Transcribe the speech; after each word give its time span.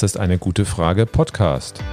Das 0.00 0.12
ist 0.12 0.16
eine 0.16 0.38
gute 0.38 0.64
Frage 0.64 1.04
Podcast. 1.04 1.84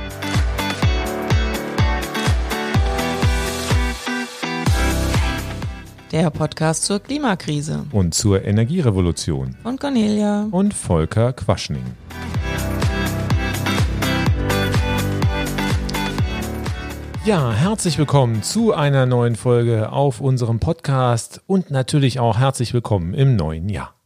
Der 6.14 6.30
Podcast 6.30 6.86
zur 6.86 7.02
Klimakrise. 7.02 7.86
Und 7.92 8.14
zur 8.14 8.46
Energierevolution. 8.46 9.58
Und 9.66 9.82
Cornelia. 9.82 10.48
Und 10.52 10.74
Volker 10.74 11.34
Quaschning. 11.34 11.84
Ja, 17.26 17.52
herzlich 17.52 17.98
willkommen 17.98 18.42
zu 18.42 18.74
einer 18.74 19.06
neuen 19.06 19.36
Folge 19.36 19.92
auf 19.92 20.22
unserem 20.22 20.62
Podcast 20.62 21.42
und 21.46 21.72
natürlich 21.72 22.22
auch 22.22 22.38
herzlich 22.38 22.74
willkommen 22.74 23.14
im 23.14 23.36
neuen 23.36 23.68
Jahr. 23.68 23.97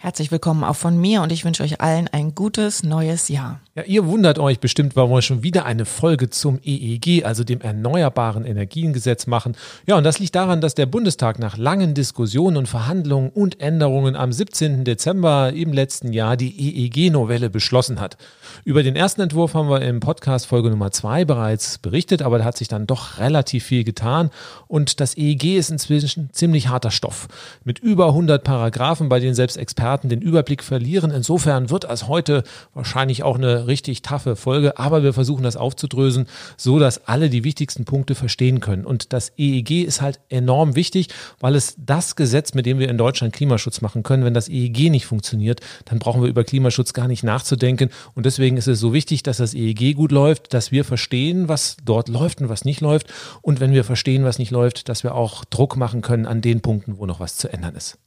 Herzlich 0.00 0.30
willkommen 0.30 0.62
auch 0.62 0.76
von 0.76 0.96
mir 0.96 1.22
und 1.22 1.32
ich 1.32 1.44
wünsche 1.44 1.64
euch 1.64 1.80
allen 1.80 2.06
ein 2.06 2.32
gutes 2.32 2.84
neues 2.84 3.28
Jahr. 3.28 3.58
Ja, 3.74 3.82
ihr 3.82 4.06
wundert 4.06 4.38
euch 4.38 4.60
bestimmt, 4.60 4.94
warum 4.94 5.10
wir 5.10 5.22
schon 5.22 5.42
wieder 5.42 5.64
eine 5.64 5.84
Folge 5.84 6.30
zum 6.30 6.60
EEG, 6.62 7.24
also 7.24 7.42
dem 7.42 7.60
Erneuerbaren 7.60 8.44
Energiengesetz 8.44 9.26
machen. 9.26 9.56
Ja, 9.86 9.96
und 9.96 10.04
das 10.04 10.20
liegt 10.20 10.36
daran, 10.36 10.60
dass 10.60 10.76
der 10.76 10.86
Bundestag 10.86 11.40
nach 11.40 11.56
langen 11.56 11.94
Diskussionen 11.94 12.56
und 12.58 12.68
Verhandlungen 12.68 13.30
und 13.30 13.60
Änderungen 13.60 14.14
am 14.14 14.30
17. 14.30 14.84
Dezember 14.84 15.52
im 15.52 15.72
letzten 15.72 16.12
Jahr 16.12 16.36
die 16.36 16.54
EEG-Novelle 16.56 17.50
beschlossen 17.50 17.98
hat. 17.98 18.18
Über 18.64 18.84
den 18.84 18.94
ersten 18.94 19.20
Entwurf 19.20 19.54
haben 19.54 19.68
wir 19.68 19.82
im 19.82 19.98
Podcast 19.98 20.46
Folge 20.46 20.70
Nummer 20.70 20.92
2 20.92 21.24
bereits 21.24 21.78
berichtet, 21.78 22.22
aber 22.22 22.38
da 22.38 22.44
hat 22.44 22.56
sich 22.56 22.68
dann 22.68 22.86
doch 22.86 23.18
relativ 23.18 23.64
viel 23.64 23.82
getan 23.82 24.30
und 24.68 25.00
das 25.00 25.16
EEG 25.16 25.56
ist 25.56 25.70
inzwischen 25.70 26.30
ziemlich 26.32 26.68
harter 26.68 26.92
Stoff. 26.92 27.26
Mit 27.64 27.80
über 27.80 28.06
100 28.06 28.44
Paragraphen, 28.44 29.08
bei 29.08 29.18
denen 29.18 29.34
selbst 29.34 29.56
Experten 29.56 29.87
Experten 29.88 30.10
den 30.10 30.20
Überblick 30.20 30.62
verlieren. 30.62 31.10
Insofern 31.10 31.70
wird 31.70 31.84
es 31.84 32.08
heute 32.08 32.42
wahrscheinlich 32.74 33.22
auch 33.22 33.36
eine 33.36 33.68
richtig 33.68 34.02
taffe 34.02 34.36
Folge, 34.36 34.78
aber 34.78 35.02
wir 35.02 35.14
versuchen 35.14 35.44
das 35.44 35.56
aufzudrösen, 35.56 36.26
so 36.58 36.78
dass 36.78 37.06
alle 37.06 37.30
die 37.30 37.42
wichtigsten 37.42 37.86
Punkte 37.86 38.14
verstehen 38.14 38.60
können. 38.60 38.84
Und 38.84 39.14
das 39.14 39.32
EEG 39.38 39.84
ist 39.84 40.02
halt 40.02 40.20
enorm 40.28 40.76
wichtig, 40.76 41.08
weil 41.40 41.54
es 41.54 41.74
das 41.78 42.16
Gesetz, 42.16 42.52
mit 42.52 42.66
dem 42.66 42.78
wir 42.78 42.90
in 42.90 42.98
Deutschland 42.98 43.32
Klimaschutz 43.32 43.80
machen 43.80 44.02
können, 44.02 44.26
wenn 44.26 44.34
das 44.34 44.50
EEG 44.50 44.90
nicht 44.90 45.06
funktioniert, 45.06 45.60
dann 45.86 45.98
brauchen 45.98 46.20
wir 46.20 46.28
über 46.28 46.44
Klimaschutz 46.44 46.92
gar 46.92 47.08
nicht 47.08 47.24
nachzudenken. 47.24 47.88
Und 48.14 48.26
deswegen 48.26 48.58
ist 48.58 48.68
es 48.68 48.80
so 48.80 48.92
wichtig, 48.92 49.22
dass 49.22 49.38
das 49.38 49.54
EEG 49.54 49.94
gut 49.94 50.12
läuft, 50.12 50.52
dass 50.52 50.70
wir 50.70 50.84
verstehen, 50.84 51.48
was 51.48 51.78
dort 51.82 52.10
läuft 52.10 52.42
und 52.42 52.50
was 52.50 52.66
nicht 52.66 52.82
läuft. 52.82 53.06
Und 53.40 53.58
wenn 53.58 53.72
wir 53.72 53.84
verstehen, 53.84 54.24
was 54.24 54.38
nicht 54.38 54.50
läuft, 54.50 54.90
dass 54.90 55.02
wir 55.02 55.14
auch 55.14 55.46
Druck 55.46 55.78
machen 55.78 56.02
können 56.02 56.26
an 56.26 56.42
den 56.42 56.60
Punkten, 56.60 56.98
wo 56.98 57.06
noch 57.06 57.20
was 57.20 57.36
zu 57.36 57.50
ändern 57.50 57.74
ist. 57.74 57.98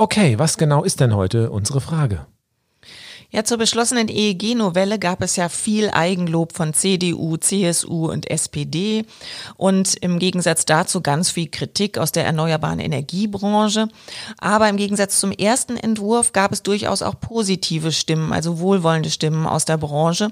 Okay, 0.00 0.38
was 0.38 0.56
genau 0.56 0.82
ist 0.82 1.00
denn 1.00 1.14
heute 1.14 1.50
unsere 1.50 1.82
Frage? 1.82 2.24
Ja, 3.28 3.44
zur 3.44 3.58
beschlossenen 3.58 4.08
EEG-Novelle 4.08 4.98
gab 4.98 5.22
es 5.22 5.36
ja 5.36 5.50
viel 5.50 5.90
Eigenlob 5.90 6.54
von 6.54 6.72
CDU, 6.72 7.36
CSU 7.36 8.10
und 8.10 8.30
SPD 8.30 9.04
und 9.58 9.96
im 9.96 10.18
Gegensatz 10.18 10.64
dazu 10.64 11.02
ganz 11.02 11.28
viel 11.28 11.50
Kritik 11.50 11.98
aus 11.98 12.12
der 12.12 12.24
erneuerbaren 12.24 12.78
Energiebranche. 12.78 13.88
Aber 14.38 14.70
im 14.70 14.78
Gegensatz 14.78 15.20
zum 15.20 15.32
ersten 15.32 15.76
Entwurf 15.76 16.32
gab 16.32 16.52
es 16.52 16.62
durchaus 16.62 17.02
auch 17.02 17.20
positive 17.20 17.92
Stimmen, 17.92 18.32
also 18.32 18.58
wohlwollende 18.58 19.10
Stimmen 19.10 19.46
aus 19.46 19.66
der 19.66 19.76
Branche 19.76 20.30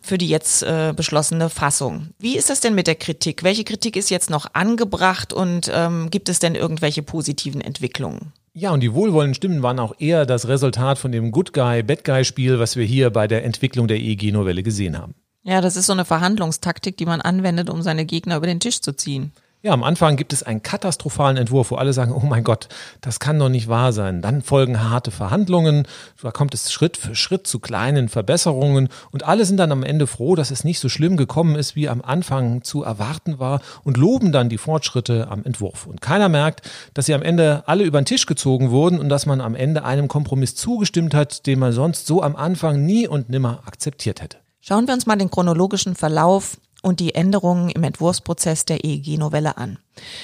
für 0.00 0.16
die 0.16 0.28
jetzt 0.28 0.62
äh, 0.62 0.94
beschlossene 0.96 1.50
Fassung. 1.50 2.08
Wie 2.18 2.38
ist 2.38 2.48
das 2.48 2.60
denn 2.60 2.74
mit 2.74 2.86
der 2.86 2.94
Kritik? 2.94 3.42
Welche 3.42 3.64
Kritik 3.64 3.94
ist 3.94 4.08
jetzt 4.08 4.30
noch 4.30 4.46
angebracht 4.54 5.34
und 5.34 5.70
ähm, 5.70 6.08
gibt 6.08 6.30
es 6.30 6.38
denn 6.38 6.54
irgendwelche 6.54 7.02
positiven 7.02 7.60
Entwicklungen? 7.60 8.32
Ja, 8.54 8.70
und 8.72 8.80
die 8.80 8.92
wohlwollenden 8.92 9.34
Stimmen 9.34 9.62
waren 9.62 9.78
auch 9.78 9.94
eher 9.98 10.26
das 10.26 10.46
Resultat 10.46 10.98
von 10.98 11.10
dem 11.10 11.30
Good 11.30 11.54
Guy, 11.54 11.82
Bad 11.82 12.04
Guy 12.04 12.22
Spiel, 12.24 12.58
was 12.58 12.76
wir 12.76 12.84
hier 12.84 13.08
bei 13.08 13.26
der 13.26 13.44
Entwicklung 13.44 13.88
der 13.88 13.98
EEG-Novelle 13.98 14.62
gesehen 14.62 14.98
haben. 14.98 15.14
Ja, 15.42 15.62
das 15.62 15.76
ist 15.76 15.86
so 15.86 15.94
eine 15.94 16.04
Verhandlungstaktik, 16.04 16.98
die 16.98 17.06
man 17.06 17.22
anwendet, 17.22 17.70
um 17.70 17.80
seine 17.80 18.04
Gegner 18.04 18.36
über 18.36 18.46
den 18.46 18.60
Tisch 18.60 18.80
zu 18.80 18.94
ziehen. 18.94 19.32
Ja, 19.64 19.70
am 19.72 19.84
Anfang 19.84 20.16
gibt 20.16 20.32
es 20.32 20.42
einen 20.42 20.64
katastrophalen 20.64 21.36
Entwurf, 21.36 21.70
wo 21.70 21.76
alle 21.76 21.92
sagen, 21.92 22.10
oh 22.12 22.26
mein 22.26 22.42
Gott, 22.42 22.66
das 23.00 23.20
kann 23.20 23.38
doch 23.38 23.48
nicht 23.48 23.68
wahr 23.68 23.92
sein. 23.92 24.20
Dann 24.20 24.42
folgen 24.42 24.90
harte 24.90 25.12
Verhandlungen, 25.12 25.86
da 26.20 26.32
kommt 26.32 26.52
es 26.52 26.72
Schritt 26.72 26.96
für 26.96 27.14
Schritt 27.14 27.46
zu 27.46 27.60
kleinen 27.60 28.08
Verbesserungen 28.08 28.88
und 29.12 29.22
alle 29.24 29.44
sind 29.44 29.58
dann 29.58 29.70
am 29.70 29.84
Ende 29.84 30.08
froh, 30.08 30.34
dass 30.34 30.50
es 30.50 30.64
nicht 30.64 30.80
so 30.80 30.88
schlimm 30.88 31.16
gekommen 31.16 31.54
ist, 31.54 31.76
wie 31.76 31.88
am 31.88 32.02
Anfang 32.02 32.64
zu 32.64 32.82
erwarten 32.82 33.38
war 33.38 33.60
und 33.84 33.96
loben 33.98 34.32
dann 34.32 34.48
die 34.48 34.58
Fortschritte 34.58 35.28
am 35.30 35.44
Entwurf. 35.44 35.86
Und 35.86 36.00
keiner 36.00 36.28
merkt, 36.28 36.68
dass 36.94 37.06
sie 37.06 37.14
am 37.14 37.22
Ende 37.22 37.62
alle 37.66 37.84
über 37.84 38.00
den 38.00 38.06
Tisch 38.06 38.26
gezogen 38.26 38.72
wurden 38.72 38.98
und 38.98 39.10
dass 39.10 39.26
man 39.26 39.40
am 39.40 39.54
Ende 39.54 39.84
einem 39.84 40.08
Kompromiss 40.08 40.56
zugestimmt 40.56 41.14
hat, 41.14 41.46
den 41.46 41.60
man 41.60 41.70
sonst 41.70 42.08
so 42.08 42.20
am 42.20 42.34
Anfang 42.34 42.84
nie 42.84 43.06
und 43.06 43.30
nimmer 43.30 43.62
akzeptiert 43.64 44.22
hätte. 44.22 44.38
Schauen 44.60 44.88
wir 44.88 44.94
uns 44.94 45.06
mal 45.06 45.14
den 45.14 45.30
chronologischen 45.30 45.94
Verlauf 45.94 46.56
und 46.82 47.00
die 47.00 47.14
Änderungen 47.14 47.70
im 47.70 47.84
Entwurfsprozess 47.84 48.64
der 48.66 48.84
EEG-Novelle 48.84 49.56
an. 49.56 49.78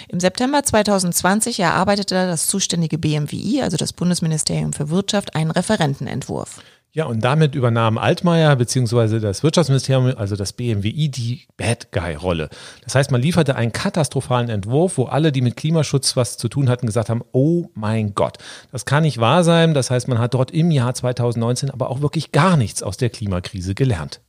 Im 0.09 0.21
September 0.21 0.63
2020 0.63 1.61
erarbeitete 1.61 2.15
das 2.15 2.49
zuständige 2.49 2.99
BMWI, 2.99 3.63
also 3.63 3.77
das 3.77 3.93
Bundesministerium 3.93 4.73
für 4.73 4.91
Wirtschaft, 4.91 5.35
einen 5.35 5.51
Referentenentwurf. 5.51 6.61
Ja, 6.91 7.05
und 7.05 7.23
damit 7.23 7.55
übernahm 7.55 7.99
Altmaier 7.99 8.57
bzw. 8.57 9.21
das 9.21 9.43
Wirtschaftsministerium, 9.43 10.15
also 10.17 10.37
das 10.37 10.55
BMWI, 10.55 11.11
die 11.11 11.47
Bad 11.57 11.93
Guy-Rolle. 11.93 12.49
Das 12.83 12.95
heißt, 12.95 13.11
man 13.11 13.21
lieferte 13.21 13.57
einen 13.57 13.73
katastrophalen 13.73 14.49
Entwurf, 14.49 14.97
wo 14.97 15.05
alle, 15.05 15.31
die 15.31 15.43
mit 15.43 15.57
Klimaschutz 15.57 16.17
was 16.17 16.39
zu 16.39 16.49
tun 16.49 16.69
hatten, 16.71 16.87
gesagt 16.87 17.11
haben, 17.11 17.23
oh 17.33 17.67
mein 17.75 18.15
Gott, 18.15 18.39
das 18.73 18.87
kann 18.87 19.03
nicht 19.03 19.19
wahr 19.19 19.45
sein. 19.45 19.75
Das 19.75 19.91
heißt, 19.91 20.09
man 20.09 20.19
hat 20.19 20.33
dort 20.33 20.51
im 20.51 20.71
Jahr 20.71 20.95
2019 20.95 21.71
aber 21.71 21.91
auch 21.91 22.01
wirklich 22.01 22.33
gar 22.33 22.57
nichts 22.57 22.83
aus 22.83 22.97
der 22.97 23.11
Klimakrise 23.11 23.75
gelernt. 23.75 24.21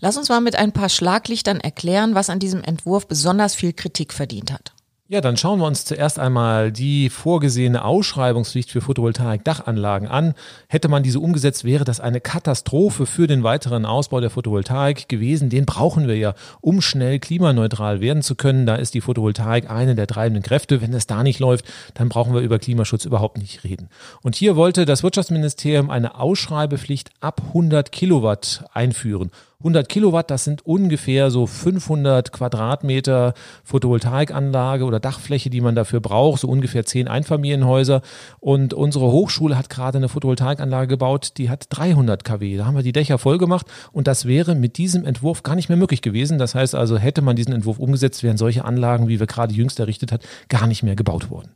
Lass 0.00 0.16
uns 0.16 0.28
mal 0.28 0.40
mit 0.40 0.56
ein 0.56 0.72
paar 0.72 0.88
Schlaglichtern 0.88 1.60
erklären, 1.60 2.14
was 2.14 2.30
an 2.30 2.38
diesem 2.38 2.62
Entwurf 2.62 3.06
besonders 3.06 3.54
viel 3.54 3.72
Kritik 3.72 4.12
verdient 4.12 4.52
hat. 4.52 4.72
Ja, 5.12 5.20
dann 5.20 5.36
schauen 5.36 5.58
wir 5.58 5.66
uns 5.66 5.84
zuerst 5.84 6.20
einmal 6.20 6.70
die 6.70 7.10
vorgesehene 7.10 7.84
Ausschreibungspflicht 7.84 8.70
für 8.70 8.80
Photovoltaik-Dachanlagen 8.80 10.06
an. 10.06 10.34
Hätte 10.68 10.86
man 10.86 11.02
diese 11.02 11.18
umgesetzt, 11.18 11.64
wäre 11.64 11.82
das 11.82 11.98
eine 11.98 12.20
Katastrophe 12.20 13.06
für 13.06 13.26
den 13.26 13.42
weiteren 13.42 13.86
Ausbau 13.86 14.20
der 14.20 14.30
Photovoltaik 14.30 15.08
gewesen. 15.08 15.50
Den 15.50 15.66
brauchen 15.66 16.06
wir 16.06 16.16
ja, 16.16 16.34
um 16.60 16.80
schnell 16.80 17.18
klimaneutral 17.18 18.00
werden 18.00 18.22
zu 18.22 18.36
können. 18.36 18.66
Da 18.66 18.76
ist 18.76 18.94
die 18.94 19.00
Photovoltaik 19.00 19.68
eine 19.68 19.96
der 19.96 20.06
treibenden 20.06 20.44
Kräfte. 20.44 20.80
Wenn 20.80 20.94
es 20.94 21.08
da 21.08 21.24
nicht 21.24 21.40
läuft, 21.40 21.64
dann 21.94 22.08
brauchen 22.08 22.32
wir 22.32 22.40
über 22.40 22.60
Klimaschutz 22.60 23.04
überhaupt 23.04 23.36
nicht 23.36 23.64
reden. 23.64 23.88
Und 24.22 24.36
hier 24.36 24.54
wollte 24.54 24.84
das 24.84 25.02
Wirtschaftsministerium 25.02 25.90
eine 25.90 26.20
Ausschreibepflicht 26.20 27.10
ab 27.18 27.42
100 27.48 27.90
Kilowatt 27.90 28.64
einführen. 28.74 29.32
100 29.60 29.90
Kilowatt, 29.90 30.30
das 30.30 30.44
sind 30.44 30.64
ungefähr 30.64 31.30
so 31.30 31.46
500 31.46 32.32
Quadratmeter 32.32 33.34
Photovoltaikanlage 33.62 34.84
oder 34.84 35.00
Dachfläche, 35.00 35.50
die 35.50 35.60
man 35.60 35.74
dafür 35.74 36.00
braucht, 36.00 36.40
so 36.40 36.48
ungefähr 36.48 36.86
10 36.86 37.08
Einfamilienhäuser. 37.08 38.00
Und 38.38 38.72
unsere 38.72 39.12
Hochschule 39.12 39.58
hat 39.58 39.68
gerade 39.68 39.98
eine 39.98 40.08
Photovoltaikanlage 40.08 40.88
gebaut, 40.88 41.32
die 41.36 41.50
hat 41.50 41.66
300 41.68 42.24
kW. 42.24 42.56
Da 42.56 42.64
haben 42.64 42.76
wir 42.76 42.82
die 42.82 42.92
Dächer 42.92 43.18
voll 43.18 43.36
gemacht 43.36 43.66
und 43.92 44.06
das 44.06 44.24
wäre 44.24 44.54
mit 44.54 44.78
diesem 44.78 45.04
Entwurf 45.04 45.42
gar 45.42 45.56
nicht 45.56 45.68
mehr 45.68 45.78
möglich 45.78 46.00
gewesen. 46.00 46.38
Das 46.38 46.54
heißt 46.54 46.74
also, 46.74 46.96
hätte 46.96 47.20
man 47.20 47.36
diesen 47.36 47.52
Entwurf 47.52 47.78
umgesetzt, 47.78 48.22
wären 48.22 48.38
solche 48.38 48.64
Anlagen, 48.64 49.08
wie 49.08 49.20
wir 49.20 49.26
gerade 49.26 49.52
jüngst 49.52 49.78
errichtet 49.78 50.10
hat, 50.10 50.22
gar 50.48 50.66
nicht 50.66 50.82
mehr 50.82 50.96
gebaut 50.96 51.30
worden. 51.30 51.50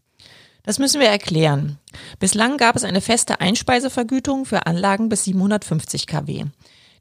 Das 0.66 0.78
müssen 0.78 1.00
wir 1.00 1.08
erklären. 1.08 1.78
Bislang 2.18 2.56
gab 2.56 2.74
es 2.74 2.84
eine 2.84 3.02
feste 3.02 3.40
Einspeisevergütung 3.40 4.46
für 4.46 4.66
Anlagen 4.66 5.10
bis 5.10 5.24
750 5.24 6.06
kW. 6.06 6.46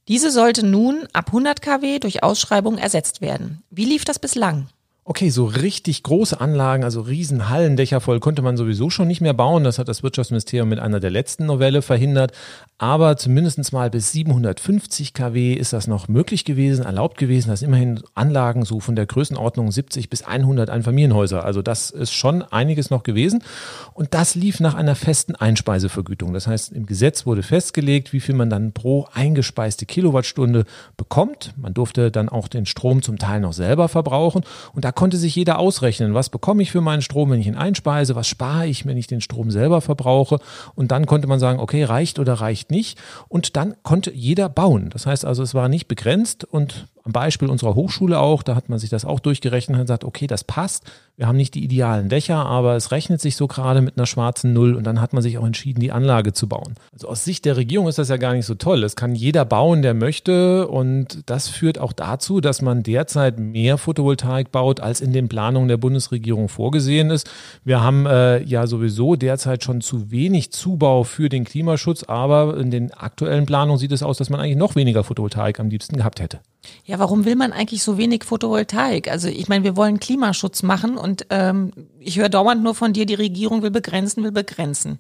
Diese 0.08 0.32
sollte 0.32 0.66
nun 0.66 1.08
ab 1.14 1.28
100 1.28 1.62
kW 1.62 2.00
durch 2.00 2.24
Ausschreibung 2.24 2.78
ersetzt 2.78 3.22
werden. 3.22 3.64
Wie 3.70 3.86
lief 3.86 4.04
das 4.04 4.20
bislang? 4.20 4.68
Okay, 5.06 5.30
so 5.32 5.44
richtig 5.44 6.02
große 6.04 6.40
Anlagen, 6.40 6.86
also 6.86 7.02
riesen 7.02 7.50
Hallendächer 7.50 8.00
voll, 8.00 8.22
konnte 8.22 8.42
man 8.42 8.56
sowieso 8.56 8.90
schon 8.90 9.10
nicht 9.10 9.20
mehr 9.20 9.34
bauen. 9.34 9.66
Das 9.66 9.78
hat 9.78 9.90
das 9.90 10.02
Wirtschaftsministerium 10.02 10.70
mit 10.70 10.80
einer 10.80 11.02
der 11.02 11.10
letzten 11.10 11.46
Novelle 11.46 11.82
verhindert. 11.82 12.32
Aber 12.78 13.18
zumindest 13.18 13.74
mal 13.74 13.90
bis 13.90 14.14
750 14.14 15.14
kW 15.14 15.54
ist 15.54 15.74
das 15.74 15.88
noch 15.88 16.08
möglich 16.08 16.46
gewesen, 16.46 16.86
erlaubt 16.86 17.18
gewesen. 17.18 17.50
Das 17.50 17.60
sind 17.60 17.68
immerhin 17.68 18.02
Anlagen 18.16 18.64
so 18.64 18.80
von 18.80 18.96
der 18.96 19.06
Größenordnung 19.06 19.72
70 19.72 20.10
bis 20.10 20.24
100 20.24 20.70
Einfamilienhäuser. 20.70 21.44
Also 21.44 21.62
das 21.62 21.90
ist 21.90 22.14
schon 22.14 22.42
einiges 22.42 22.90
noch 22.90 23.04
gewesen. 23.04 23.44
Und 23.94 24.14
das 24.14 24.36
lief 24.36 24.62
nach 24.62 24.74
einer 24.74 24.96
festen 24.96 25.36
Einspeisevergütung. 25.36 26.34
Das 26.34 26.48
heißt, 26.48 26.72
im 26.72 26.86
Gesetz 26.86 27.26
wurde 27.26 27.44
festgelegt, 27.44 28.14
wie 28.14 28.22
viel 28.22 28.36
man 28.36 28.50
dann 28.50 28.72
pro 28.72 29.08
eingespeiste 29.14 29.86
Kilowattstunde 29.86 30.64
bekommt. 30.96 31.54
Man 31.58 31.74
durfte 31.74 32.10
dann 32.10 32.30
auch 32.30 32.48
den 32.48 32.66
Strom 32.66 33.02
zum 33.02 33.18
Teil 33.18 33.42
noch 33.42 33.54
selber 33.54 33.90
verbrauchen. 33.90 34.44
Und 34.74 34.86
da 34.86 34.93
konnte 34.96 35.18
sich 35.18 35.36
jeder 35.36 35.60
ausrechnen, 35.60 36.14
was 36.14 36.30
bekomme 36.30 36.64
ich 36.64 36.72
für 36.72 36.82
meinen 36.82 37.02
Strom, 37.02 37.32
wenn 37.32 37.40
ich 37.40 37.48
ihn 37.48 37.56
einspeise, 37.56 38.16
was 38.16 38.28
spare 38.28 38.68
ich, 38.68 38.86
wenn 38.86 38.98
ich 38.98 39.08
den 39.08 39.22
Strom 39.22 39.52
selber 39.52 39.82
verbrauche. 39.82 40.40
Und 40.76 40.92
dann 40.92 41.06
konnte 41.06 41.28
man 41.28 41.40
sagen, 41.40 41.60
okay, 41.60 41.84
reicht 41.84 42.20
oder 42.20 42.34
reicht 42.36 42.72
nicht. 42.72 43.00
Und 43.28 43.56
dann 43.56 43.76
konnte 43.84 44.12
jeder 44.14 44.50
bauen. 44.50 44.90
Das 44.90 45.06
heißt 45.06 45.26
also, 45.26 45.44
es 45.44 45.54
war 45.54 45.70
nicht 45.70 45.88
begrenzt 45.88 46.44
und 46.44 46.88
am 47.06 47.12
Beispiel 47.12 47.50
unserer 47.50 47.76
Hochschule 47.76 48.18
auch, 48.20 48.44
da 48.44 48.56
hat 48.56 48.70
man 48.70 48.80
sich 48.80 48.90
das 48.90 49.04
auch 49.04 49.20
durchgerechnet 49.20 49.78
und 49.78 49.84
gesagt, 49.84 50.06
okay, 50.06 50.26
das 50.26 50.46
passt. 50.46 50.86
Wir 51.18 51.28
haben 51.28 51.36
nicht 51.36 51.54
die 51.54 51.64
idealen 51.64 52.08
Dächer, 52.08 52.46
aber 52.46 52.76
es 52.76 52.92
rechnet 52.92 53.20
sich 53.20 53.36
so 53.36 53.46
gerade 53.48 53.82
mit 53.82 53.98
einer 53.98 54.06
schwarzen 54.06 54.54
Null 54.54 54.74
und 54.74 54.86
dann 54.86 55.02
hat 55.02 55.12
man 55.12 55.22
sich 55.22 55.38
auch 55.38 55.46
entschieden, 55.46 55.82
die 55.82 55.92
Anlage 55.92 56.32
zu 56.32 56.48
bauen. 56.48 56.76
Also 56.94 57.10
aus 57.10 57.26
Sicht 57.26 57.44
der 57.44 57.58
Regierung 57.58 57.90
ist 57.90 58.00
das 58.00 58.08
ja 58.08 58.16
gar 58.16 58.34
nicht 58.34 58.46
so 58.46 58.56
toll. 58.56 58.84
Es 58.84 58.96
kann 58.96 59.16
jeder 59.16 59.44
bauen, 59.44 59.82
der 59.82 59.94
möchte 59.94 60.68
und 60.68 61.30
das 61.30 61.50
führt 61.50 61.78
auch 61.78 61.92
dazu, 61.92 62.40
dass 62.40 62.62
man 62.62 62.84
derzeit 62.84 63.38
mehr 63.38 63.78
Photovoltaik 63.78 64.52
baut, 64.52 64.80
als 64.80 65.02
in 65.02 65.12
den 65.12 65.28
Planungen 65.28 65.68
der 65.68 65.78
Bundesregierung 65.78 66.48
vorgesehen 66.48 67.12
ist. 67.12 67.30
Wir 67.66 67.82
haben 67.82 68.06
äh, 68.06 68.42
ja 68.44 68.66
sowieso 68.66 69.18
derzeit 69.18 69.64
schon 69.64 69.82
zu 69.82 70.10
wenig 70.10 70.54
Zubau 70.54 71.04
für 71.04 71.28
den 71.28 71.44
Klimaschutz, 71.44 72.04
aber 72.04 72.58
in 72.58 72.72
den 72.72 72.94
aktuellen 72.94 73.46
Planungen 73.46 73.78
sieht 73.78 73.92
es 73.92 74.04
aus, 74.04 74.18
dass 74.18 74.30
man 74.30 74.40
eigentlich 74.40 74.58
noch 74.58 74.76
weniger 74.76 75.04
Photovoltaik 75.04 75.60
am 75.60 75.70
liebsten 75.70 75.98
gehabt 75.98 76.22
hätte. 76.22 76.40
Ja, 76.86 76.93
warum 77.00 77.26
will 77.26 77.36
man 77.36 77.54
eigentlich 77.54 77.84
so 77.84 77.98
wenig 77.98 78.24
Photovoltaik? 78.24 79.10
Also 79.10 79.28
ich 79.28 79.48
meine, 79.48 79.64
wir 79.64 79.76
wollen 79.76 80.00
Klimaschutz 80.00 80.64
machen 80.64 80.98
und 80.98 81.26
ähm, 81.30 81.72
ich 82.00 82.18
höre 82.18 82.30
dauernd 82.30 82.64
nur 82.64 82.76
von 82.76 82.94
dir, 82.94 83.06
die 83.06 83.14
Regierung 83.14 83.62
will 83.62 83.72
begrenzen, 83.72 84.24
will 84.24 84.32
begrenzen. 84.32 85.00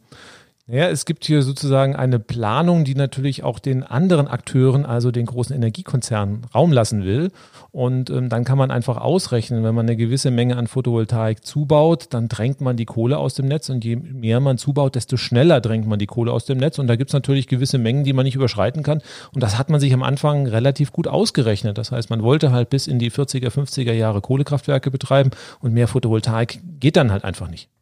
Ja, 0.66 0.88
es 0.88 1.04
gibt 1.04 1.26
hier 1.26 1.42
sozusagen 1.42 1.94
eine 1.94 2.20
Planung, 2.20 2.86
die 2.86 2.96
natürlich 2.96 3.44
auch 3.44 3.60
den 3.60 3.84
anderen 3.84 4.30
Akteuren, 4.30 4.86
also 4.86 5.12
den 5.12 5.26
großen 5.26 5.54
Energiekonzernen, 5.54 6.46
Raum 6.56 6.72
lassen 6.72 7.04
will. 7.04 7.32
Und 7.72 8.10
ähm, 8.10 8.30
dann 8.30 8.46
kann 8.46 8.58
man 8.58 8.72
einfach 8.72 8.96
ausrechnen, 8.96 9.66
wenn 9.66 9.76
man 9.76 9.86
eine 9.86 9.98
gewisse 9.98 10.32
Menge 10.32 10.56
an 10.56 10.68
Photovoltaik 10.68 11.44
zubaut, 11.44 12.08
dann 12.12 12.30
drängt 12.30 12.62
man 12.62 12.78
die 12.78 12.86
Kohle 12.86 13.18
aus 13.18 13.34
dem 13.34 13.48
Netz. 13.48 13.68
Und 13.68 13.84
je 13.84 13.98
mehr 13.98 14.40
man 14.40 14.58
zubaut, 14.58 14.96
desto 14.96 15.18
schneller 15.18 15.60
drängt 15.60 15.86
man 15.86 16.00
die 16.00 16.06
Kohle 16.06 16.32
aus 16.32 16.46
dem 16.46 16.60
Netz. 16.60 16.80
Und 16.80 16.88
da 16.88 16.96
gibt 16.96 17.10
es 17.10 17.14
natürlich 17.14 17.48
gewisse 17.48 17.78
Mengen, 17.78 18.06
die 18.06 18.14
man 18.14 18.24
nicht 18.24 18.36
überschreiten 18.36 18.84
kann. 18.84 19.02
Und 19.34 19.44
das 19.44 19.58
hat 19.58 19.70
man 19.70 19.82
sich 19.82 19.94
am 19.94 20.02
Anfang 20.02 20.48
relativ 20.48 20.94
gut 20.94 21.10
ausgerechnet. 21.10 21.78
Das 21.78 21.92
heißt, 21.92 22.10
man 22.10 22.24
wollte 22.24 22.54
halt 22.54 22.70
bis 22.70 22.88
in 22.88 23.00
die 23.00 23.12
40er, 23.12 23.50
50er 23.50 23.92
Jahre 23.92 24.22
Kohlekraftwerke 24.22 24.92
betreiben 24.92 25.32
und 25.60 25.74
mehr 25.74 25.90
Photovoltaik 25.90 26.62
geht 26.80 26.96
dann 26.96 27.12
halt 27.12 27.26
einfach 27.26 27.50
nicht. 27.50 27.73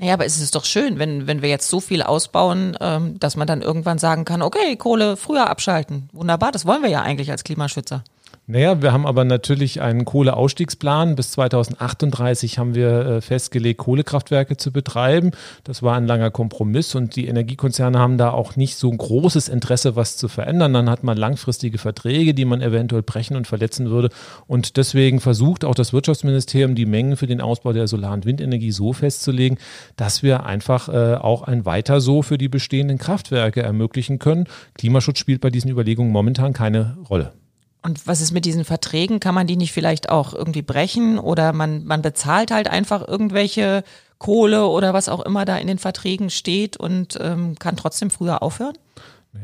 Naja, 0.00 0.14
aber 0.14 0.24
es 0.24 0.40
ist 0.40 0.54
doch 0.54 0.64
schön, 0.64 0.98
wenn, 0.98 1.26
wenn 1.26 1.42
wir 1.42 1.50
jetzt 1.50 1.68
so 1.68 1.78
viel 1.78 2.02
ausbauen, 2.02 2.74
ähm, 2.80 3.20
dass 3.20 3.36
man 3.36 3.46
dann 3.46 3.60
irgendwann 3.60 3.98
sagen 3.98 4.24
kann, 4.24 4.40
okay, 4.40 4.74
Kohle 4.76 5.18
früher 5.18 5.50
abschalten. 5.50 6.08
Wunderbar, 6.12 6.52
das 6.52 6.64
wollen 6.64 6.82
wir 6.82 6.88
ja 6.88 7.02
eigentlich 7.02 7.30
als 7.30 7.44
Klimaschützer. 7.44 8.02
Naja, 8.46 8.82
wir 8.82 8.92
haben 8.92 9.06
aber 9.06 9.24
natürlich 9.24 9.80
einen 9.80 10.04
Kohleausstiegsplan. 10.04 11.14
Bis 11.14 11.30
2038 11.32 12.58
haben 12.58 12.74
wir 12.74 13.06
äh, 13.06 13.20
festgelegt, 13.20 13.78
Kohlekraftwerke 13.78 14.56
zu 14.56 14.72
betreiben. 14.72 15.30
Das 15.62 15.84
war 15.84 15.96
ein 15.96 16.08
langer 16.08 16.32
Kompromiss 16.32 16.96
und 16.96 17.14
die 17.14 17.28
Energiekonzerne 17.28 18.00
haben 18.00 18.18
da 18.18 18.30
auch 18.32 18.56
nicht 18.56 18.74
so 18.74 18.90
ein 18.90 18.98
großes 18.98 19.48
Interesse, 19.48 19.94
was 19.94 20.16
zu 20.16 20.26
verändern. 20.26 20.72
Dann 20.72 20.90
hat 20.90 21.04
man 21.04 21.16
langfristige 21.16 21.78
Verträge, 21.78 22.34
die 22.34 22.44
man 22.44 22.60
eventuell 22.60 23.02
brechen 23.02 23.36
und 23.36 23.46
verletzen 23.46 23.88
würde. 23.88 24.08
Und 24.48 24.76
deswegen 24.76 25.20
versucht 25.20 25.64
auch 25.64 25.76
das 25.76 25.92
Wirtschaftsministerium, 25.92 26.74
die 26.74 26.86
Mengen 26.86 27.16
für 27.16 27.28
den 27.28 27.40
Ausbau 27.40 27.72
der 27.72 27.86
Solar- 27.86 28.14
und 28.14 28.26
Windenergie 28.26 28.72
so 28.72 28.92
festzulegen, 28.92 29.58
dass 29.94 30.24
wir 30.24 30.44
einfach 30.44 30.88
äh, 30.88 31.14
auch 31.14 31.42
ein 31.42 31.66
Weiter 31.66 32.00
so 32.00 32.22
für 32.22 32.36
die 32.36 32.48
bestehenden 32.48 32.98
Kraftwerke 32.98 33.62
ermöglichen 33.62 34.18
können. 34.18 34.48
Klimaschutz 34.74 35.20
spielt 35.20 35.40
bei 35.40 35.50
diesen 35.50 35.70
Überlegungen 35.70 36.10
momentan 36.10 36.52
keine 36.52 36.96
Rolle. 37.08 37.32
Und 37.82 38.06
was 38.06 38.20
ist 38.20 38.32
mit 38.32 38.44
diesen 38.44 38.64
Verträgen? 38.64 39.20
Kann 39.20 39.34
man 39.34 39.46
die 39.46 39.56
nicht 39.56 39.72
vielleicht 39.72 40.10
auch 40.10 40.34
irgendwie 40.34 40.62
brechen 40.62 41.18
oder 41.18 41.52
man, 41.52 41.84
man 41.84 42.02
bezahlt 42.02 42.50
halt 42.50 42.68
einfach 42.68 43.06
irgendwelche 43.06 43.84
Kohle 44.18 44.66
oder 44.66 44.92
was 44.92 45.08
auch 45.08 45.20
immer 45.20 45.46
da 45.46 45.56
in 45.56 45.66
den 45.66 45.78
Verträgen 45.78 46.28
steht 46.28 46.76
und 46.76 47.18
ähm, 47.20 47.58
kann 47.58 47.76
trotzdem 47.76 48.10
früher 48.10 48.42
aufhören? 48.42 48.76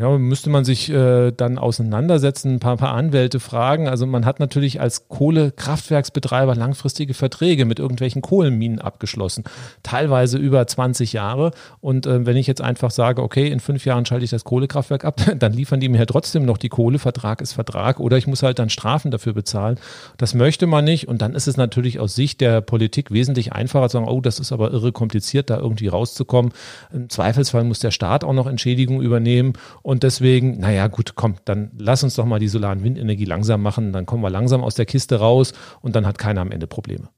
Ja, 0.01 0.19
müsste 0.19 0.51
man 0.51 0.65
sich 0.65 0.91
äh, 0.91 1.31
dann 1.31 1.59
auseinandersetzen, 1.59 2.55
ein 2.55 2.59
paar, 2.59 2.77
paar 2.77 2.93
Anwälte 2.93 3.39
fragen. 3.39 3.87
Also 3.87 4.05
man 4.05 4.27
hat 4.27 4.41
natürlich 4.41 4.81
als 4.81 5.07
Kohlekraftwerksbetreiber 5.07 6.57
langfristige 6.57 7.15
Verträge 7.15 7.65
mit 7.65 7.79
irgendwelchen 7.79 8.21
Kohlenminen 8.21 8.81
abgeschlossen, 8.81 9.45
teilweise 9.85 10.39
über 10.39 10.67
20 10.67 11.13
Jahre. 11.13 11.53
Und 11.81 12.05
äh, 12.07 12.27
wenn 12.27 12.37
ich 12.37 12.49
jetzt 12.49 12.63
einfach 12.63 12.91
sage, 12.91 13.23
okay, 13.23 13.47
in 13.47 13.61
fünf 13.61 13.87
Jahren 13.87 14.05
schalte 14.05 14.25
ich 14.25 14.31
das 14.33 14.43
Kohlekraftwerk 14.43 15.05
ab, 15.05 15.21
dann 15.39 15.53
liefern 15.53 15.79
die 15.79 15.89
mir 15.89 15.99
ja 15.99 16.07
trotzdem 16.07 16.45
noch 16.45 16.59
die 16.59 16.69
Kohle. 16.69 16.99
Vertrag 16.99 17.41
ist 17.41 17.53
Vertrag 17.53 18.01
oder 18.01 18.17
ich 18.17 18.27
muss 18.27 18.43
halt 18.43 18.59
dann 18.59 18.71
Strafen 18.71 19.13
dafür 19.13 19.35
bezahlen. 19.35 19.79
Das 20.17 20.35
möchte 20.35 20.67
man 20.67 20.85
nicht. 20.85 21.07
Und 21.07 21.23
dann 21.23 21.33
ist 21.33 21.47
es 21.47 21.57
natürlich 21.57 22.01
aus 22.01 22.17
Sicht 22.17 22.41
der 22.41 22.61
Politik 22.61 23.13
wesentlich 23.13 23.53
einfacher 23.53 23.89
zu 23.89 23.99
sagen, 23.99 24.09
oh, 24.09 24.21
das 24.21 24.41
ist 24.41 24.51
aber 24.51 24.73
irre 24.73 24.91
kompliziert, 24.91 25.49
da 25.49 25.59
irgendwie 25.59 25.87
rauszukommen. 25.87 26.51
Im 26.93 27.09
Zweifelsfall 27.09 27.63
muss 27.63 27.79
der 27.79 27.93
Staat 27.93 28.25
auch 28.25 28.33
noch 28.33 28.49
Entschädigung 28.49 29.01
übernehmen. 29.01 29.53
Und 29.87 30.03
deswegen, 30.03 30.59
naja, 30.59 30.89
gut, 30.89 31.15
komm, 31.15 31.37
dann 31.45 31.71
lass 31.79 32.03
uns 32.03 32.17
doch 32.17 32.25
mal 32.25 32.41
die 32.41 32.49
Solar- 32.49 32.73
und 32.73 32.83
Windenergie 32.83 33.25
langsam 33.25 33.63
machen. 33.63 33.93
Dann 33.93 34.05
kommen 34.05 34.21
wir 34.21 34.31
langsam 34.31 34.65
aus 34.65 34.75
der 34.75 34.85
Kiste 34.85 35.21
raus 35.21 35.53
und 35.81 35.95
dann 35.95 36.09
hat 36.09 36.19
keiner 36.19 36.41
am 36.41 36.51
Ende 36.51 36.67
Probleme. 36.67 37.09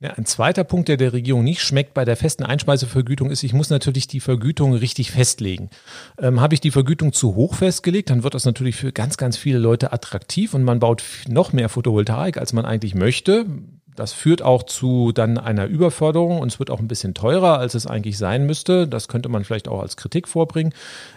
Ja, 0.00 0.10
ein 0.14 0.26
zweiter 0.26 0.64
Punkt, 0.64 0.88
der 0.88 0.96
der 0.96 1.12
Regierung 1.12 1.44
nicht 1.44 1.62
schmeckt 1.62 1.94
bei 1.94 2.04
der 2.04 2.16
festen 2.16 2.42
Einspeisevergütung, 2.42 3.30
ist, 3.30 3.44
ich 3.44 3.52
muss 3.52 3.70
natürlich 3.70 4.08
die 4.08 4.18
Vergütung 4.18 4.74
richtig 4.74 5.12
festlegen. 5.12 5.70
Ähm, 6.18 6.40
Habe 6.40 6.54
ich 6.54 6.60
die 6.60 6.72
Vergütung 6.72 7.12
zu 7.12 7.36
hoch 7.36 7.54
festgelegt, 7.54 8.10
dann 8.10 8.24
wird 8.24 8.34
das 8.34 8.46
natürlich 8.46 8.74
für 8.74 8.90
ganz, 8.90 9.16
ganz 9.16 9.36
viele 9.36 9.58
Leute 9.58 9.92
attraktiv 9.92 10.54
und 10.54 10.64
man 10.64 10.80
baut 10.80 11.04
noch 11.28 11.52
mehr 11.52 11.68
Photovoltaik, 11.68 12.36
als 12.36 12.52
man 12.52 12.64
eigentlich 12.64 12.96
möchte. 12.96 13.46
Das 13.94 14.12
führt 14.12 14.40
auch 14.40 14.62
zu 14.62 15.12
dann 15.12 15.36
einer 15.36 15.66
Überförderung 15.66 16.40
und 16.40 16.50
es 16.50 16.58
wird 16.58 16.70
auch 16.70 16.78
ein 16.78 16.88
bisschen 16.88 17.12
teurer, 17.12 17.58
als 17.58 17.74
es 17.74 17.86
eigentlich 17.86 18.16
sein 18.16 18.46
müsste. 18.46 18.88
Das 18.88 19.08
könnte 19.08 19.28
man 19.28 19.44
vielleicht 19.44 19.68
auch 19.68 19.80
als 19.80 19.96
Kritik 19.96 20.28
vorbringen. 20.28 20.72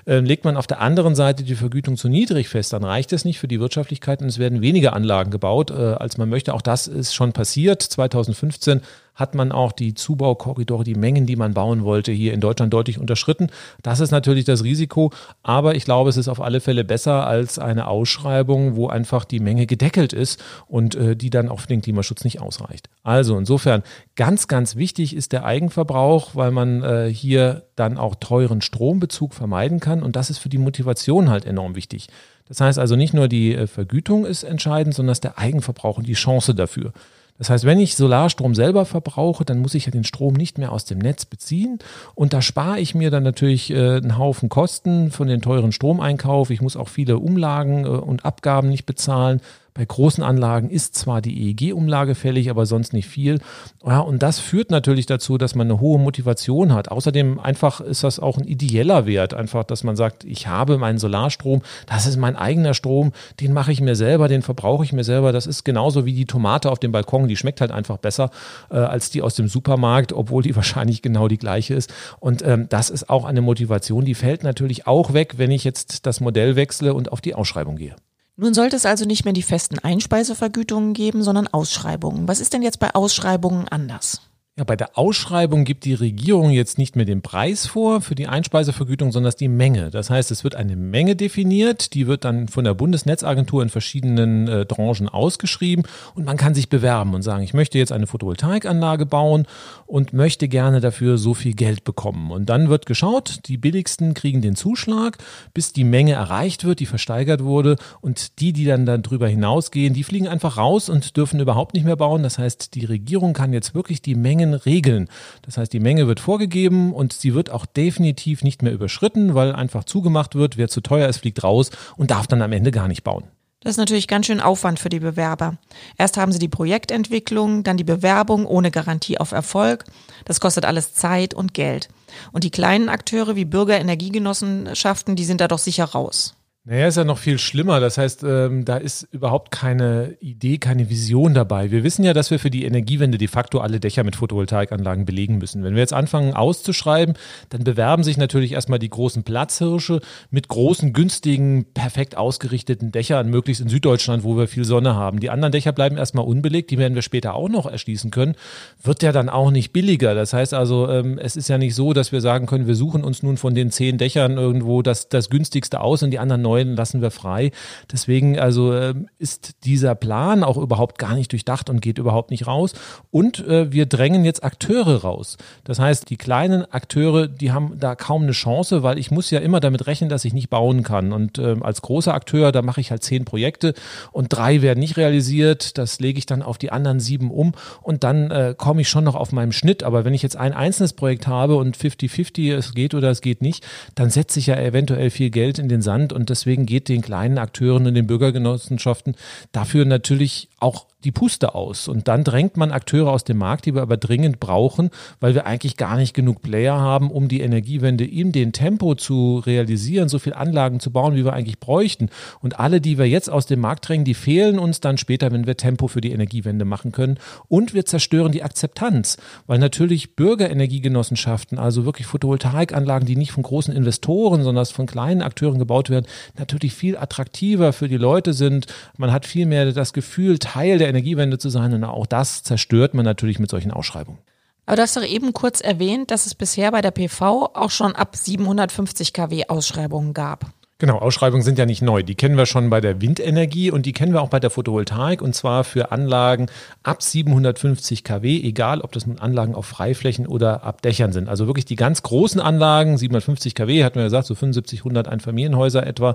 Äh, 0.05 0.19
legt 0.19 0.43
man 0.43 0.57
auf 0.57 0.67
der 0.67 0.81
anderen 0.81 1.15
Seite 1.15 1.43
die 1.43 1.55
Vergütung 1.55 1.95
zu 1.95 2.09
niedrig 2.09 2.49
fest, 2.49 2.73
dann 2.73 2.83
reicht 2.83 3.13
es 3.13 3.23
nicht 3.23 3.39
für 3.39 3.47
die 3.47 3.59
Wirtschaftlichkeit 3.59 4.21
und 4.21 4.27
es 4.27 4.39
werden 4.39 4.61
weniger 4.61 4.93
Anlagen 4.93 5.31
gebaut, 5.31 5.71
äh, 5.71 5.73
als 5.73 6.17
man 6.17 6.29
möchte. 6.29 6.53
Auch 6.53 6.61
das 6.61 6.87
ist 6.87 7.15
schon 7.15 7.31
passiert. 7.31 7.81
2015 7.81 8.81
hat 9.15 9.33
man 9.33 9.51
auch 9.51 9.71
die 9.71 9.93
Zubaukorridore, 9.93 10.83
die 10.83 10.95
Mengen, 10.95 11.25
die 11.25 11.35
man 11.35 11.53
bauen 11.53 11.83
wollte, 11.83 12.11
hier 12.11 12.33
in 12.33 12.41
Deutschland 12.41 12.73
deutlich 12.73 12.99
unterschritten. 12.99 13.47
Das 13.81 13.99
ist 13.99 14.11
natürlich 14.11 14.45
das 14.45 14.63
Risiko, 14.63 15.11
aber 15.41 15.75
ich 15.75 15.85
glaube, 15.85 16.09
es 16.09 16.17
ist 16.17 16.27
auf 16.27 16.41
alle 16.41 16.59
Fälle 16.59 16.83
besser 16.83 17.25
als 17.25 17.57
eine 17.57 17.87
Ausschreibung, 17.87 18.75
wo 18.75 18.87
einfach 18.87 19.25
die 19.25 19.39
Menge 19.39 19.65
gedeckelt 19.65 20.13
ist 20.13 20.43
und 20.67 20.95
äh, 20.95 21.15
die 21.15 21.29
dann 21.29 21.49
auch 21.49 21.61
für 21.61 21.67
den 21.67 21.81
Klimaschutz 21.81 22.23
nicht 22.23 22.41
ausreicht. 22.41 22.89
Also 23.03 23.37
insofern 23.37 23.83
ganz, 24.15 24.47
ganz 24.47 24.75
wichtig 24.75 25.15
ist 25.15 25.31
der 25.31 25.45
Eigenverbrauch, 25.45 26.35
weil 26.35 26.51
man 26.51 26.83
äh, 26.83 27.09
hier 27.11 27.63
dann 27.75 27.97
auch 27.97 28.15
teuren 28.15 28.61
Strombezug 28.61 29.33
vermeiden 29.33 29.79
kann 29.79 30.03
und 30.03 30.15
das 30.15 30.29
ist 30.29 30.37
für 30.37 30.49
die 30.49 30.57
Motivation 30.57 31.29
halt 31.29 31.45
enorm 31.45 31.75
wichtig. 31.75 32.07
Das 32.47 32.61
heißt 32.61 32.77
also 32.77 32.95
nicht 32.95 33.13
nur 33.13 33.27
die 33.27 33.55
äh, 33.55 33.67
Vergütung 33.67 34.25
ist 34.25 34.43
entscheidend, 34.43 34.93
sondern 34.93 35.11
dass 35.11 35.21
der 35.21 35.37
Eigenverbrauch 35.37 35.97
und 35.97 36.07
die 36.07 36.13
Chance 36.13 36.53
dafür. 36.53 36.93
Das 37.37 37.49
heißt, 37.49 37.65
wenn 37.65 37.79
ich 37.79 37.95
Solarstrom 37.95 38.55
selber 38.55 38.85
verbrauche, 38.85 39.43
dann 39.43 39.59
muss 39.59 39.75
ich 39.75 39.85
ja 39.85 39.91
den 39.91 40.05
Strom 40.05 40.35
nicht 40.35 40.57
mehr 40.57 40.71
aus 40.71 40.85
dem 40.85 40.99
Netz 40.99 41.25
beziehen. 41.25 41.79
Und 42.13 42.31
da 42.31 42.41
spare 42.41 42.79
ich 42.79 42.95
mir 42.95 43.11
dann 43.11 43.23
natürlich 43.23 43.71
äh, 43.71 43.97
einen 43.97 44.17
Haufen 44.17 44.47
Kosten 44.47 45.11
von 45.11 45.27
den 45.27 45.41
teuren 45.41 45.73
Stromeinkauf. 45.73 46.49
Ich 46.49 46.61
muss 46.61 46.77
auch 46.77 46.87
viele 46.87 47.17
Umlagen 47.17 47.83
äh, 47.83 47.89
und 47.89 48.23
Abgaben 48.23 48.69
nicht 48.69 48.85
bezahlen. 48.85 49.41
Bei 49.77 49.83
großen 49.83 50.23
Anlagen 50.23 50.69
ist 50.69 50.95
zwar 50.95 51.21
die 51.21 51.49
EEG-Umlage 51.49 52.15
fällig, 52.15 52.49
aber 52.49 52.65
sonst 52.65 52.93
nicht 52.93 53.09
viel. 53.09 53.39
Ja, 53.85 53.99
und 53.99 54.23
das 54.23 54.39
führt 54.39 54.71
natürlich 54.71 55.05
dazu, 55.05 55.37
dass 55.37 55.53
man 55.53 55.69
eine 55.69 55.81
hohe 55.81 55.99
Motivation 55.99 56.73
hat. 56.73 56.87
Außerdem 56.87 57.41
einfach 57.41 57.81
ist 57.81 58.05
das 58.05 58.21
auch 58.21 58.37
ein 58.37 58.45
ideeller 58.45 59.05
Wert, 59.05 59.33
einfach, 59.33 59.65
dass 59.65 59.83
man 59.83 59.97
sagt, 59.97 60.23
ich 60.23 60.47
habe 60.47 60.77
meinen 60.77 60.97
Solarstrom, 60.97 61.61
das 61.87 62.05
ist 62.05 62.15
mein 62.15 62.37
eigener 62.37 62.73
Strom, 62.73 63.11
den 63.41 63.51
mache 63.51 63.73
ich 63.73 63.81
mir 63.81 63.97
selber, 63.97 64.29
den 64.29 64.43
verbrauche 64.43 64.85
ich 64.85 64.93
mir 64.93 65.03
selber. 65.03 65.33
Das 65.33 65.45
ist 65.45 65.65
genauso 65.65 66.05
wie 66.05 66.13
die 66.13 66.25
Tomate 66.25 66.71
auf 66.71 66.79
dem 66.79 66.93
Balkon, 66.93 67.27
die 67.27 67.35
schmeckt 67.35 67.59
halt 67.59 67.71
einfach 67.71 67.97
besser 67.97 68.29
äh, 68.71 68.77
als 68.77 69.09
die 69.09 69.21
aus 69.21 69.35
dem 69.35 69.49
Supermarkt, 69.49 70.13
obwohl 70.13 70.41
die 70.41 70.55
wahrscheinlich 70.55 71.01
genau 71.01 71.27
die 71.27 71.37
gleiche 71.37 71.73
ist. 71.73 71.93
Und 72.21 72.43
ähm, 72.43 72.67
das 72.69 72.89
ist 72.89 73.09
auch 73.09 73.25
eine 73.25 73.41
Motivation, 73.41 74.05
die 74.05 74.15
fällt 74.15 74.43
natürlich 74.43 74.87
auch 74.87 75.11
weg, 75.11 75.33
wenn 75.35 75.51
ich 75.51 75.65
jetzt 75.65 76.05
das 76.05 76.21
Modell 76.21 76.55
wechsle 76.55 76.93
und 76.93 77.11
auf 77.11 77.19
die 77.19 77.35
Ausschreibung 77.35 77.75
gehe. 77.75 77.97
Nun 78.37 78.53
sollte 78.53 78.75
es 78.75 78.85
also 78.85 79.05
nicht 79.05 79.23
mehr 79.23 79.33
die 79.33 79.43
festen 79.43 79.79
Einspeisevergütungen 79.79 80.93
geben, 80.93 81.23
sondern 81.23 81.47
Ausschreibungen. 81.47 82.27
Was 82.27 82.41
ist 82.41 82.53
denn 82.53 82.63
jetzt 82.63 82.79
bei 82.79 82.93
Ausschreibungen 82.93 83.69
anders? 83.69 84.21
Ja, 84.57 84.63
bei 84.63 84.77
der 84.77 84.97
Ausschreibung 84.97 85.65
gibt 85.65 85.83
die 85.83 85.95
Regierung 85.95 86.49
jetzt 86.49 86.77
nicht 86.77 86.95
mehr 86.95 87.03
den 87.03 87.21
Preis 87.21 87.67
vor 87.67 87.99
für 87.99 88.15
die 88.15 88.27
Einspeisevergütung, 88.27 89.11
sondern 89.11 89.33
die 89.37 89.49
Menge. 89.49 89.89
Das 89.89 90.09
heißt, 90.09 90.31
es 90.31 90.45
wird 90.45 90.55
eine 90.55 90.77
Menge 90.77 91.17
definiert, 91.17 91.93
die 91.93 92.07
wird 92.07 92.23
dann 92.23 92.47
von 92.47 92.63
der 92.63 92.73
Bundesnetzagentur 92.73 93.61
in 93.63 93.67
verschiedenen 93.67 94.47
äh, 94.47 94.63
Branchen 94.65 95.09
ausgeschrieben 95.09 95.83
und 96.13 96.23
man 96.23 96.37
kann 96.37 96.55
sich 96.55 96.69
bewerben 96.69 97.15
und 97.15 97.21
sagen, 97.21 97.43
ich 97.43 97.53
möchte 97.53 97.77
jetzt 97.77 97.91
eine 97.91 98.07
Photovoltaikanlage 98.07 99.05
bauen 99.05 99.45
und 99.87 100.13
möchte 100.13 100.47
gerne 100.47 100.79
dafür 100.79 101.17
so 101.17 101.33
viel 101.33 101.53
Geld 101.53 101.83
bekommen. 101.83 102.31
Und 102.31 102.45
dann 102.45 102.69
wird 102.69 102.85
geschaut, 102.85 103.39
die 103.47 103.57
billigsten 103.57 104.13
kriegen 104.13 104.41
den 104.41 104.55
Zuschlag, 104.55 105.17
bis 105.53 105.73
die 105.73 105.83
Menge 105.83 106.13
erreicht 106.13 106.63
wird, 106.63 106.79
die 106.79 106.85
versteigert 106.85 107.43
wurde 107.43 107.75
und 107.99 108.39
die, 108.39 108.53
die 108.53 108.63
dann 108.63 108.85
darüber 108.85 109.27
hinausgehen, 109.27 109.93
die 109.93 110.05
fliegen 110.05 110.29
einfach 110.29 110.55
raus 110.55 110.87
und 110.87 111.17
dürfen 111.17 111.41
überhaupt 111.41 111.73
nicht 111.73 111.83
mehr 111.85 111.97
bauen. 111.97 112.23
Das 112.23 112.39
heißt, 112.39 112.73
die 112.73 112.85
Regierung 112.85 113.33
kann 113.33 113.51
jetzt 113.51 113.75
wirklich 113.75 114.01
die 114.01 114.15
Menge 114.15 114.44
Regeln. 114.53 115.09
Das 115.41 115.57
heißt, 115.57 115.73
die 115.73 115.79
Menge 115.79 116.07
wird 116.07 116.19
vorgegeben 116.19 116.93
und 116.93 117.13
sie 117.13 117.33
wird 117.33 117.49
auch 117.49 117.65
definitiv 117.65 118.43
nicht 118.43 118.61
mehr 118.61 118.73
überschritten, 118.73 119.33
weil 119.33 119.53
einfach 119.53 119.83
zugemacht 119.83 120.35
wird, 120.35 120.57
wer 120.57 120.67
zu 120.67 120.81
teuer 120.81 121.09
ist, 121.09 121.19
fliegt 121.19 121.43
raus 121.43 121.71
und 121.97 122.11
darf 122.11 122.27
dann 122.27 122.41
am 122.41 122.51
Ende 122.51 122.71
gar 122.71 122.87
nicht 122.87 123.03
bauen. 123.03 123.25
Das 123.65 123.71
ist 123.71 123.77
natürlich 123.77 124.07
ganz 124.07 124.27
schön 124.27 124.41
Aufwand 124.41 124.77
für 124.79 124.89
die 124.89 124.99
Bewerber. 124.99 125.57
Erst 125.97 126.17
haben 126.17 126.31
sie 126.31 126.37
die 126.37 126.47
Projektentwicklung, 126.47 127.63
dann 127.63 127.77
die 127.77 127.83
Bewerbung 127.83 128.45
ohne 128.45 128.69
Garantie 128.69 129.17
auf 129.17 129.31
Erfolg. 129.31 129.85
Das 130.23 130.39
kostet 130.39 130.65
alles 130.65 130.93
Zeit 130.93 131.33
und 131.33 131.55
Geld. 131.55 131.89
Und 132.31 132.43
die 132.43 132.51
kleinen 132.51 132.89
Akteure 132.89 133.35
wie 133.35 133.45
Bürgerenergiegenossenschaften, 133.45 135.15
die 135.15 135.25
sind 135.25 135.41
da 135.41 135.47
doch 135.47 135.57
sicher 135.57 135.85
raus. 135.85 136.35
Naja, 136.67 136.87
ist 136.87 136.97
ja 136.97 137.03
noch 137.03 137.19
viel 137.19 137.37
schlimmer. 137.37 137.79
Das 137.79 137.99
heißt, 137.99 138.23
ähm, 138.23 138.65
da 138.65 138.77
ist 138.77 139.03
überhaupt 139.11 139.51
keine 139.51 140.17
Idee, 140.19 140.57
keine 140.57 140.89
Vision 140.89 141.35
dabei. 141.35 141.69
Wir 141.69 141.83
wissen 141.83 142.03
ja, 142.03 142.11
dass 142.11 142.31
wir 142.31 142.39
für 142.39 142.49
die 142.49 142.65
Energiewende 142.65 143.19
de 143.19 143.27
facto 143.27 143.59
alle 143.59 143.79
Dächer 143.79 144.03
mit 144.03 144.15
Photovoltaikanlagen 144.15 145.05
belegen 145.05 145.37
müssen. 145.37 145.63
Wenn 145.63 145.75
wir 145.75 145.81
jetzt 145.81 145.93
anfangen 145.93 146.33
auszuschreiben, 146.33 147.13
dann 147.49 147.63
bewerben 147.63 148.01
sich 148.01 148.17
natürlich 148.17 148.53
erstmal 148.53 148.79
die 148.79 148.89
großen 148.89 149.21
Platzhirsche 149.21 149.99
mit 150.31 150.47
großen, 150.47 150.91
günstigen, 150.91 151.65
perfekt 151.75 152.17
ausgerichteten 152.17 152.91
Dächern, 152.91 153.29
möglichst 153.29 153.61
in 153.61 153.69
Süddeutschland, 153.69 154.23
wo 154.23 154.35
wir 154.35 154.47
viel 154.47 154.65
Sonne 154.65 154.95
haben. 154.95 155.19
Die 155.19 155.29
anderen 155.29 155.51
Dächer 155.51 155.71
bleiben 155.71 155.97
erstmal 155.97 156.25
unbelegt, 156.25 156.71
die 156.71 156.79
werden 156.79 156.95
wir 156.95 157.03
später 157.03 157.35
auch 157.35 157.47
noch 157.47 157.67
erschließen 157.67 158.09
können. 158.09 158.33
Wird 158.81 159.03
ja 159.03 159.11
dann 159.11 159.29
auch 159.29 159.51
nicht 159.51 159.71
billiger. 159.71 160.15
Das 160.15 160.33
heißt 160.33 160.55
also, 160.55 160.89
ähm, 160.89 161.19
es 161.19 161.35
ist 161.35 161.47
ja 161.47 161.59
nicht 161.59 161.75
so, 161.75 161.93
dass 161.93 162.11
wir 162.11 162.21
sagen 162.21 162.47
können, 162.47 162.65
wir 162.65 162.75
suchen 162.75 163.03
uns 163.03 163.21
nun 163.21 163.37
von 163.37 163.53
den 163.53 163.69
zehn 163.69 163.99
Dächern 163.99 164.39
irgendwo 164.39 164.81
das, 164.81 165.09
das 165.09 165.29
günstigste 165.29 165.79
aus 165.79 166.01
und 166.01 166.09
die 166.09 166.17
anderen 166.17 166.41
neun 166.41 166.54
neuen 166.55 166.75
lassen 166.75 167.01
wir 167.01 167.11
frei. 167.11 167.51
Deswegen 167.91 168.39
also 168.39 168.73
äh, 168.73 168.93
ist 169.19 169.65
dieser 169.65 169.95
Plan 169.95 170.43
auch 170.43 170.57
überhaupt 170.57 170.97
gar 170.97 171.15
nicht 171.15 171.31
durchdacht 171.31 171.69
und 171.69 171.81
geht 171.81 171.97
überhaupt 171.97 172.31
nicht 172.31 172.47
raus. 172.47 172.73
Und 173.11 173.45
äh, 173.45 173.71
wir 173.71 173.85
drängen 173.85 174.25
jetzt 174.25 174.43
Akteure 174.43 175.01
raus. 175.01 175.37
Das 175.63 175.79
heißt, 175.79 176.09
die 176.09 176.17
kleinen 176.17 176.65
Akteure, 176.71 177.27
die 177.27 177.51
haben 177.51 177.79
da 177.79 177.95
kaum 177.95 178.23
eine 178.23 178.31
Chance, 178.31 178.83
weil 178.83 178.97
ich 178.97 179.11
muss 179.11 179.31
ja 179.31 179.39
immer 179.39 179.59
damit 179.59 179.87
rechnen, 179.87 180.09
dass 180.09 180.25
ich 180.25 180.33
nicht 180.33 180.49
bauen 180.49 180.83
kann. 180.83 181.11
Und 181.11 181.37
äh, 181.37 181.55
als 181.61 181.81
großer 181.81 182.13
Akteur, 182.13 182.51
da 182.51 182.61
mache 182.61 182.81
ich 182.81 182.91
halt 182.91 183.03
zehn 183.03 183.25
Projekte 183.25 183.73
und 184.11 184.29
drei 184.29 184.61
werden 184.61 184.79
nicht 184.79 184.97
realisiert. 184.97 185.77
Das 185.77 185.99
lege 185.99 186.19
ich 186.19 186.25
dann 186.25 186.41
auf 186.41 186.57
die 186.57 186.71
anderen 186.71 186.99
sieben 186.99 187.31
um 187.31 187.53
und 187.81 188.03
dann 188.03 188.31
äh, 188.31 188.55
komme 188.57 188.81
ich 188.81 188.89
schon 188.89 189.03
noch 189.03 189.15
auf 189.15 189.31
meinem 189.31 189.51
Schnitt. 189.51 189.83
Aber 189.83 190.05
wenn 190.05 190.13
ich 190.13 190.23
jetzt 190.23 190.37
ein 190.37 190.53
einzelnes 190.53 190.93
Projekt 190.93 191.27
habe 191.27 191.55
und 191.57 191.77
50-50, 191.77 192.53
es 192.55 192.73
geht 192.73 192.93
oder 192.93 193.09
es 193.09 193.21
geht 193.21 193.41
nicht, 193.41 193.65
dann 193.95 194.09
setze 194.09 194.39
ich 194.39 194.47
ja 194.47 194.55
eventuell 194.55 195.09
viel 195.09 195.29
Geld 195.29 195.59
in 195.59 195.69
den 195.69 195.81
Sand 195.81 196.13
und 196.13 196.29
das 196.29 196.44
deswegen 196.45 196.67
geht 196.67 196.89
den 196.89 197.01
kleinen 197.01 197.39
Akteuren 197.39 197.87
und 197.87 197.95
den 197.95 198.05
Bürgergenossenschaften 198.05 199.15
dafür 199.51 199.85
natürlich 199.85 200.49
auch 200.59 200.85
die 201.05 201.11
Puste 201.11 201.55
aus. 201.55 201.87
Und 201.87 202.07
dann 202.07 202.23
drängt 202.23 202.57
man 202.57 202.71
Akteure 202.71 203.11
aus 203.11 203.23
dem 203.23 203.37
Markt, 203.37 203.65
die 203.65 203.75
wir 203.75 203.81
aber 203.81 203.97
dringend 203.97 204.39
brauchen, 204.39 204.89
weil 205.19 205.35
wir 205.35 205.45
eigentlich 205.45 205.77
gar 205.77 205.95
nicht 205.97 206.13
genug 206.13 206.41
Player 206.41 206.75
haben, 206.75 207.11
um 207.11 207.27
die 207.27 207.41
Energiewende 207.41 208.03
in 208.05 208.31
den 208.31 208.51
Tempo 208.51 208.95
zu 208.95 209.37
realisieren, 209.37 210.09
so 210.09 210.19
viele 210.19 210.35
Anlagen 210.35 210.79
zu 210.79 210.91
bauen, 210.91 211.15
wie 211.15 211.23
wir 211.23 211.33
eigentlich 211.33 211.59
bräuchten. 211.59 212.09
Und 212.41 212.59
alle, 212.59 212.81
die 212.81 212.97
wir 212.97 213.07
jetzt 213.07 213.29
aus 213.29 213.45
dem 213.45 213.61
Markt 213.61 213.87
drängen, 213.87 214.05
die 214.05 214.15
fehlen 214.15 214.59
uns 214.59 214.81
dann 214.81 214.97
später, 214.97 215.31
wenn 215.31 215.45
wir 215.45 215.57
Tempo 215.57 215.87
für 215.87 216.01
die 216.01 216.11
Energiewende 216.11 216.65
machen 216.65 216.91
können. 216.91 217.17
Und 217.47 217.73
wir 217.73 217.85
zerstören 217.85 218.31
die 218.31 218.43
Akzeptanz, 218.43 219.17
weil 219.45 219.59
natürlich 219.59 220.15
Bürgerenergiegenossenschaften, 220.15 221.59
also 221.59 221.85
wirklich 221.85 222.07
Photovoltaikanlagen, 222.07 223.07
die 223.07 223.15
nicht 223.15 223.31
von 223.31 223.43
großen 223.43 223.73
Investoren, 223.73 224.43
sondern 224.43 224.65
von 224.65 224.87
kleinen 224.87 225.21
Akteuren 225.21 225.59
gebaut 225.59 225.91
werden, 225.91 226.07
natürlich 226.39 226.73
viel 226.73 226.97
attraktiver 226.97 227.73
für 227.73 227.87
die 227.87 227.97
Leute 227.97 228.33
sind. 228.33 228.65
Man 228.97 229.11
hat 229.11 229.27
viel 229.27 229.45
mehr 229.45 229.71
das 229.71 229.93
Gefühl, 229.93 230.39
Teil 230.39 230.79
der 230.79 230.89
Energiewende 230.95 231.37
zu 231.37 231.49
sein 231.49 231.73
und 231.73 231.83
auch 231.83 232.05
das 232.05 232.43
zerstört 232.43 232.93
man 232.93 233.03
natürlich 233.03 233.39
mit 233.39 233.49
solchen 233.49 233.71
Ausschreibungen. 233.71 234.19
Aber 234.65 234.77
du 234.77 234.81
hast 234.81 234.97
doch 234.97 235.03
eben 235.03 235.33
kurz 235.33 235.61
erwähnt, 235.61 236.09
dass 236.09 236.25
es 236.25 236.33
bisher 236.33 236.71
bei 236.71 236.81
der 236.81 236.91
PV 236.91 237.51
auch 237.53 237.69
schon 237.69 237.95
ab 237.95 238.15
750 238.15 239.13
kW 239.13 239.47
Ausschreibungen 239.47 240.13
gab. 240.13 240.51
Genau, 240.85 240.99
Ausschreibungen 240.99 241.41
sind 241.41 241.57
ja 241.57 241.65
nicht 241.65 241.81
neu. 241.81 242.03
Die 242.03 242.13
kennen 242.13 242.37
wir 242.37 242.45
schon 242.45 242.69
bei 242.69 242.79
der 242.79 243.01
Windenergie 243.01 243.71
und 243.71 243.87
die 243.87 243.91
kennen 243.91 244.13
wir 244.13 244.21
auch 244.21 244.29
bei 244.29 244.39
der 244.39 244.51
Photovoltaik 244.51 245.19
und 245.19 245.33
zwar 245.33 245.63
für 245.63 245.91
Anlagen 245.91 246.45
ab 246.83 247.01
750 247.01 248.03
kW, 248.03 248.39
egal 248.43 248.81
ob 248.81 248.91
das 248.91 249.07
nun 249.07 249.17
Anlagen 249.17 249.55
auf 249.55 249.65
Freiflächen 249.65 250.27
oder 250.27 250.63
ab 250.63 250.83
Dächern 250.83 251.11
sind. 251.11 251.27
Also 251.27 251.47
wirklich 251.47 251.65
die 251.65 251.75
ganz 251.75 252.03
großen 252.03 252.39
Anlagen, 252.39 252.99
750 252.99 253.55
kW, 253.55 253.83
hatten 253.83 253.95
wir 253.95 254.03
gesagt, 254.03 254.27
so 254.27 254.35
75, 254.35 254.81
100 254.81 255.07
Einfamilienhäuser 255.07 255.87
etwa, 255.87 256.13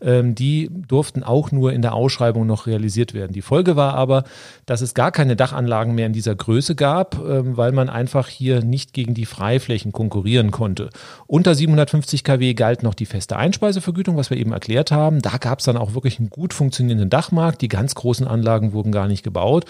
ähm, 0.00 0.36
die 0.36 0.70
durften 0.70 1.24
auch 1.24 1.50
nur 1.50 1.72
in 1.72 1.82
der 1.82 1.92
Ausschreibung 1.92 2.46
noch 2.46 2.68
realisiert 2.68 3.14
werden. 3.14 3.32
Die 3.32 3.42
Folge 3.42 3.74
war 3.74 3.94
aber, 3.94 4.22
dass 4.66 4.82
es 4.82 4.94
gar 4.94 5.10
keine 5.10 5.34
Dachanlagen 5.34 5.96
mehr 5.96 6.06
in 6.06 6.12
dieser 6.12 6.36
Größe 6.36 6.76
gab, 6.76 7.18
ähm, 7.18 7.56
weil 7.56 7.72
man 7.72 7.88
einfach 7.88 8.28
hier 8.28 8.62
nicht 8.62 8.92
gegen 8.92 9.14
die 9.14 9.26
Freiflächen 9.26 9.90
konkurrieren 9.90 10.52
konnte. 10.52 10.90
Unter 11.26 11.56
750 11.56 12.22
kW 12.22 12.54
galt 12.54 12.84
noch 12.84 12.94
die 12.94 13.06
feste 13.06 13.36
Einspeisevergütung 13.36 14.11
Vergütung, 14.12 14.16
was 14.16 14.30
wir 14.30 14.36
eben 14.36 14.52
erklärt 14.52 14.90
haben. 14.90 15.20
Da 15.20 15.36
gab 15.38 15.58
es 15.58 15.64
dann 15.64 15.76
auch 15.76 15.94
wirklich 15.94 16.18
einen 16.18 16.30
gut 16.30 16.52
funktionierenden 16.52 17.10
Dachmarkt. 17.10 17.60
Die 17.62 17.68
ganz 17.68 17.94
großen 17.94 18.26
Anlagen 18.26 18.72
wurden 18.72 18.92
gar 18.92 19.08
nicht 19.08 19.22
gebaut. 19.22 19.64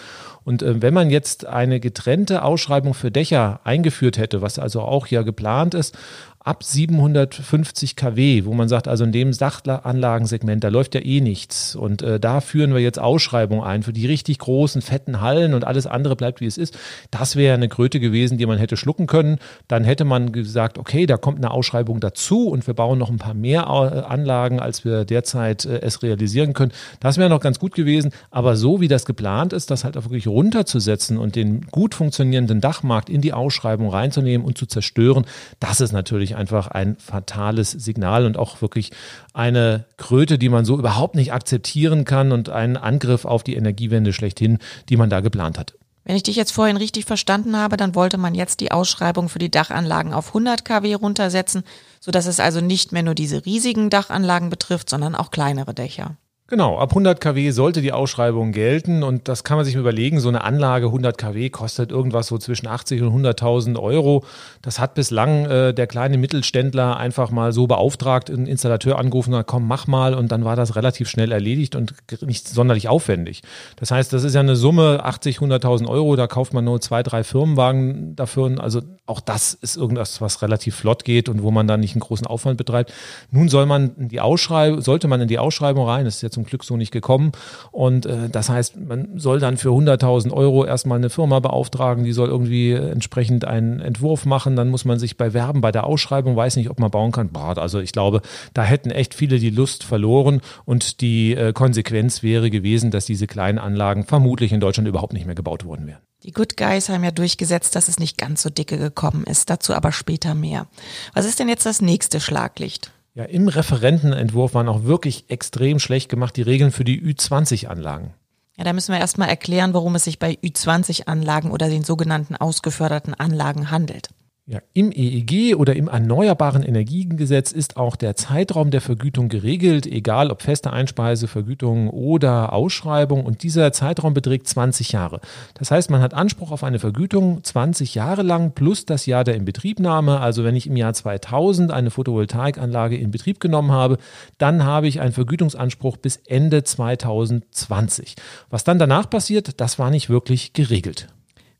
Und 0.45 0.63
äh, 0.63 0.83
wenn 0.83 0.95
man 0.95 1.11
jetzt 1.11 1.47
eine 1.47 1.81
getrennte 1.81 2.43
Ausschreibung 2.43 2.95
für 2.95 3.11
Dächer 3.11 3.61
eingeführt 3.65 4.19
hätte, 4.19 4.43
was 4.43 4.59
also 4.59 4.83
auch 4.83 5.07
hier 5.07 5.25
geplant 5.25 5.75
ist, 5.75 5.97
ab 6.45 6.65
750 6.65 7.95
kW, 7.95 8.45
wo 8.45 8.53
man 8.53 8.69
sagt, 8.69 8.89
also 8.89 9.05
in 9.05 9.13
dem 9.13 9.33
Sachanlagensegment, 9.33 10.65
da 10.65 10.69
läuft 10.69 10.95
ja 10.95 11.01
eh 11.01 11.21
nichts. 11.21 11.77
Und 11.77 12.03
äh, 12.03 12.19
da 12.19 12.41
führen 12.41 12.75
wir 12.75 12.81
jetzt 12.81 12.99
Ausschreibungen 12.99 13.63
ein 13.63 13.83
für 13.83 13.93
die 13.93 14.07
richtig 14.07 14.39
großen, 14.39 14.83
fetten 14.83 15.21
Hallen 15.21 15.55
und 15.55 15.65
alles 15.65 15.87
andere 15.87 16.17
bleibt, 16.17 16.41
wie 16.41 16.47
es 16.47 16.59
ist. 16.59 16.77
Das 17.11 17.37
wäre 17.37 17.55
eine 17.55 17.69
Kröte 17.69 18.01
gewesen, 18.01 18.39
die 18.39 18.47
man 18.47 18.59
hätte 18.59 18.77
schlucken 18.77 19.07
können. 19.07 19.39
Dann 19.69 19.85
hätte 19.85 20.05
man 20.05 20.33
gesagt, 20.33 20.79
okay, 20.79 21.07
da 21.07 21.17
kommt 21.17 21.39
eine 21.39 21.53
Ausschreibung 21.53 22.01
dazu 22.01 22.49
und 22.49 22.67
wir 22.67 22.75
bauen 22.75 22.99
noch 22.99 23.11
ein 23.11 23.19
paar 23.19 23.35
mehr 23.35 23.63
äh, 23.63 24.01
Anlagen, 24.01 24.59
als 24.59 24.85
wir 24.85 25.05
derzeit 25.05 25.65
äh, 25.65 25.81
es 25.81 26.03
realisieren 26.03 26.55
können. 26.55 26.73
Das 26.99 27.19
wäre 27.19 27.31
noch 27.31 27.41
ganz 27.41 27.61
gut 27.61 27.75
gewesen. 27.75 28.11
Aber 28.31 28.57
so 28.57 28.81
wie 28.81 28.89
das 28.89 29.05
geplant 29.05 29.53
ist, 29.53 29.71
das 29.71 29.85
halt 29.85 29.97
auch 29.97 30.05
wirklich 30.05 30.27
runterzusetzen 30.27 31.19
und 31.19 31.37
den 31.37 31.67
gut 31.71 31.95
funktionierenden 31.95 32.61
Dachmarkt 32.61 33.09
in 33.09 33.21
die 33.21 33.33
Ausschreibung 33.33 33.91
reinzunehmen 33.91 34.45
und 34.45 34.59
zu 34.59 34.67
zerstören, 34.67 35.25
das 35.61 35.81
ist 35.81 35.93
natürlich 35.93 36.32
natürlich 36.33 36.37
einfach 36.37 36.69
ein 36.69 36.97
fatales 36.97 37.71
Signal 37.71 38.27
und 38.27 38.37
auch 38.37 38.61
wirklich 38.63 38.91
eine 39.33 39.85
Kröte, 39.97 40.39
die 40.39 40.49
man 40.49 40.65
so 40.65 40.79
überhaupt 40.79 41.15
nicht 41.15 41.33
akzeptieren 41.33 42.05
kann 42.05 42.33
und 42.33 42.49
einen 42.49 42.77
Angriff 42.77 43.25
auf 43.25 43.43
die 43.43 43.55
Energiewende 43.55 44.13
schlechthin, 44.13 44.59
die 44.89 44.97
man 44.97 45.11
da 45.11 45.21
geplant 45.21 45.59
hat. 45.59 45.75
Wenn 46.05 46.17
ich 46.17 46.25
dich 46.25 46.35
jetzt 46.35 46.51
vorhin 46.51 46.77
richtig 46.77 47.05
verstanden 47.05 47.57
habe, 47.57 47.77
dann 47.77 47.95
wollte 47.95 48.19
man 48.19 48.35
jetzt 48.35 48.59
die 48.59 48.73
Ausschreibung 48.73 49.29
für 49.29 49.39
die 49.39 49.53
Dachanlagen 49.53 50.13
auf 50.13 50.29
100 50.29 50.65
kW 50.65 50.95
runtersetzen, 50.95 51.63
sodass 52.01 52.27
es 52.27 52.41
also 52.41 52.61
nicht 52.61 52.91
mehr 52.91 53.05
nur 53.05 53.15
diese 53.15 53.45
riesigen 53.47 53.89
Dachanlagen 53.89 54.51
betrifft, 54.51 54.91
sondern 54.91 55.15
auch 55.15 55.31
kleinere 55.31 55.75
Dächer. 55.75 56.17
Genau, 56.53 56.79
ab 56.79 56.91
100 56.91 57.19
kW 57.19 57.51
sollte 57.51 57.81
die 57.81 57.93
Ausschreibung 57.93 58.53
gelten 58.53 59.03
und 59.03 59.27
das 59.27 59.43
kann 59.43 59.57
man 59.57 59.65
sich 59.65 59.75
überlegen. 59.75 60.21
So 60.21 60.29
eine 60.29 60.45
Anlage 60.45 60.85
100 60.85 61.17
kW 61.17 61.49
kostet 61.49 61.91
irgendwas 61.91 62.27
so 62.27 62.37
zwischen 62.37 62.67
80 62.67 63.01
und 63.01 63.25
100.000 63.25 63.81
Euro. 63.81 64.23
Das 64.61 64.79
hat 64.79 64.93
bislang 64.93 65.47
äh, 65.47 65.73
der 65.73 65.87
kleine 65.87 66.19
Mittelständler 66.19 66.99
einfach 66.99 67.31
mal 67.31 67.55
so 67.55 67.67
beauftragt, 67.67 68.29
einen 68.29 68.47
Installateur 68.47 68.99
angerufen 68.99 69.35
hat, 69.35 69.47
komm, 69.47 69.67
mach 69.67 69.87
mal 69.87 70.13
und 70.13 70.31
dann 70.31 70.45
war 70.45 70.55
das 70.55 70.77
relativ 70.77 71.09
schnell 71.09 71.33
erledigt 71.33 71.75
und 71.75 71.95
nicht 72.21 72.47
sonderlich 72.47 72.87
aufwendig. 72.87 73.41
Das 73.77 73.91
heißt, 73.91 74.13
das 74.13 74.23
ist 74.23 74.35
ja 74.35 74.41
eine 74.41 74.55
Summe 74.55 75.05
80, 75.05 75.39
100.000 75.39 75.89
Euro, 75.89 76.17
da 76.17 76.27
kauft 76.27 76.53
man 76.53 76.67
nur 76.67 76.83
zwei, 76.83 77.03
drei 77.03 77.25
Firmenwagen 77.25 78.15
dafür. 78.15 78.57
Also 78.59 78.83
auch 79.07 79.21
das 79.21 79.55
ist 79.55 79.79
irgendwas, 79.79 80.21
was 80.21 80.43
relativ 80.43 80.77
flott 80.77 81.07
geht 81.07 81.31
und 81.31 81.43
wo 81.43 81.51
man 81.51 81.67
dann 81.67 81.81
nicht 81.81 81.95
einen 81.95 82.01
großen 82.01 82.27
Aufwand 82.27 82.59
betreibt. 82.59 82.93
Nun 83.31 83.49
soll 83.49 83.65
man 83.65 83.95
die 83.97 84.21
Ausschreibung, 84.21 84.83
sollte 84.83 85.09
man 85.09 85.23
in 85.23 85.29
die 85.29 85.39
Ausschreibung 85.39 85.89
rein, 85.89 86.05
das 86.05 86.17
ist 86.17 86.23
jetzt 86.23 86.42
zum 86.43 86.45
Glück 86.45 86.65
so 86.65 86.77
nicht 86.77 86.91
gekommen. 86.91 87.33
Und 87.71 88.07
äh, 88.07 88.29
das 88.29 88.49
heißt, 88.49 88.77
man 88.77 89.19
soll 89.19 89.39
dann 89.39 89.57
für 89.57 89.69
100.000 89.69 90.33
Euro 90.33 90.65
erstmal 90.65 90.99
eine 90.99 91.11
Firma 91.11 91.41
beauftragen, 91.41 92.05
die 92.05 92.13
soll 92.13 92.29
irgendwie 92.29 92.73
entsprechend 92.73 93.45
einen 93.45 93.81
Entwurf 93.81 94.27
machen. 94.27 94.57
Dann 94.57 94.69
muss 94.69 94.85
man 94.85 94.99
sich 94.99 95.17
bei 95.17 95.33
Werben, 95.33 95.61
bei 95.61 95.73
der 95.73 95.85
Ausschreibung, 95.85 96.37
weiß 96.37 96.57
nicht, 96.57 96.71
ob 96.71 96.81
man 96.81 96.91
bauen 96.91 97.13
kann. 97.13 97.31
Boah, 97.31 97.57
also 97.59 97.81
ich 97.81 97.93
glaube, 97.93 98.23
da 98.55 98.65
hätten 98.65 98.91
echt 98.91 99.15
viele 99.15 99.39
die 99.39 99.51
Lust 99.51 99.85
verloren 99.85 100.41
und 100.65 101.01
die 101.01 101.35
äh, 101.35 101.53
Konsequenz 101.53 102.23
wäre 102.23 102.51
gewesen, 102.51 102.91
dass 102.91 103.07
diese 103.07 103.27
kleinen 103.27 103.59
Anlagen 103.59 104.05
vermutlich 104.05 104.53
in 104.53 104.61
Deutschland 104.61 104.89
überhaupt 104.89 105.13
nicht 105.13 105.27
mehr 105.27 105.35
gebaut 105.35 105.65
worden 105.65 105.87
wären. 105.87 106.01
Die 106.25 106.33
Good 106.33 106.57
Guys 106.57 106.89
haben 106.89 107.03
ja 107.03 107.11
durchgesetzt, 107.11 107.75
dass 107.75 107.89
es 107.89 107.99
nicht 107.99 108.17
ganz 108.17 108.43
so 108.43 108.51
dicke 108.51 108.79
gekommen 108.79 109.25
ist. 109.25 109.51
Dazu 109.51 109.75
aber 109.75 109.91
später 109.91 110.35
mehr. 110.35 110.69
Was 111.15 111.27
ist 111.27 111.41
denn 111.41 111.49
jetzt 111.49 111.67
das 111.67 111.81
nächste 111.81 112.21
Schlaglicht? 112.21 112.93
Ja, 113.15 113.25
im 113.25 113.49
Referentenentwurf 113.49 114.55
waren 114.55 114.69
auch 114.69 114.85
wirklich 114.85 115.27
extrem 115.29 115.79
schlecht 115.79 116.09
gemacht 116.09 116.35
die 116.37 116.43
Regeln 116.43 116.73
für 116.73 116.85
die 116.85 117.01
Ü20-Anlagen. 117.03 118.15
Ja, 118.57 118.65
da 118.65 118.73
müssen 118.73 118.93
wir 118.93 119.01
erstmal 119.01 119.29
erklären, 119.29 119.75
worum 119.75 119.95
es 119.95 120.05
sich 120.05 120.19
bei 120.19 120.39
Ü20-Anlagen 120.43 121.51
oder 121.51 121.69
den 121.69 121.85
sogenannten 121.85 122.37
ausgeförderten 122.37 123.13
Anlagen 123.13 123.71
handelt. 123.71 124.09
Ja, 124.53 124.61
Im 124.75 124.93
EEG 124.93 125.57
oder 125.57 125.75
im 125.75 125.89
Erneuerbaren 125.89 126.63
Energiengesetz 126.63 127.53
ist 127.53 127.79
auch 127.79 127.97
der 127.97 128.17
Zeitraum 128.17 128.71
der 128.71 128.83
Vergütung 128.83 129.31
geregelt, 129.31 129.87
egal 129.87 130.31
ob 130.31 130.43
feste 130.43 130.71
Einspeisevergütung 130.71 131.89
oder 131.89 132.53
Ausschreibung. 132.53 133.25
Und 133.25 133.45
dieser 133.45 133.73
Zeitraum 133.73 134.13
beträgt 134.13 134.47
20 134.47 134.93
Jahre. 134.93 135.23
Das 135.55 135.71
heißt, 135.71 135.89
man 135.89 136.03
hat 136.03 136.13
Anspruch 136.13 136.51
auf 136.51 136.65
eine 136.65 136.79
Vergütung 136.79 137.43
20 137.43 137.95
Jahre 137.95 138.21
lang 138.21 138.53
plus 138.53 138.85
das 138.85 139.07
Jahr 139.07 139.25
der 139.25 139.37
Inbetriebnahme. 139.37 140.21
Also 140.21 140.45
wenn 140.45 140.55
ich 140.55 140.67
im 140.67 140.77
Jahr 140.77 140.93
2000 140.93 141.71
eine 141.71 141.91
Photovoltaikanlage 141.91 142.99
in 142.99 143.11
Betrieb 143.11 143.41
genommen 143.41 143.73
habe, 143.73 143.97
dann 144.37 144.65
habe 144.65 144.87
ich 144.87 145.01
einen 145.01 145.13
Vergütungsanspruch 145.13 145.97
bis 145.97 146.19
Ende 146.27 146.63
2020. 146.63 148.17
Was 148.51 148.65
dann 148.65 148.79
danach 148.79 149.09
passiert, 149.09 149.63
das 149.63 149.79
war 149.79 149.89
nicht 149.89 150.11
wirklich 150.11 150.53
geregelt. 150.53 151.09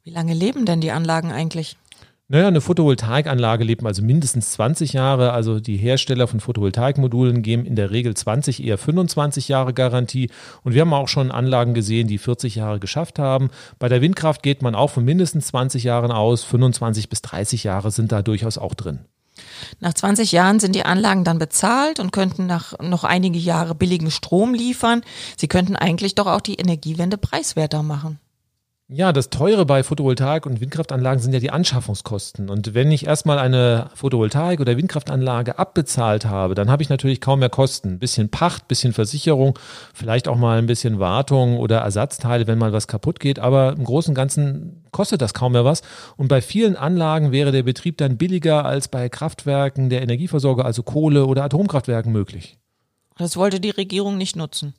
Wie 0.05 0.11
lange 0.11 0.35
leben 0.35 0.67
denn 0.67 0.83
die 0.83 0.91
Anlagen 0.91 1.33
eigentlich? 1.33 1.79
Naja, 2.33 2.49
eine 2.49 2.63
Photovoltaikanlage 2.63 3.63
lebt 3.63 3.85
also 3.85 4.03
mindestens 4.03 4.53
20 4.53 4.95
Jahre. 4.95 5.33
Also 5.33 5.61
die 5.61 5.77
Hersteller 5.77 6.27
von 6.27 6.41
Photovoltaikmodulen 6.41 7.43
geben 7.43 7.67
in 7.67 7.77
der 7.77 7.91
Regel 7.91 8.15
20, 8.15 8.65
eher 8.65 8.79
25 8.79 9.49
Jahre 9.49 9.75
Garantie. 9.75 10.31
Und 10.65 10.73
wir 10.73 10.81
haben 10.81 10.95
auch 10.95 11.09
schon 11.09 11.31
Anlagen 11.31 11.75
gesehen, 11.75 12.09
die 12.09 12.17
40 12.17 12.55
Jahre 12.55 12.81
geschafft 12.81 13.19
haben. 13.19 13.51
Bei 13.79 13.91
der 13.91 14.01
Windkraft 14.01 14.43
geht 14.43 14.63
man 14.63 14.75
auch 14.75 14.89
von 14.89 15.05
mindestens 15.05 15.49
20 15.49 15.85
Jahren 15.85 16.11
aus. 16.11 16.43
25 16.43 17.11
bis 17.11 17.21
30 17.21 17.65
Jahre 17.65 17.91
sind 17.91 18.13
da 18.13 18.23
durchaus 18.23 18.57
auch 18.57 18.73
drin. 18.73 19.01
Nach 19.81 19.93
20 19.93 20.33
Jahren 20.33 20.59
sind 20.59 20.75
die 20.75 20.87
Anlagen 20.87 21.25
dann 21.25 21.39
bezahlt 21.39 22.01
und 22.01 22.13
könnten 22.13 22.47
nach 22.47 22.79
noch 22.81 23.05
einige 23.05 23.39
Jahre 23.39 23.75
billigen 23.75 24.11
Strom 24.11 24.55
liefern. 24.55 25.03
Sie 25.37 25.49
könnten 25.49 25.77
eigentlich 25.77 26.15
doch 26.15 26.29
auch 26.29 26.41
die 26.41 26.55
Energiewende 26.55 27.19
preiswerter 27.19 27.83
machen. 27.83 28.21
Ja, 28.95 29.11
das 29.15 29.31
Teure 29.31 29.65
bei 29.65 29.83
Photovoltaik- 29.83 30.45
und 30.45 30.61
Windkraftanlagen 30.61 31.19
sind 31.19 31.33
ja 31.33 31.41
die 31.41 31.51
Anschaffungskosten. 31.51 32.51
Und 32.51 32.75
wenn 32.75 32.93
ich 32.93 33.07
erstmal 33.07 33.39
eine 33.39 33.89
Photovoltaik- 33.95 34.61
oder 34.61 34.77
Windkraftanlage 34.77 35.59
abbezahlt 35.59 36.27
habe, 36.27 36.55
dann 36.55 36.71
habe 36.71 36.83
ich 36.83 36.91
natürlich 36.91 37.23
kaum 37.23 37.39
mehr 37.39 37.49
Kosten. 37.49 37.93
Ein 37.93 37.99
bisschen 37.99 38.29
Pacht, 38.29 38.69
bisschen 38.69 38.93
Versicherung, 38.93 39.59
vielleicht 39.95 40.29
auch 40.29 40.37
mal 40.37 40.59
ein 40.59 40.67
bisschen 40.67 40.99
Wartung 40.99 41.57
oder 41.57 41.79
Ersatzteile, 41.79 42.47
wenn 42.47 42.59
mal 42.59 42.75
was 42.75 42.87
kaputt 42.87 43.19
geht. 43.19 43.39
Aber 43.39 43.73
im 43.73 43.85
Großen 43.85 44.11
und 44.11 44.15
Ganzen 44.15 44.85
kostet 44.91 45.23
das 45.23 45.33
kaum 45.33 45.53
mehr 45.53 45.65
was. 45.65 45.81
Und 46.19 46.29
bei 46.29 46.43
vielen 46.43 46.77
Anlagen 46.77 47.33
wäre 47.33 47.51
der 47.51 47.63
Betrieb 47.63 47.97
dann 47.97 48.19
billiger 48.19 48.67
als 48.67 48.89
bei 48.89 49.09
Kraftwerken 49.09 49.89
der 49.89 50.03
Energieversorger, 50.03 50.67
also 50.67 50.83
Kohle- 50.83 51.25
oder 51.25 51.45
Atomkraftwerken 51.45 52.13
möglich. 52.13 52.59
Das 53.17 53.39
wollte 53.39 53.59
die 53.59 53.71
Regierung 53.71 54.19
nicht 54.19 54.37
nutzen. 54.37 54.75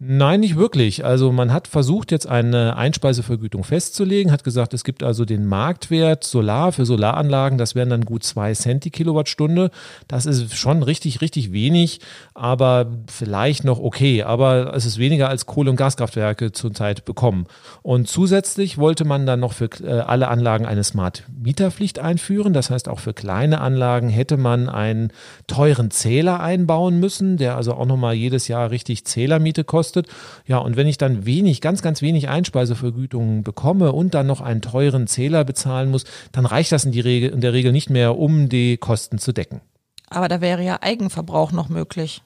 Nein, 0.00 0.40
nicht 0.40 0.56
wirklich. 0.56 1.04
Also 1.04 1.30
man 1.30 1.52
hat 1.52 1.68
versucht, 1.68 2.10
jetzt 2.10 2.26
eine 2.26 2.76
Einspeisevergütung 2.76 3.62
festzulegen, 3.62 4.32
hat 4.32 4.42
gesagt, 4.42 4.74
es 4.74 4.82
gibt 4.82 5.04
also 5.04 5.24
den 5.24 5.46
Marktwert 5.46 6.24
Solar 6.24 6.72
für 6.72 6.84
Solaranlagen, 6.84 7.58
das 7.58 7.76
wären 7.76 7.90
dann 7.90 8.04
gut 8.04 8.24
zwei 8.24 8.52
Cent 8.54 8.84
die 8.84 8.90
Kilowattstunde. 8.90 9.70
Das 10.08 10.26
ist 10.26 10.56
schon 10.56 10.82
richtig, 10.82 11.20
richtig 11.20 11.52
wenig, 11.52 12.00
aber 12.34 12.88
vielleicht 13.06 13.62
noch 13.62 13.78
okay. 13.78 14.24
Aber 14.24 14.74
es 14.74 14.84
ist 14.84 14.98
weniger 14.98 15.28
als 15.28 15.46
Kohle- 15.46 15.70
und 15.70 15.76
Gaskraftwerke 15.76 16.50
zurzeit 16.50 17.04
bekommen. 17.04 17.46
Und 17.82 18.08
zusätzlich 18.08 18.78
wollte 18.78 19.04
man 19.04 19.26
dann 19.26 19.38
noch 19.38 19.52
für 19.52 19.70
äh, 19.80 20.00
alle 20.00 20.26
Anlagen 20.26 20.66
eine 20.66 20.82
Smart-Mieterpflicht 20.82 22.00
einführen. 22.00 22.52
Das 22.52 22.68
heißt, 22.68 22.88
auch 22.88 22.98
für 22.98 23.14
kleine 23.14 23.60
Anlagen 23.60 24.08
hätte 24.08 24.38
man 24.38 24.68
einen 24.68 25.12
teuren 25.46 25.92
Zähler 25.92 26.40
einbauen 26.40 26.98
müssen, 26.98 27.36
der 27.36 27.56
also 27.56 27.74
auch 27.74 27.86
nochmal 27.86 28.14
jedes 28.14 28.48
Jahr 28.48 28.72
richtig 28.72 29.04
Zählermiete 29.04 29.62
kostet 29.62 29.83
kostet. 29.84 30.08
Ja, 30.46 30.58
und 30.58 30.76
wenn 30.76 30.86
ich 30.86 30.98
dann 30.98 31.26
wenig, 31.26 31.60
ganz, 31.60 31.82
ganz 31.82 32.00
wenig 32.00 32.28
Einspeisevergütungen 32.28 33.42
bekomme 33.42 33.92
und 33.92 34.14
dann 34.14 34.26
noch 34.26 34.40
einen 34.40 34.62
teuren 34.62 35.06
Zähler 35.06 35.44
bezahlen 35.44 35.90
muss, 35.90 36.04
dann 36.32 36.46
reicht 36.46 36.72
das 36.72 36.84
in, 36.84 36.92
die 36.92 37.00
Regel, 37.00 37.30
in 37.30 37.40
der 37.40 37.52
Regel 37.52 37.72
nicht 37.72 37.90
mehr, 37.90 38.16
um 38.16 38.48
die 38.48 38.78
Kosten 38.78 39.18
zu 39.18 39.32
decken. 39.32 39.60
Aber 40.08 40.28
da 40.28 40.40
wäre 40.40 40.62
ja 40.62 40.78
Eigenverbrauch 40.80 41.52
noch 41.52 41.68
möglich. 41.68 42.22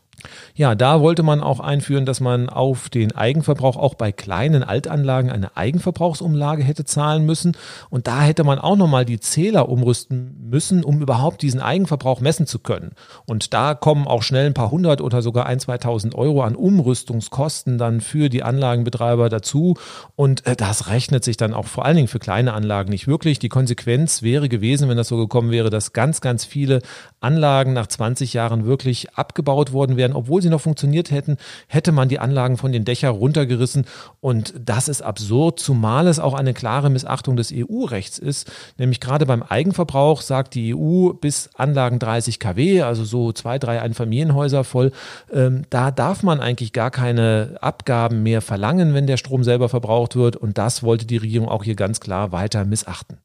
Ja, 0.54 0.75
da 0.75 1.00
wollte 1.00 1.22
man 1.22 1.40
auch 1.40 1.60
einführen, 1.60 2.04
dass 2.04 2.20
man 2.20 2.48
auf 2.48 2.88
den 2.88 3.12
Eigenverbrauch 3.12 3.76
auch 3.76 3.94
bei 3.94 4.10
kleinen 4.10 4.64
Altanlagen 4.64 5.30
eine 5.30 5.56
Eigenverbrauchsumlage 5.56 6.64
hätte 6.64 6.84
zahlen 6.84 7.25
müssen. 7.25 7.56
Und 7.90 8.08
da 8.08 8.22
hätte 8.22 8.42
man 8.42 8.58
auch 8.58 8.76
nochmal 8.76 9.04
die 9.04 9.20
Zähler 9.20 9.68
umrüsten 9.68 10.48
müssen, 10.50 10.82
um 10.82 11.00
überhaupt 11.00 11.42
diesen 11.42 11.60
Eigenverbrauch 11.60 12.20
messen 12.20 12.46
zu 12.46 12.58
können. 12.58 12.92
Und 13.26 13.54
da 13.54 13.75
kommen 13.75 14.08
auch 14.08 14.22
schnell 14.22 14.46
ein 14.46 14.54
paar 14.54 14.70
hundert 14.70 15.00
oder 15.00 15.22
sogar 15.22 15.46
ein, 15.46 15.60
2000 15.60 16.14
Euro 16.14 16.42
an 16.42 16.56
Umrüstungskosten 16.56 17.78
dann 17.78 18.00
für 18.00 18.28
die 18.28 18.42
Anlagenbetreiber 18.42 19.28
dazu. 19.28 19.76
Und 20.16 20.46
äh, 20.46 20.56
das 20.56 20.88
rechnet 20.88 21.22
sich 21.22 21.37
dann 21.37 21.54
auch 21.54 21.66
vor 21.66 21.84
allen 21.84 21.96
Dingen 21.96 22.08
für 22.08 22.18
kleine 22.18 22.52
Anlagen 22.52 22.90
nicht 22.90 23.06
wirklich. 23.06 23.38
Die 23.38 23.48
Konsequenz 23.48 24.22
wäre 24.22 24.48
gewesen, 24.48 24.88
wenn 24.88 24.96
das 24.96 25.08
so 25.08 25.16
gekommen 25.16 25.52
wäre, 25.52 25.70
dass 25.70 25.92
ganz, 25.92 26.20
ganz 26.20 26.44
viele 26.44 26.80
Anlagen 27.21 27.73
nach 27.73 27.86
20 27.86 28.32
Jahren 28.32 28.66
wirklich 28.66 29.14
abgebaut 29.14 29.73
worden 29.73 29.97
wären 29.97 30.07
werden, 30.08 30.16
obwohl 30.16 30.42
sie 30.42 30.49
noch 30.49 30.60
funktioniert 30.60 31.10
hätten, 31.10 31.36
hätte 31.66 31.92
man 31.92 32.08
die 32.08 32.18
Anlagen 32.18 32.56
von 32.56 32.73
den 32.73 32.84
Dächern 32.84 33.14
runtergerissen. 33.14 33.84
Und 34.21 34.54
das 34.58 34.88
ist 34.88 35.02
absurd, 35.02 35.60
zumal 35.60 36.06
es 36.06 36.18
auch 36.18 36.34
eine 36.34 36.54
klare 36.54 36.90
Missachtung 36.90 37.36
des 37.36 37.52
EU-Rechts 37.54 38.18
ist. 38.18 38.50
Nämlich 38.78 39.00
gerade 39.00 39.26
beim 39.26 39.42
Eigenverbrauch 39.42 40.23
sagt 40.23 40.54
die 40.54 40.75
EU 40.75 41.12
bis 41.12 41.50
Anlagen 41.54 41.99
30 41.99 42.38
kW, 42.40 42.82
also 42.82 43.04
so 43.04 43.32
zwei, 43.32 43.58
drei 43.58 43.80
Einfamilienhäuser 43.80 44.64
voll, 44.64 44.92
ähm, 45.32 45.62
da 45.71 45.90
darf 45.90 46.23
man 46.23 46.40
eigentlich 46.40 46.73
gar 46.73 46.90
keine 46.90 47.56
Abgaben 47.60 48.23
mehr 48.23 48.40
verlangen, 48.40 48.94
wenn 48.94 49.06
der 49.06 49.16
Strom 49.16 49.44
selber 49.44 49.68
verbraucht 49.68 50.16
wird. 50.16 50.36
Und 50.36 50.58
das 50.58 50.82
wollte 50.82 51.06
die 51.06 51.16
Regierung 51.18 51.49
auch 51.49 51.64
hier 51.64 51.76
ganz 51.76 52.00
klar 52.00 52.32
weiter 52.32 52.64
missachten. 52.64 53.18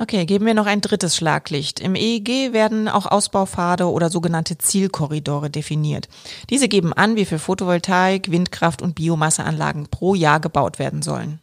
Okay, 0.00 0.26
geben 0.26 0.46
wir 0.46 0.54
noch 0.54 0.66
ein 0.66 0.80
drittes 0.80 1.16
Schlaglicht. 1.16 1.80
Im 1.80 1.96
EEG 1.96 2.52
werden 2.52 2.86
auch 2.86 3.04
Ausbaupfade 3.04 3.90
oder 3.90 4.10
sogenannte 4.10 4.56
Zielkorridore 4.56 5.50
definiert. 5.50 6.08
Diese 6.50 6.68
geben 6.68 6.92
an, 6.92 7.16
wie 7.16 7.24
viel 7.24 7.40
Photovoltaik, 7.40 8.30
Windkraft 8.30 8.80
und 8.80 8.94
Biomasseanlagen 8.94 9.88
pro 9.88 10.14
Jahr 10.14 10.38
gebaut 10.38 10.78
werden 10.78 11.02
sollen. 11.02 11.40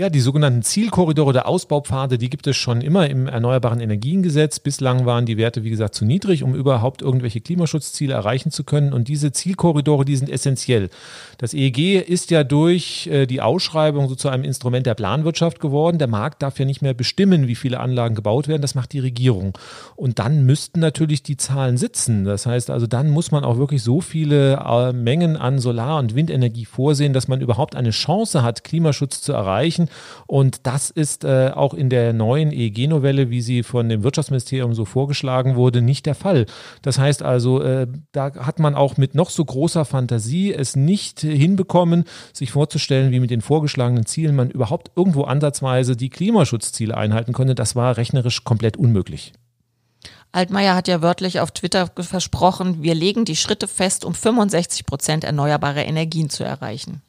Ja, 0.00 0.08
die 0.08 0.20
sogenannten 0.20 0.62
Zielkorridore 0.62 1.34
der 1.34 1.46
Ausbaupfade, 1.46 2.16
die 2.16 2.30
gibt 2.30 2.46
es 2.46 2.56
schon 2.56 2.80
immer 2.80 3.10
im 3.10 3.26
Erneuerbaren 3.26 3.80
Energiengesetz. 3.80 4.58
Bislang 4.58 5.04
waren 5.04 5.26
die 5.26 5.36
Werte, 5.36 5.62
wie 5.62 5.68
gesagt, 5.68 5.94
zu 5.94 6.06
niedrig, 6.06 6.42
um 6.42 6.54
überhaupt 6.54 7.02
irgendwelche 7.02 7.42
Klimaschutzziele 7.42 8.14
erreichen 8.14 8.50
zu 8.50 8.64
können. 8.64 8.94
Und 8.94 9.08
diese 9.08 9.30
Zielkorridore, 9.30 10.06
die 10.06 10.16
sind 10.16 10.30
essentiell. 10.30 10.88
Das 11.36 11.52
EEG 11.52 12.00
ist 12.00 12.30
ja 12.30 12.44
durch 12.44 13.08
äh, 13.08 13.26
die 13.26 13.42
Ausschreibung 13.42 14.08
so 14.08 14.14
zu 14.14 14.30
einem 14.30 14.42
Instrument 14.42 14.86
der 14.86 14.94
Planwirtschaft 14.94 15.60
geworden. 15.60 15.98
Der 15.98 16.08
Markt 16.08 16.40
darf 16.42 16.58
ja 16.58 16.64
nicht 16.64 16.80
mehr 16.80 16.94
bestimmen, 16.94 17.46
wie 17.46 17.54
viele 17.54 17.78
Anlagen 17.78 18.14
gebaut 18.14 18.48
werden. 18.48 18.62
Das 18.62 18.74
macht 18.74 18.94
die 18.94 19.00
Regierung. 19.00 19.52
Und 19.96 20.18
dann 20.18 20.46
müssten 20.46 20.80
natürlich 20.80 21.22
die 21.22 21.36
Zahlen 21.36 21.76
sitzen. 21.76 22.24
Das 22.24 22.46
heißt 22.46 22.70
also, 22.70 22.86
dann 22.86 23.10
muss 23.10 23.32
man 23.32 23.44
auch 23.44 23.58
wirklich 23.58 23.82
so 23.82 24.00
viele 24.00 24.64
äh, 24.66 24.94
Mengen 24.94 25.36
an 25.36 25.58
Solar- 25.58 25.98
und 25.98 26.14
Windenergie 26.14 26.64
vorsehen, 26.64 27.12
dass 27.12 27.28
man 27.28 27.42
überhaupt 27.42 27.76
eine 27.76 27.90
Chance 27.90 28.42
hat, 28.42 28.64
Klimaschutz 28.64 29.20
zu 29.20 29.34
erreichen. 29.34 29.89
Und 30.26 30.66
das 30.66 30.90
ist 30.90 31.24
äh, 31.24 31.50
auch 31.54 31.74
in 31.74 31.90
der 31.90 32.12
neuen 32.12 32.52
EEG-Novelle, 32.52 33.30
wie 33.30 33.40
sie 33.40 33.62
von 33.62 33.88
dem 33.88 34.02
Wirtschaftsministerium 34.02 34.74
so 34.74 34.84
vorgeschlagen 34.84 35.56
wurde, 35.56 35.82
nicht 35.82 36.06
der 36.06 36.14
Fall. 36.14 36.46
Das 36.82 36.98
heißt 36.98 37.22
also, 37.22 37.62
äh, 37.62 37.86
da 38.12 38.32
hat 38.34 38.58
man 38.58 38.74
auch 38.74 38.96
mit 38.96 39.14
noch 39.14 39.30
so 39.30 39.44
großer 39.44 39.84
Fantasie 39.84 40.52
es 40.52 40.76
nicht 40.76 41.20
hinbekommen, 41.20 42.04
sich 42.32 42.52
vorzustellen, 42.52 43.12
wie 43.12 43.20
mit 43.20 43.30
den 43.30 43.40
vorgeschlagenen 43.40 44.06
Zielen 44.06 44.36
man 44.36 44.50
überhaupt 44.50 44.90
irgendwo 44.96 45.24
ansatzweise 45.24 45.96
die 45.96 46.10
Klimaschutzziele 46.10 46.96
einhalten 46.96 47.32
konnte. 47.32 47.54
Das 47.54 47.76
war 47.76 47.96
rechnerisch 47.96 48.44
komplett 48.44 48.76
unmöglich. 48.76 49.32
Altmaier 50.32 50.76
hat 50.76 50.86
ja 50.86 51.02
wörtlich 51.02 51.40
auf 51.40 51.50
Twitter 51.50 51.88
versprochen, 51.98 52.82
wir 52.82 52.94
legen 52.94 53.24
die 53.24 53.36
Schritte 53.36 53.66
fest, 53.66 54.04
um 54.04 54.14
65 54.14 54.86
Prozent 54.86 55.24
erneuerbare 55.24 55.82
Energien 55.82 56.30
zu 56.30 56.44
erreichen. 56.44 57.02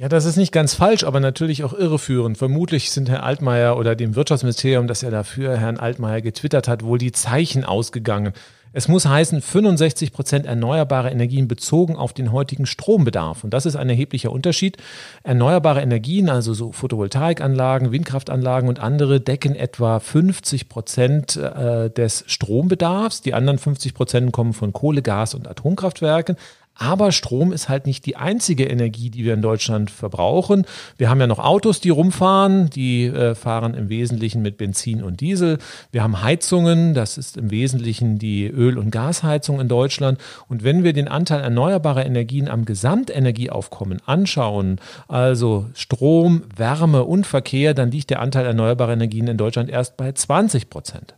Ja, 0.00 0.08
das 0.08 0.24
ist 0.24 0.38
nicht 0.38 0.50
ganz 0.50 0.72
falsch, 0.72 1.04
aber 1.04 1.20
natürlich 1.20 1.62
auch 1.62 1.74
irreführend. 1.74 2.38
Vermutlich 2.38 2.90
sind 2.90 3.10
Herr 3.10 3.22
Altmaier 3.22 3.76
oder 3.76 3.94
dem 3.94 4.16
Wirtschaftsministerium, 4.16 4.86
das 4.86 5.02
er 5.02 5.10
dafür 5.10 5.58
Herrn 5.58 5.76
Altmaier 5.76 6.22
getwittert 6.22 6.68
hat, 6.68 6.82
wohl 6.82 6.96
die 6.96 7.12
Zeichen 7.12 7.66
ausgegangen. 7.66 8.32
Es 8.72 8.88
muss 8.88 9.04
heißen 9.04 9.42
65 9.42 10.12
Prozent 10.12 10.46
erneuerbare 10.46 11.10
Energien 11.10 11.48
bezogen 11.48 11.96
auf 11.96 12.14
den 12.14 12.32
heutigen 12.32 12.64
Strombedarf. 12.64 13.44
Und 13.44 13.52
das 13.52 13.66
ist 13.66 13.76
ein 13.76 13.90
erheblicher 13.90 14.32
Unterschied. 14.32 14.78
Erneuerbare 15.22 15.82
Energien, 15.82 16.30
also 16.30 16.54
so 16.54 16.72
Photovoltaikanlagen, 16.72 17.92
Windkraftanlagen 17.92 18.70
und 18.70 18.78
andere, 18.78 19.20
decken 19.20 19.54
etwa 19.54 20.00
50 20.00 20.70
Prozent 20.70 21.36
äh, 21.36 21.90
des 21.90 22.24
Strombedarfs. 22.26 23.20
Die 23.20 23.34
anderen 23.34 23.58
50 23.58 23.92
Prozent 23.92 24.32
kommen 24.32 24.54
von 24.54 24.72
Kohle, 24.72 25.02
Gas 25.02 25.34
und 25.34 25.46
Atomkraftwerken. 25.46 26.36
Aber 26.74 27.12
Strom 27.12 27.52
ist 27.52 27.68
halt 27.68 27.84
nicht 27.84 28.06
die 28.06 28.16
einzige 28.16 28.64
Energie, 28.64 29.10
die 29.10 29.24
wir 29.24 29.34
in 29.34 29.42
Deutschland 29.42 29.90
verbrauchen. 29.90 30.64
Wir 30.96 31.10
haben 31.10 31.20
ja 31.20 31.26
noch 31.26 31.38
Autos, 31.38 31.80
die 31.80 31.90
rumfahren. 31.90 32.70
Die 32.70 33.04
äh, 33.04 33.34
fahren 33.34 33.74
im 33.74 33.90
Wesentlichen 33.90 34.40
mit 34.40 34.56
Benzin 34.56 35.02
und 35.02 35.20
Diesel. 35.20 35.58
Wir 35.92 36.02
haben 36.02 36.22
Heizungen. 36.22 36.94
Das 36.94 37.18
ist 37.18 37.36
im 37.36 37.50
Wesentlichen 37.50 38.18
die 38.18 38.46
Öl- 38.46 38.78
und 38.78 38.90
Gasheizung 38.90 39.60
in 39.60 39.68
Deutschland. 39.68 40.18
Und 40.48 40.64
wenn 40.64 40.82
wir 40.82 40.94
den 40.94 41.08
Anteil 41.08 41.42
erneuerbarer 41.42 42.06
Energien 42.06 42.48
am 42.48 42.64
Gesamtenergieaufkommen 42.64 44.00
anschauen, 44.06 44.80
also 45.06 45.66
Strom, 45.74 46.44
Wärme 46.56 47.04
und 47.04 47.26
Verkehr, 47.26 47.74
dann 47.74 47.90
liegt 47.90 48.08
der 48.08 48.20
Anteil 48.20 48.46
erneuerbarer 48.46 48.94
Energien 48.94 49.28
in 49.28 49.36
Deutschland 49.36 49.68
erst 49.68 49.98
bei 49.98 50.12
20 50.12 50.70
Prozent. 50.70 51.14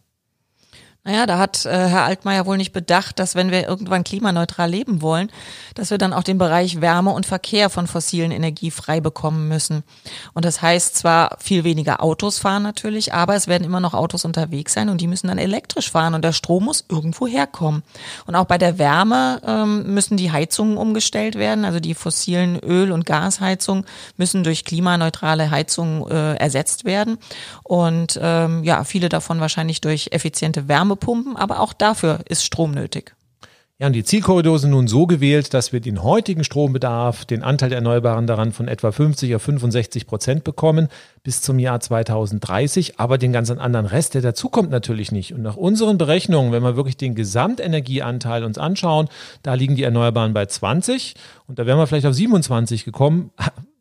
Naja, 1.04 1.26
da 1.26 1.38
hat 1.38 1.66
äh, 1.66 1.88
Herr 1.88 2.04
Altmaier 2.04 2.46
wohl 2.46 2.56
nicht 2.56 2.72
bedacht, 2.72 3.18
dass 3.18 3.34
wenn 3.34 3.50
wir 3.50 3.66
irgendwann 3.66 4.04
klimaneutral 4.04 4.70
leben 4.70 5.02
wollen, 5.02 5.32
dass 5.74 5.90
wir 5.90 5.98
dann 5.98 6.12
auch 6.12 6.22
den 6.22 6.38
Bereich 6.38 6.80
Wärme 6.80 7.10
und 7.10 7.26
Verkehr 7.26 7.70
von 7.70 7.88
fossilen 7.88 8.30
Energie 8.30 8.70
frei 8.70 9.00
bekommen 9.00 9.48
müssen. 9.48 9.82
Und 10.32 10.44
das 10.44 10.62
heißt 10.62 10.94
zwar 10.94 11.38
viel 11.40 11.64
weniger 11.64 12.04
Autos 12.04 12.38
fahren 12.38 12.62
natürlich, 12.62 13.14
aber 13.14 13.34
es 13.34 13.48
werden 13.48 13.64
immer 13.64 13.80
noch 13.80 13.94
Autos 13.94 14.24
unterwegs 14.24 14.74
sein 14.74 14.88
und 14.90 15.00
die 15.00 15.08
müssen 15.08 15.26
dann 15.26 15.38
elektrisch 15.38 15.90
fahren 15.90 16.14
und 16.14 16.22
der 16.22 16.32
Strom 16.32 16.66
muss 16.66 16.84
irgendwo 16.88 17.26
herkommen. 17.26 17.82
Und 18.26 18.36
auch 18.36 18.44
bei 18.44 18.58
der 18.58 18.78
Wärme 18.78 19.40
ähm, 19.44 19.92
müssen 19.92 20.16
die 20.16 20.30
Heizungen 20.30 20.76
umgestellt 20.76 21.34
werden, 21.34 21.64
also 21.64 21.80
die 21.80 21.94
fossilen 21.94 22.60
Öl- 22.60 22.92
und 22.92 23.06
Gasheizungen 23.06 23.86
müssen 24.16 24.44
durch 24.44 24.64
klimaneutrale 24.64 25.50
Heizungen 25.50 26.08
äh, 26.08 26.34
ersetzt 26.36 26.84
werden 26.84 27.18
und 27.64 28.20
ähm, 28.22 28.62
ja, 28.62 28.84
viele 28.84 29.08
davon 29.08 29.40
wahrscheinlich 29.40 29.80
durch 29.80 30.10
effiziente 30.12 30.68
Wärme 30.68 30.91
Wärmepumpen, 30.92 31.36
aber 31.36 31.60
auch 31.60 31.72
dafür 31.72 32.20
ist 32.28 32.44
Strom 32.44 32.72
nötig. 32.72 33.14
Ja, 33.78 33.88
und 33.88 33.94
die 33.94 34.04
Zielkorridore 34.04 34.60
sind 34.60 34.70
nun 34.70 34.86
so 34.86 35.08
gewählt, 35.08 35.54
dass 35.54 35.72
wir 35.72 35.80
den 35.80 36.04
heutigen 36.04 36.44
Strombedarf, 36.44 37.24
den 37.24 37.42
Anteil 37.42 37.70
der 37.70 37.78
Erneuerbaren 37.78 38.28
daran 38.28 38.52
von 38.52 38.68
etwa 38.68 38.92
50 38.92 39.34
auf 39.34 39.42
65 39.42 40.06
Prozent 40.06 40.44
bekommen 40.44 40.86
bis 41.24 41.42
zum 41.42 41.58
Jahr 41.58 41.80
2030, 41.80 43.00
aber 43.00 43.18
den 43.18 43.32
ganzen 43.32 43.58
anderen 43.58 43.86
Rest, 43.86 44.14
der 44.14 44.22
dazukommt, 44.22 44.70
natürlich 44.70 45.10
nicht. 45.10 45.34
Und 45.34 45.42
nach 45.42 45.56
unseren 45.56 45.98
Berechnungen, 45.98 46.52
wenn 46.52 46.62
wir 46.62 46.76
wirklich 46.76 46.96
den 46.96 47.16
Gesamtenergieanteil 47.16 48.44
uns 48.44 48.56
anschauen, 48.56 49.08
da 49.42 49.54
liegen 49.54 49.74
die 49.74 49.82
Erneuerbaren 49.82 50.32
bei 50.32 50.46
20 50.46 51.14
und 51.48 51.58
da 51.58 51.66
wären 51.66 51.78
wir 51.78 51.88
vielleicht 51.88 52.06
auf 52.06 52.14
27 52.14 52.84
gekommen. 52.84 53.32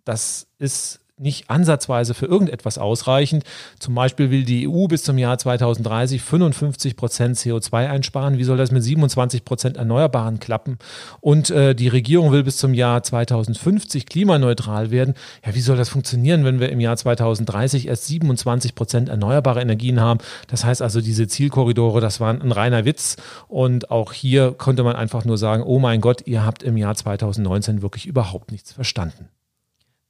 Das 0.04 0.48
ist 0.58 1.01
nicht 1.22 1.50
ansatzweise 1.50 2.14
für 2.14 2.26
irgendetwas 2.26 2.78
ausreichend. 2.78 3.44
Zum 3.80 3.96
Beispiel 3.96 4.32
will 4.32 4.44
die 4.44 4.68
EU 4.68 4.88
bis 4.88 5.04
zum 5.04 5.18
Jahr 5.18 5.38
2030 5.38 6.22
55 6.22 6.96
Prozent 6.96 7.38
CO2 7.38 7.90
einsparen. 7.90 8.38
Wie 8.38 8.44
soll 8.44 8.58
das 8.58 8.72
mit 8.72 8.84
27 8.84 9.46
Prozent 9.46 9.78
Erneuerbaren 9.78 10.40
klappen? 10.40 10.78
Und 11.20 11.50
äh, 11.50 11.76
die 11.76 11.88
Regierung 11.88 12.32
will 12.32 12.44
bis 12.44 12.58
zum 12.58 12.74
Jahr 12.74 13.04
2050 13.04 14.06
klimaneutral 14.06 14.92
werden. 14.92 15.14
Ja, 15.46 15.56
wie 15.56 15.62
soll 15.62 15.78
das 15.78 15.90
funktionieren, 15.90 16.44
wenn 16.44 16.60
wir 16.60 16.70
im 16.70 16.80
Jahr 16.80 16.98
2030 16.98 17.88
erst 17.88 18.08
27 18.08 18.76
Prozent 18.76 19.10
erneuerbare 19.10 19.62
Energien 19.62 20.00
haben? 20.00 20.20
Das 20.48 20.66
heißt 20.66 20.82
also, 20.82 21.02
diese 21.02 21.28
Zielkorridore, 21.28 22.02
das 22.02 22.20
war 22.20 22.34
ein 22.34 22.52
reiner 22.52 22.86
Witz. 22.86 23.18
Und 23.48 23.92
auch 23.92 24.14
hier 24.14 24.52
konnte 24.52 24.84
man 24.84 24.96
einfach 24.96 25.26
nur 25.26 25.38
sagen, 25.38 25.64
oh 25.64 25.80
mein 25.80 26.02
Gott, 26.02 26.28
ihr 26.28 26.46
habt 26.46 26.64
im 26.64 26.78
Jahr 26.78 26.96
2019 26.96 27.82
wirklich 27.82 28.08
überhaupt 28.08 28.52
nichts 28.52 28.74
verstanden. 28.74 29.30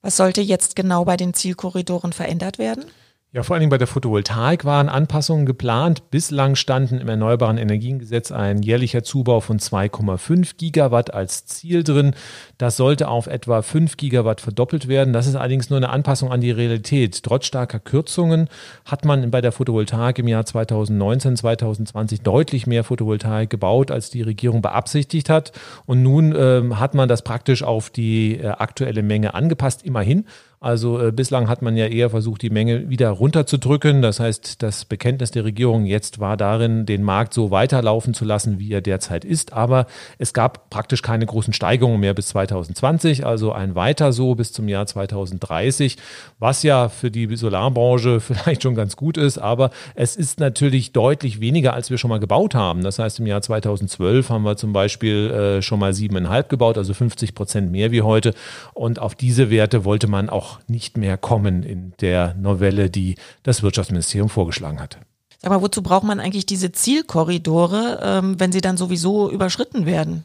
Was 0.02 0.18
sollte 0.18 0.42
jetzt 0.42 0.76
genau 0.76 1.06
bei 1.06 1.16
den 1.16 1.34
Zielkorridoren 1.34 2.12
verändert 2.12 2.58
werden? 2.58 2.86
Ja, 3.34 3.44
vor 3.44 3.54
allen 3.54 3.62
Dingen 3.62 3.70
bei 3.70 3.78
der 3.78 3.88
Photovoltaik 3.88 4.66
waren 4.66 4.90
Anpassungen 4.90 5.46
geplant. 5.46 6.10
Bislang 6.12 6.56
standen 6.56 6.98
im 6.98 7.08
Erneuerbaren 7.08 7.58
Energiengesetz 7.58 8.30
ein 8.32 8.62
jährlicher 8.62 9.04
Zubau 9.04 9.40
von 9.40 9.58
2,5 9.58 10.58
Gigawatt 10.58 11.14
als 11.14 11.46
Ziel 11.46 11.84
drin. 11.84 12.14
Das 12.62 12.78
sollte 12.78 13.08
auf 13.08 13.26
etwa 13.26 13.64
5 13.64 13.98
Gigawatt 13.98 14.40
verdoppelt 14.40 14.88
werden. 14.88 15.14
Das 15.14 15.26
ist 15.26 15.36
allerdings 15.36 15.72
nur 15.72 15.78
eine 15.78 15.90
Anpassung 15.90 16.32
an 16.32 16.42
die 16.42 16.52
Realität. 16.52 17.24
Trotz 17.24 17.48
starker 17.48 17.80
Kürzungen 17.80 18.50
hat 18.86 19.04
man 19.04 19.32
bei 19.32 19.42
der 19.42 19.52
Photovoltaik 19.52 20.20
im 20.20 20.28
Jahr 20.28 20.46
2019, 20.46 21.38
2020 21.38 22.22
deutlich 22.22 22.68
mehr 22.68 22.84
Photovoltaik 22.84 23.50
gebaut, 23.50 23.90
als 23.90 24.12
die 24.12 24.22
Regierung 24.22 24.62
beabsichtigt 24.62 25.28
hat. 25.28 25.54
Und 25.88 26.04
nun 26.04 26.36
äh, 26.36 26.76
hat 26.76 26.94
man 26.94 27.10
das 27.10 27.24
praktisch 27.24 27.64
auf 27.64 27.90
die 27.90 28.36
äh, 28.36 28.50
aktuelle 28.50 29.02
Menge 29.02 29.34
angepasst, 29.34 29.84
immerhin. 29.84 30.26
Also 30.64 31.02
äh, 31.02 31.12
bislang 31.12 31.50
hat 31.50 31.64
man 31.64 31.76
ja 31.76 31.88
eher 31.88 32.12
versucht, 32.12 32.44
die 32.44 32.52
Menge 32.52 32.88
wieder 32.88 33.10
runterzudrücken. 33.10 34.04
Das 34.04 34.20
heißt, 34.20 34.62
das 34.62 34.86
Bekenntnis 34.86 35.32
der 35.32 35.44
Regierung 35.44 35.86
jetzt 35.86 36.20
war 36.20 36.38
darin, 36.38 36.86
den 36.86 37.02
Markt 37.02 37.34
so 37.34 37.50
weiterlaufen 37.50 38.14
zu 38.14 38.26
lassen, 38.26 38.60
wie 38.60 38.72
er 38.72 38.82
derzeit 38.82 39.26
ist. 39.26 39.54
Aber 39.54 39.88
es 40.20 40.34
gab 40.34 40.70
praktisch 40.70 41.02
keine 41.02 41.26
großen 41.26 41.52
Steigerungen 41.52 42.00
mehr 42.00 42.14
bis 42.14 42.28
2020, 42.28 42.51
also 42.52 43.52
ein 43.52 43.76
weiter 43.76 44.12
so 44.14 44.36
bis 44.36 44.52
zum 44.52 44.68
Jahr 44.68 44.86
2030, 44.86 45.98
was 46.40 46.64
ja 46.64 46.90
für 46.90 47.12
die 47.12 47.36
Solarbranche 47.36 48.20
vielleicht 48.20 48.64
schon 48.64 48.76
ganz 48.76 48.96
gut 48.96 49.18
ist. 49.18 49.38
Aber 49.38 49.72
es 49.96 50.16
ist 50.16 50.40
natürlich 50.40 50.94
deutlich 50.94 51.40
weniger, 51.40 51.74
als 51.74 51.90
wir 51.90 51.98
schon 51.98 52.10
mal 52.10 52.20
gebaut 52.20 52.56
haben. 52.56 52.84
Das 52.84 53.00
heißt, 53.00 53.20
im 53.20 53.28
Jahr 53.28 53.42
2012 53.42 54.30
haben 54.30 54.44
wir 54.44 54.58
zum 54.58 54.74
Beispiel 54.74 55.32
äh, 55.32 55.62
schon 55.62 55.80
mal 55.80 55.94
siebeneinhalb 55.94 56.50
gebaut, 56.50 56.78
also 56.78 56.94
50 56.94 57.36
Prozent 57.36 57.72
mehr 57.72 57.92
wie 57.92 58.02
heute. 58.02 58.34
Und 58.74 59.00
auf 59.00 59.16
diese 59.16 59.50
Werte 59.50 59.86
wollte 59.86 60.08
man 60.08 60.30
auch 60.30 60.60
nicht 60.68 60.98
mehr 60.98 61.18
kommen 61.18 61.64
in 61.64 61.94
der 62.02 62.36
Novelle, 62.36 62.90
die 62.90 63.16
das 63.44 63.64
Wirtschaftsministerium 63.64 64.30
vorgeschlagen 64.30 64.80
hat. 64.80 64.98
Aber 65.44 65.62
wozu 65.62 65.82
braucht 65.82 66.04
man 66.04 66.20
eigentlich 66.20 66.46
diese 66.46 66.72
Zielkorridore, 66.72 68.00
ähm, 68.04 68.40
wenn 68.40 68.52
sie 68.52 68.62
dann 68.62 68.78
sowieso 68.78 69.30
überschritten 69.32 69.86
werden? 69.86 70.24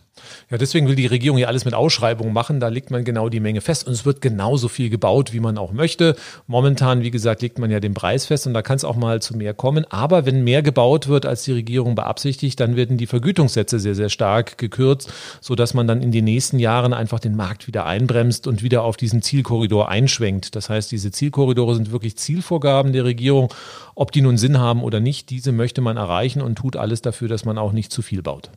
Ja, 0.51 0.59
deswegen 0.59 0.89
will 0.89 0.97
die 0.97 1.07
Regierung 1.07 1.39
ja 1.39 1.49
alles 1.49 1.65
mit 1.65 1.75
Ausschreibungen 1.75 2.33
machen. 2.33 2.61
Da 2.61 2.69
legt 2.69 2.91
man 2.91 3.05
genau 3.05 3.29
die 3.29 3.41
Menge 3.41 3.61
fest 3.61 3.87
und 3.87 3.93
es 3.93 4.05
wird 4.05 4.21
genauso 4.21 4.69
viel 4.69 4.91
gebaut, 4.91 5.33
wie 5.33 5.41
man 5.41 5.59
auch 5.59 5.73
möchte. 5.73 6.17
Momentan, 6.47 7.03
wie 7.03 7.11
gesagt, 7.11 7.43
legt 7.43 7.59
man 7.59 7.71
ja 7.71 7.81
den 7.81 7.95
Preis 7.95 8.27
fest 8.27 8.47
und 8.47 8.55
da 8.55 8.63
kann 8.63 8.77
es 8.77 8.85
auch 8.85 8.97
mal 8.97 9.21
zu 9.21 9.37
mehr 9.37 9.55
kommen. 9.55 9.85
Aber 9.91 10.25
wenn 10.25 10.45
mehr 10.45 10.63
gebaut 10.63 11.09
wird, 11.09 11.27
als 11.27 11.45
die 11.45 11.53
Regierung 11.53 11.95
beabsichtigt, 11.95 12.59
dann 12.61 12.77
werden 12.77 12.97
die 12.97 13.07
Vergütungssätze 13.07 13.79
sehr, 13.79 13.95
sehr 13.95 14.09
stark 14.09 14.59
gekürzt, 14.59 15.13
sodass 15.41 15.75
man 15.75 15.87
dann 15.87 16.03
in 16.03 16.13
den 16.13 16.25
nächsten 16.25 16.59
Jahren 16.59 16.93
einfach 16.93 17.21
den 17.21 17.37
Markt 17.37 17.67
wieder 17.67 17.87
einbremst 17.87 18.47
und 18.47 18.63
wieder 18.63 18.83
auf 18.83 18.97
diesen 18.97 19.23
Zielkorridor 19.23 19.89
einschwenkt. 19.89 20.57
Das 20.57 20.71
heißt, 20.71 20.91
diese 20.93 21.11
Zielkorridore 21.11 21.75
sind 21.75 21.91
wirklich 21.91 22.17
Zielvorgaben 22.17 22.93
der 22.93 23.05
Regierung. 23.05 23.53
Ob 23.99 24.13
die 24.13 24.21
nun 24.21 24.37
Sinn 24.37 24.59
haben 24.59 24.85
oder 24.85 25.01
nicht, 25.01 25.31
diese 25.31 25.53
möchte 25.53 25.81
man 25.81 25.97
erreichen 25.97 26.43
und 26.43 26.57
tut 26.57 26.77
alles 26.77 27.01
dafür, 27.01 27.29
dass 27.29 27.47
man 27.47 27.57
auch 27.57 27.73
nicht 27.73 27.91
zu 27.91 28.03
viel 28.03 28.23
baut. 28.23 28.51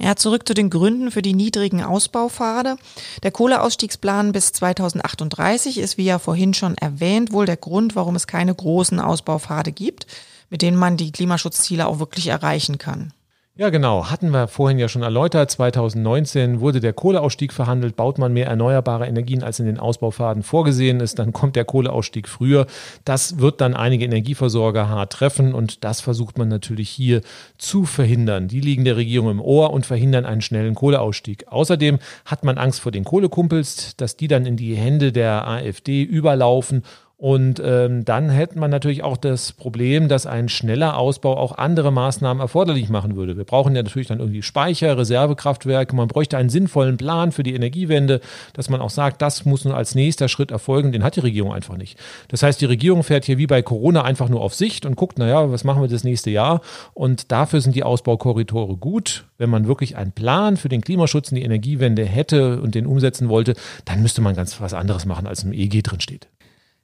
Ja, 0.00 0.16
zurück 0.16 0.48
zu 0.48 0.54
den 0.54 0.70
Gründen 0.70 1.10
für 1.10 1.20
die 1.20 1.34
niedrigen 1.34 1.82
Ausbaupfade. 1.82 2.76
Der 3.22 3.30
Kohleausstiegsplan 3.30 4.32
bis 4.32 4.52
2038 4.52 5.76
ist, 5.76 5.98
wie 5.98 6.06
ja 6.06 6.18
vorhin 6.18 6.54
schon 6.54 6.78
erwähnt, 6.78 7.32
wohl 7.32 7.44
der 7.44 7.58
Grund, 7.58 7.94
warum 7.94 8.16
es 8.16 8.26
keine 8.26 8.54
großen 8.54 8.98
Ausbaupfade 8.98 9.72
gibt, 9.72 10.06
mit 10.48 10.62
denen 10.62 10.78
man 10.78 10.96
die 10.96 11.12
Klimaschutzziele 11.12 11.86
auch 11.86 11.98
wirklich 11.98 12.28
erreichen 12.28 12.78
kann. 12.78 13.12
Ja, 13.62 13.70
genau. 13.70 14.10
Hatten 14.10 14.30
wir 14.30 14.48
vorhin 14.48 14.80
ja 14.80 14.88
schon 14.88 15.04
erläutert. 15.04 15.48
2019 15.48 16.58
wurde 16.58 16.80
der 16.80 16.92
Kohleausstieg 16.92 17.52
verhandelt. 17.52 17.94
Baut 17.94 18.18
man 18.18 18.32
mehr 18.32 18.48
erneuerbare 18.48 19.06
Energien, 19.06 19.44
als 19.44 19.60
in 19.60 19.66
den 19.66 19.78
Ausbaufaden 19.78 20.42
vorgesehen 20.42 20.98
ist, 20.98 21.20
dann 21.20 21.32
kommt 21.32 21.54
der 21.54 21.64
Kohleausstieg 21.64 22.28
früher. 22.28 22.66
Das 23.04 23.38
wird 23.38 23.60
dann 23.60 23.74
einige 23.74 24.04
Energieversorger 24.04 24.88
hart 24.88 25.12
treffen 25.12 25.54
und 25.54 25.84
das 25.84 26.00
versucht 26.00 26.38
man 26.38 26.48
natürlich 26.48 26.90
hier 26.90 27.20
zu 27.56 27.84
verhindern. 27.84 28.48
Die 28.48 28.60
liegen 28.60 28.84
der 28.84 28.96
Regierung 28.96 29.30
im 29.30 29.40
Ohr 29.40 29.72
und 29.72 29.86
verhindern 29.86 30.26
einen 30.26 30.40
schnellen 30.40 30.74
Kohleausstieg. 30.74 31.46
Außerdem 31.46 32.00
hat 32.24 32.42
man 32.42 32.58
Angst 32.58 32.80
vor 32.80 32.90
den 32.90 33.04
Kohlekumpels, 33.04 33.96
dass 33.96 34.16
die 34.16 34.26
dann 34.26 34.44
in 34.44 34.56
die 34.56 34.74
Hände 34.74 35.12
der 35.12 35.46
AfD 35.46 36.02
überlaufen 36.02 36.82
und 37.22 37.62
ähm, 37.64 38.04
dann 38.04 38.30
hätte 38.30 38.58
man 38.58 38.72
natürlich 38.72 39.04
auch 39.04 39.16
das 39.16 39.52
Problem, 39.52 40.08
dass 40.08 40.26
ein 40.26 40.48
schneller 40.48 40.98
Ausbau 40.98 41.36
auch 41.36 41.56
andere 41.56 41.92
Maßnahmen 41.92 42.40
erforderlich 42.40 42.88
machen 42.88 43.14
würde. 43.14 43.36
Wir 43.36 43.44
brauchen 43.44 43.76
ja 43.76 43.82
natürlich 43.84 44.08
dann 44.08 44.18
irgendwie 44.18 44.42
Speicher, 44.42 44.98
Reservekraftwerke. 44.98 45.94
Man 45.94 46.08
bräuchte 46.08 46.36
einen 46.36 46.48
sinnvollen 46.48 46.96
Plan 46.96 47.30
für 47.30 47.44
die 47.44 47.54
Energiewende, 47.54 48.20
dass 48.54 48.68
man 48.70 48.80
auch 48.80 48.90
sagt, 48.90 49.22
das 49.22 49.44
muss 49.44 49.64
nun 49.64 49.72
als 49.72 49.94
nächster 49.94 50.26
Schritt 50.26 50.50
erfolgen. 50.50 50.90
Den 50.90 51.04
hat 51.04 51.14
die 51.14 51.20
Regierung 51.20 51.52
einfach 51.52 51.76
nicht. 51.76 51.96
Das 52.26 52.42
heißt, 52.42 52.60
die 52.60 52.64
Regierung 52.64 53.04
fährt 53.04 53.24
hier 53.24 53.38
wie 53.38 53.46
bei 53.46 53.62
Corona 53.62 54.02
einfach 54.02 54.28
nur 54.28 54.40
auf 54.40 54.56
Sicht 54.56 54.84
und 54.84 54.96
guckt, 54.96 55.16
naja, 55.16 55.48
was 55.48 55.62
machen 55.62 55.80
wir 55.80 55.88
das 55.88 56.02
nächste 56.02 56.30
Jahr? 56.30 56.60
Und 56.92 57.30
dafür 57.30 57.60
sind 57.60 57.76
die 57.76 57.84
Ausbaukorridore 57.84 58.76
gut. 58.76 59.26
Wenn 59.38 59.48
man 59.48 59.68
wirklich 59.68 59.96
einen 59.96 60.10
Plan 60.10 60.56
für 60.56 60.68
den 60.68 60.80
Klimaschutz 60.80 61.30
und 61.30 61.36
die 61.36 61.44
Energiewende 61.44 62.04
hätte 62.04 62.60
und 62.60 62.74
den 62.74 62.84
umsetzen 62.84 63.28
wollte, 63.28 63.54
dann 63.84 64.02
müsste 64.02 64.22
man 64.22 64.34
ganz 64.34 64.60
was 64.60 64.74
anderes 64.74 65.06
machen, 65.06 65.28
als 65.28 65.44
im 65.44 65.52
EG 65.52 65.82
drin 65.82 66.00
steht. 66.00 66.26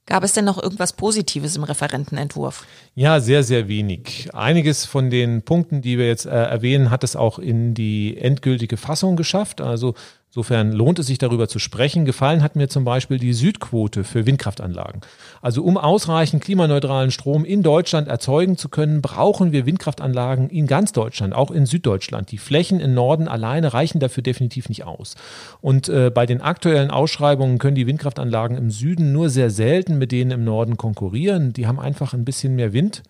Gab 0.08 0.24
es 0.24 0.32
denn 0.32 0.46
noch 0.46 0.60
irgendwas 0.62 0.94
Positives 0.94 1.54
im 1.54 1.64
Referentenentwurf? 1.64 2.64
Ja, 2.94 3.20
sehr, 3.20 3.42
sehr 3.42 3.68
wenig. 3.68 4.30
Einiges 4.32 4.86
von 4.86 5.10
den 5.10 5.42
Punkten, 5.42 5.82
die 5.82 5.98
wir 5.98 6.06
jetzt 6.06 6.24
äh, 6.24 6.30
erwähnen, 6.30 6.90
hat 6.90 7.04
es 7.04 7.14
auch 7.14 7.38
in 7.38 7.74
die 7.74 8.16
endgültige 8.16 8.78
Fassung 8.78 9.16
geschafft. 9.16 9.60
Also 9.60 9.94
Insofern 10.30 10.72
lohnt 10.72 10.98
es 10.98 11.06
sich 11.06 11.16
darüber 11.16 11.48
zu 11.48 11.58
sprechen. 11.58 12.04
Gefallen 12.04 12.42
hat 12.42 12.54
mir 12.54 12.68
zum 12.68 12.84
Beispiel 12.84 13.18
die 13.18 13.32
Südquote 13.32 14.04
für 14.04 14.26
Windkraftanlagen. 14.26 15.00
Also 15.40 15.64
um 15.64 15.78
ausreichend 15.78 16.44
klimaneutralen 16.44 17.10
Strom 17.10 17.46
in 17.46 17.62
Deutschland 17.62 18.08
erzeugen 18.08 18.58
zu 18.58 18.68
können, 18.68 19.00
brauchen 19.00 19.52
wir 19.52 19.64
Windkraftanlagen 19.64 20.50
in 20.50 20.66
ganz 20.66 20.92
Deutschland, 20.92 21.34
auch 21.34 21.50
in 21.50 21.64
Süddeutschland. 21.64 22.30
Die 22.30 22.36
Flächen 22.36 22.78
im 22.78 22.92
Norden 22.92 23.26
alleine 23.26 23.72
reichen 23.72 24.00
dafür 24.00 24.22
definitiv 24.22 24.68
nicht 24.68 24.84
aus. 24.84 25.14
Und 25.62 25.88
äh, 25.88 26.10
bei 26.14 26.26
den 26.26 26.42
aktuellen 26.42 26.90
Ausschreibungen 26.90 27.56
können 27.56 27.76
die 27.76 27.86
Windkraftanlagen 27.86 28.58
im 28.58 28.70
Süden 28.70 29.12
nur 29.12 29.30
sehr 29.30 29.48
selten 29.48 29.96
mit 29.96 30.12
denen 30.12 30.30
im 30.30 30.44
Norden 30.44 30.76
konkurrieren. 30.76 31.54
Die 31.54 31.66
haben 31.66 31.80
einfach 31.80 32.12
ein 32.12 32.26
bisschen 32.26 32.54
mehr 32.54 32.74
Wind. 32.74 33.02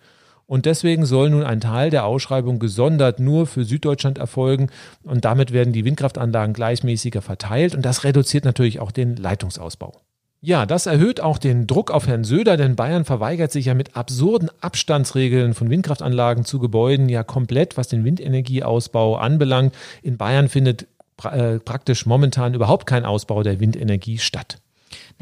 Und 0.49 0.65
deswegen 0.65 1.05
soll 1.05 1.29
nun 1.29 1.43
ein 1.43 1.61
Teil 1.61 1.91
der 1.91 2.05
Ausschreibung 2.05 2.57
gesondert 2.57 3.19
nur 3.19 3.45
für 3.45 3.65
Süddeutschland 3.65 4.17
erfolgen. 4.17 4.71
Und 5.03 5.23
damit 5.23 5.53
werden 5.53 5.73
die 5.73 5.85
Windkraftanlagen 5.85 6.55
gleichmäßiger 6.55 7.21
verteilt. 7.21 7.75
Und 7.75 7.85
das 7.85 8.03
reduziert 8.03 8.45
natürlich 8.45 8.79
auch 8.79 8.89
den 8.91 9.15
Leitungsausbau. 9.15 10.01
Ja, 10.41 10.65
das 10.65 10.87
erhöht 10.87 11.21
auch 11.21 11.37
den 11.37 11.67
Druck 11.67 11.91
auf 11.91 12.07
Herrn 12.07 12.23
Söder, 12.23 12.57
denn 12.57 12.75
Bayern 12.75 13.05
verweigert 13.05 13.51
sich 13.51 13.65
ja 13.65 13.75
mit 13.75 13.95
absurden 13.95 14.49
Abstandsregeln 14.59 15.53
von 15.53 15.69
Windkraftanlagen 15.69 16.45
zu 16.45 16.57
Gebäuden 16.57 17.09
ja 17.09 17.21
komplett, 17.21 17.77
was 17.77 17.87
den 17.87 18.03
Windenergieausbau 18.03 19.17
anbelangt. 19.17 19.75
In 20.01 20.17
Bayern 20.17 20.49
findet 20.49 20.87
pra 21.15 21.35
äh, 21.35 21.59
praktisch 21.59 22.07
momentan 22.07 22.55
überhaupt 22.55 22.87
kein 22.87 23.05
Ausbau 23.05 23.43
der 23.43 23.59
Windenergie 23.59 24.17
statt. 24.17 24.57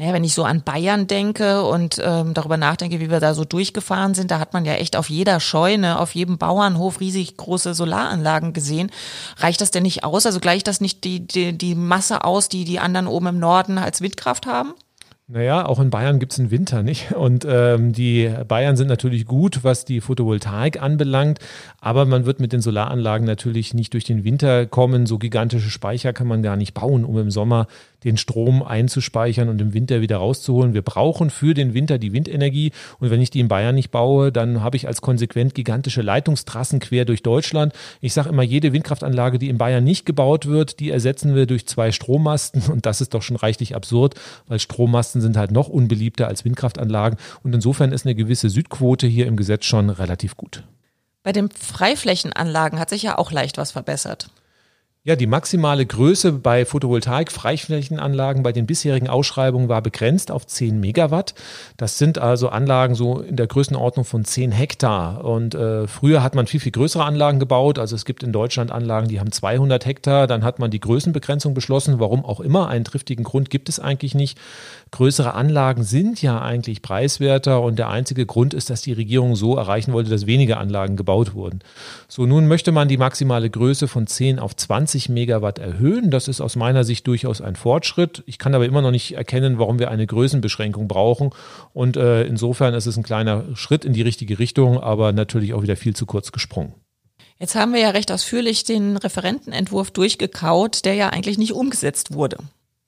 Naja, 0.00 0.12
wenn 0.12 0.22
ich 0.22 0.32
so 0.32 0.44
an 0.44 0.62
Bayern 0.62 1.08
denke 1.08 1.64
und 1.64 2.00
ähm, 2.00 2.32
darüber 2.32 2.56
nachdenke, 2.56 3.00
wie 3.00 3.10
wir 3.10 3.18
da 3.18 3.34
so 3.34 3.44
durchgefahren 3.44 4.14
sind, 4.14 4.30
da 4.30 4.38
hat 4.38 4.52
man 4.52 4.64
ja 4.64 4.74
echt 4.74 4.94
auf 4.94 5.10
jeder 5.10 5.40
Scheune, 5.40 5.98
auf 5.98 6.14
jedem 6.14 6.38
Bauernhof 6.38 7.00
riesig 7.00 7.36
große 7.36 7.74
Solaranlagen 7.74 8.52
gesehen. 8.52 8.92
Reicht 9.38 9.60
das 9.60 9.72
denn 9.72 9.82
nicht 9.82 10.04
aus? 10.04 10.24
Also 10.24 10.38
gleicht 10.38 10.68
das 10.68 10.80
nicht 10.80 11.02
die, 11.02 11.26
die, 11.26 11.58
die 11.58 11.74
Masse 11.74 12.22
aus, 12.22 12.48
die 12.48 12.64
die 12.64 12.78
anderen 12.78 13.08
oben 13.08 13.26
im 13.26 13.38
Norden 13.40 13.76
als 13.76 14.00
Windkraft 14.00 14.46
haben? 14.46 14.72
Naja, 15.30 15.66
auch 15.66 15.78
in 15.78 15.90
Bayern 15.90 16.20
gibt 16.20 16.32
es 16.32 16.38
einen 16.38 16.50
Winter, 16.50 16.82
nicht? 16.82 17.12
Und 17.12 17.46
ähm, 17.46 17.92
die 17.92 18.32
Bayern 18.48 18.78
sind 18.78 18.86
natürlich 18.86 19.26
gut, 19.26 19.62
was 19.62 19.84
die 19.84 20.00
Photovoltaik 20.00 20.80
anbelangt, 20.80 21.38
aber 21.82 22.06
man 22.06 22.24
wird 22.24 22.40
mit 22.40 22.54
den 22.54 22.62
Solaranlagen 22.62 23.26
natürlich 23.26 23.74
nicht 23.74 23.92
durch 23.92 24.04
den 24.04 24.24
Winter 24.24 24.64
kommen. 24.64 25.04
So 25.04 25.18
gigantische 25.18 25.68
Speicher 25.68 26.14
kann 26.14 26.28
man 26.28 26.42
gar 26.42 26.56
nicht 26.56 26.72
bauen, 26.72 27.04
um 27.04 27.18
im 27.18 27.30
Sommer 27.30 27.66
den 28.04 28.16
Strom 28.16 28.62
einzuspeichern 28.62 29.48
und 29.48 29.60
im 29.60 29.74
Winter 29.74 30.00
wieder 30.00 30.18
rauszuholen. 30.18 30.74
Wir 30.74 30.82
brauchen 30.82 31.30
für 31.30 31.54
den 31.54 31.74
Winter 31.74 31.98
die 31.98 32.12
Windenergie 32.12 32.72
und 33.00 33.10
wenn 33.10 33.20
ich 33.20 33.30
die 33.30 33.40
in 33.40 33.48
Bayern 33.48 33.74
nicht 33.74 33.90
baue, 33.90 34.30
dann 34.32 34.62
habe 34.62 34.76
ich 34.76 34.86
als 34.86 35.00
konsequent 35.00 35.54
gigantische 35.54 36.02
Leitungstrassen 36.02 36.80
quer 36.80 37.04
durch 37.04 37.22
Deutschland. 37.22 37.72
Ich 38.00 38.12
sage 38.12 38.28
immer, 38.28 38.42
jede 38.42 38.72
Windkraftanlage, 38.72 39.38
die 39.38 39.48
in 39.48 39.58
Bayern 39.58 39.84
nicht 39.84 40.06
gebaut 40.06 40.46
wird, 40.46 40.80
die 40.80 40.90
ersetzen 40.90 41.34
wir 41.34 41.46
durch 41.46 41.66
zwei 41.66 41.92
Strommasten 41.92 42.62
und 42.70 42.86
das 42.86 43.00
ist 43.00 43.14
doch 43.14 43.22
schon 43.22 43.36
reichlich 43.36 43.74
absurd, 43.74 44.14
weil 44.46 44.58
Strommasten 44.58 45.20
sind 45.20 45.36
halt 45.36 45.50
noch 45.50 45.68
unbeliebter 45.68 46.28
als 46.28 46.44
Windkraftanlagen 46.44 47.18
und 47.42 47.54
insofern 47.54 47.92
ist 47.92 48.06
eine 48.06 48.14
gewisse 48.14 48.50
Südquote 48.50 49.06
hier 49.06 49.26
im 49.26 49.36
Gesetz 49.36 49.64
schon 49.64 49.90
relativ 49.90 50.36
gut. 50.36 50.62
Bei 51.22 51.32
den 51.32 51.50
Freiflächenanlagen 51.50 52.78
hat 52.78 52.90
sich 52.90 53.02
ja 53.02 53.18
auch 53.18 53.32
leicht 53.32 53.58
was 53.58 53.72
verbessert. 53.72 54.30
Ja, 55.04 55.14
die 55.14 55.28
maximale 55.28 55.86
Größe 55.86 56.32
bei 56.32 56.64
Photovoltaik-Freiflächenanlagen 56.64 58.42
bei 58.42 58.50
den 58.50 58.66
bisherigen 58.66 59.08
Ausschreibungen 59.08 59.68
war 59.68 59.80
begrenzt 59.80 60.32
auf 60.32 60.44
10 60.44 60.80
Megawatt. 60.80 61.34
Das 61.76 61.98
sind 61.98 62.18
also 62.18 62.48
Anlagen 62.48 62.96
so 62.96 63.20
in 63.20 63.36
der 63.36 63.46
Größenordnung 63.46 64.04
von 64.04 64.24
10 64.24 64.50
Hektar. 64.50 65.24
Und 65.24 65.54
äh, 65.54 65.86
früher 65.86 66.24
hat 66.24 66.34
man 66.34 66.48
viel, 66.48 66.58
viel 66.58 66.72
größere 66.72 67.04
Anlagen 67.04 67.38
gebaut. 67.38 67.78
Also 67.78 67.94
es 67.94 68.04
gibt 68.04 68.24
in 68.24 68.32
Deutschland 68.32 68.72
Anlagen, 68.72 69.06
die 69.06 69.20
haben 69.20 69.30
200 69.30 69.86
Hektar. 69.86 70.26
Dann 70.26 70.42
hat 70.42 70.58
man 70.58 70.72
die 70.72 70.80
Größenbegrenzung 70.80 71.54
beschlossen. 71.54 72.00
Warum 72.00 72.24
auch 72.24 72.40
immer. 72.40 72.68
Einen 72.68 72.84
triftigen 72.84 73.24
Grund 73.24 73.50
gibt 73.50 73.68
es 73.68 73.78
eigentlich 73.78 74.16
nicht. 74.16 74.36
Größere 74.90 75.34
Anlagen 75.34 75.84
sind 75.84 76.20
ja 76.22 76.40
eigentlich 76.40 76.82
preiswerter 76.82 77.62
und 77.62 77.78
der 77.78 77.88
einzige 77.88 78.26
Grund 78.26 78.54
ist, 78.54 78.70
dass 78.70 78.82
die 78.82 78.92
Regierung 78.92 79.36
so 79.36 79.56
erreichen 79.56 79.92
wollte, 79.92 80.10
dass 80.10 80.26
weniger 80.26 80.58
Anlagen 80.58 80.96
gebaut 80.96 81.34
wurden. 81.34 81.60
So, 82.08 82.26
nun 82.26 82.46
möchte 82.46 82.72
man 82.72 82.88
die 82.88 82.96
maximale 82.96 83.48
Größe 83.48 83.86
von 83.88 84.06
10 84.06 84.38
auf 84.38 84.56
20 84.56 84.88
20 84.88 85.08
Megawatt 85.08 85.58
erhöhen. 85.58 86.10
Das 86.10 86.28
ist 86.28 86.40
aus 86.40 86.56
meiner 86.56 86.84
Sicht 86.84 87.06
durchaus 87.06 87.40
ein 87.40 87.56
Fortschritt. 87.56 88.22
Ich 88.26 88.38
kann 88.38 88.54
aber 88.54 88.64
immer 88.64 88.82
noch 88.82 88.90
nicht 88.90 89.12
erkennen, 89.12 89.58
warum 89.58 89.78
wir 89.78 89.90
eine 89.90 90.06
Größenbeschränkung 90.06 90.88
brauchen. 90.88 91.30
Und 91.74 91.96
äh, 91.96 92.24
insofern 92.24 92.74
ist 92.74 92.86
es 92.86 92.96
ein 92.96 93.02
kleiner 93.02 93.44
Schritt 93.54 93.84
in 93.84 93.92
die 93.92 94.02
richtige 94.02 94.38
Richtung, 94.38 94.80
aber 94.80 95.12
natürlich 95.12 95.52
auch 95.54 95.62
wieder 95.62 95.76
viel 95.76 95.94
zu 95.94 96.06
kurz 96.06 96.32
gesprungen. 96.32 96.74
Jetzt 97.38 97.54
haben 97.54 97.72
wir 97.72 97.80
ja 97.80 97.90
recht 97.90 98.10
ausführlich 98.10 98.64
den 98.64 98.96
Referentenentwurf 98.96 99.90
durchgekaut, 99.90 100.84
der 100.84 100.94
ja 100.94 101.10
eigentlich 101.10 101.38
nicht 101.38 101.52
umgesetzt 101.52 102.14
wurde. 102.14 102.38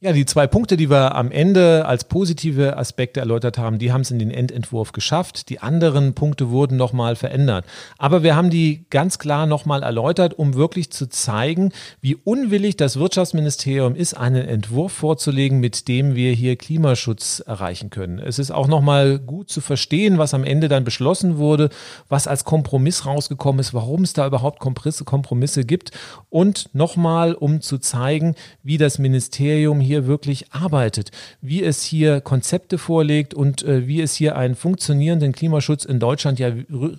Ja, 0.03 0.15
die 0.15 0.25
zwei 0.25 0.47
Punkte, 0.47 0.79
die 0.79 0.89
wir 0.89 1.15
am 1.15 1.31
Ende 1.31 1.85
als 1.85 2.05
positive 2.05 2.79
Aspekte 2.79 3.21
erläutert 3.21 3.59
haben, 3.59 3.79
die 3.79 3.93
haben 3.93 4.01
es 4.01 4.11
in 4.11 4.19
den 4.19 4.31
Endentwurf 4.31 4.93
geschafft. 4.93 5.51
Die 5.51 5.61
anderen 5.61 6.15
Punkte 6.15 6.49
wurden 6.49 6.79
nochmal 6.79 7.17
verändert. 7.17 7.67
Aber 7.99 8.23
wir 8.23 8.35
haben 8.35 8.49
die 8.49 8.87
ganz 8.89 9.19
klar 9.19 9.45
nochmal 9.45 9.83
erläutert, 9.83 10.33
um 10.33 10.55
wirklich 10.55 10.91
zu 10.91 11.07
zeigen, 11.11 11.73
wie 12.01 12.15
unwillig 12.15 12.79
das 12.79 12.99
Wirtschaftsministerium 12.99 13.95
ist, 13.95 14.15
einen 14.15 14.49
Entwurf 14.49 14.93
vorzulegen, 14.93 15.61
mit 15.61 15.87
dem 15.87 16.15
wir 16.15 16.33
hier 16.33 16.57
Klimaschutz 16.57 17.41
erreichen 17.47 17.91
können. 17.91 18.21
Es 18.21 18.39
ist 18.39 18.53
auch 18.53 18.69
nochmal 18.69 19.19
gut 19.19 19.51
zu 19.51 19.61
verstehen, 19.61 20.17
was 20.17 20.33
am 20.33 20.45
Ende 20.45 20.69
dann 20.69 20.85
beschlossen 20.85 21.37
wurde, 21.37 21.69
was 22.09 22.27
als 22.27 22.45
Kompromiss 22.45 23.05
rausgekommen 23.05 23.61
ist, 23.61 23.75
warum 23.75 24.05
es 24.05 24.15
da 24.15 24.27
überhaupt 24.27 24.61
Kompromisse 24.61 25.67
gibt 25.67 25.91
und 26.31 26.75
nochmal, 26.75 27.35
um 27.35 27.61
zu 27.61 27.77
zeigen, 27.77 28.35
wie 28.63 28.79
das 28.79 28.99
Ministerium 28.99 29.90
hier 29.91 30.07
wirklich 30.07 30.53
arbeitet, 30.53 31.11
wie 31.41 31.65
es 31.65 31.83
hier 31.83 32.21
Konzepte 32.21 32.79
vorlegt 32.79 33.35
und 33.35 33.65
äh, 33.65 33.89
wie 33.89 34.01
es 34.01 34.15
hier 34.15 34.37
einen 34.37 34.55
funktionierenden 34.55 35.33
Klimaschutz 35.33 35.85
in 35.85 35.99
Deutschland 35.99 36.39
ja 36.39 36.53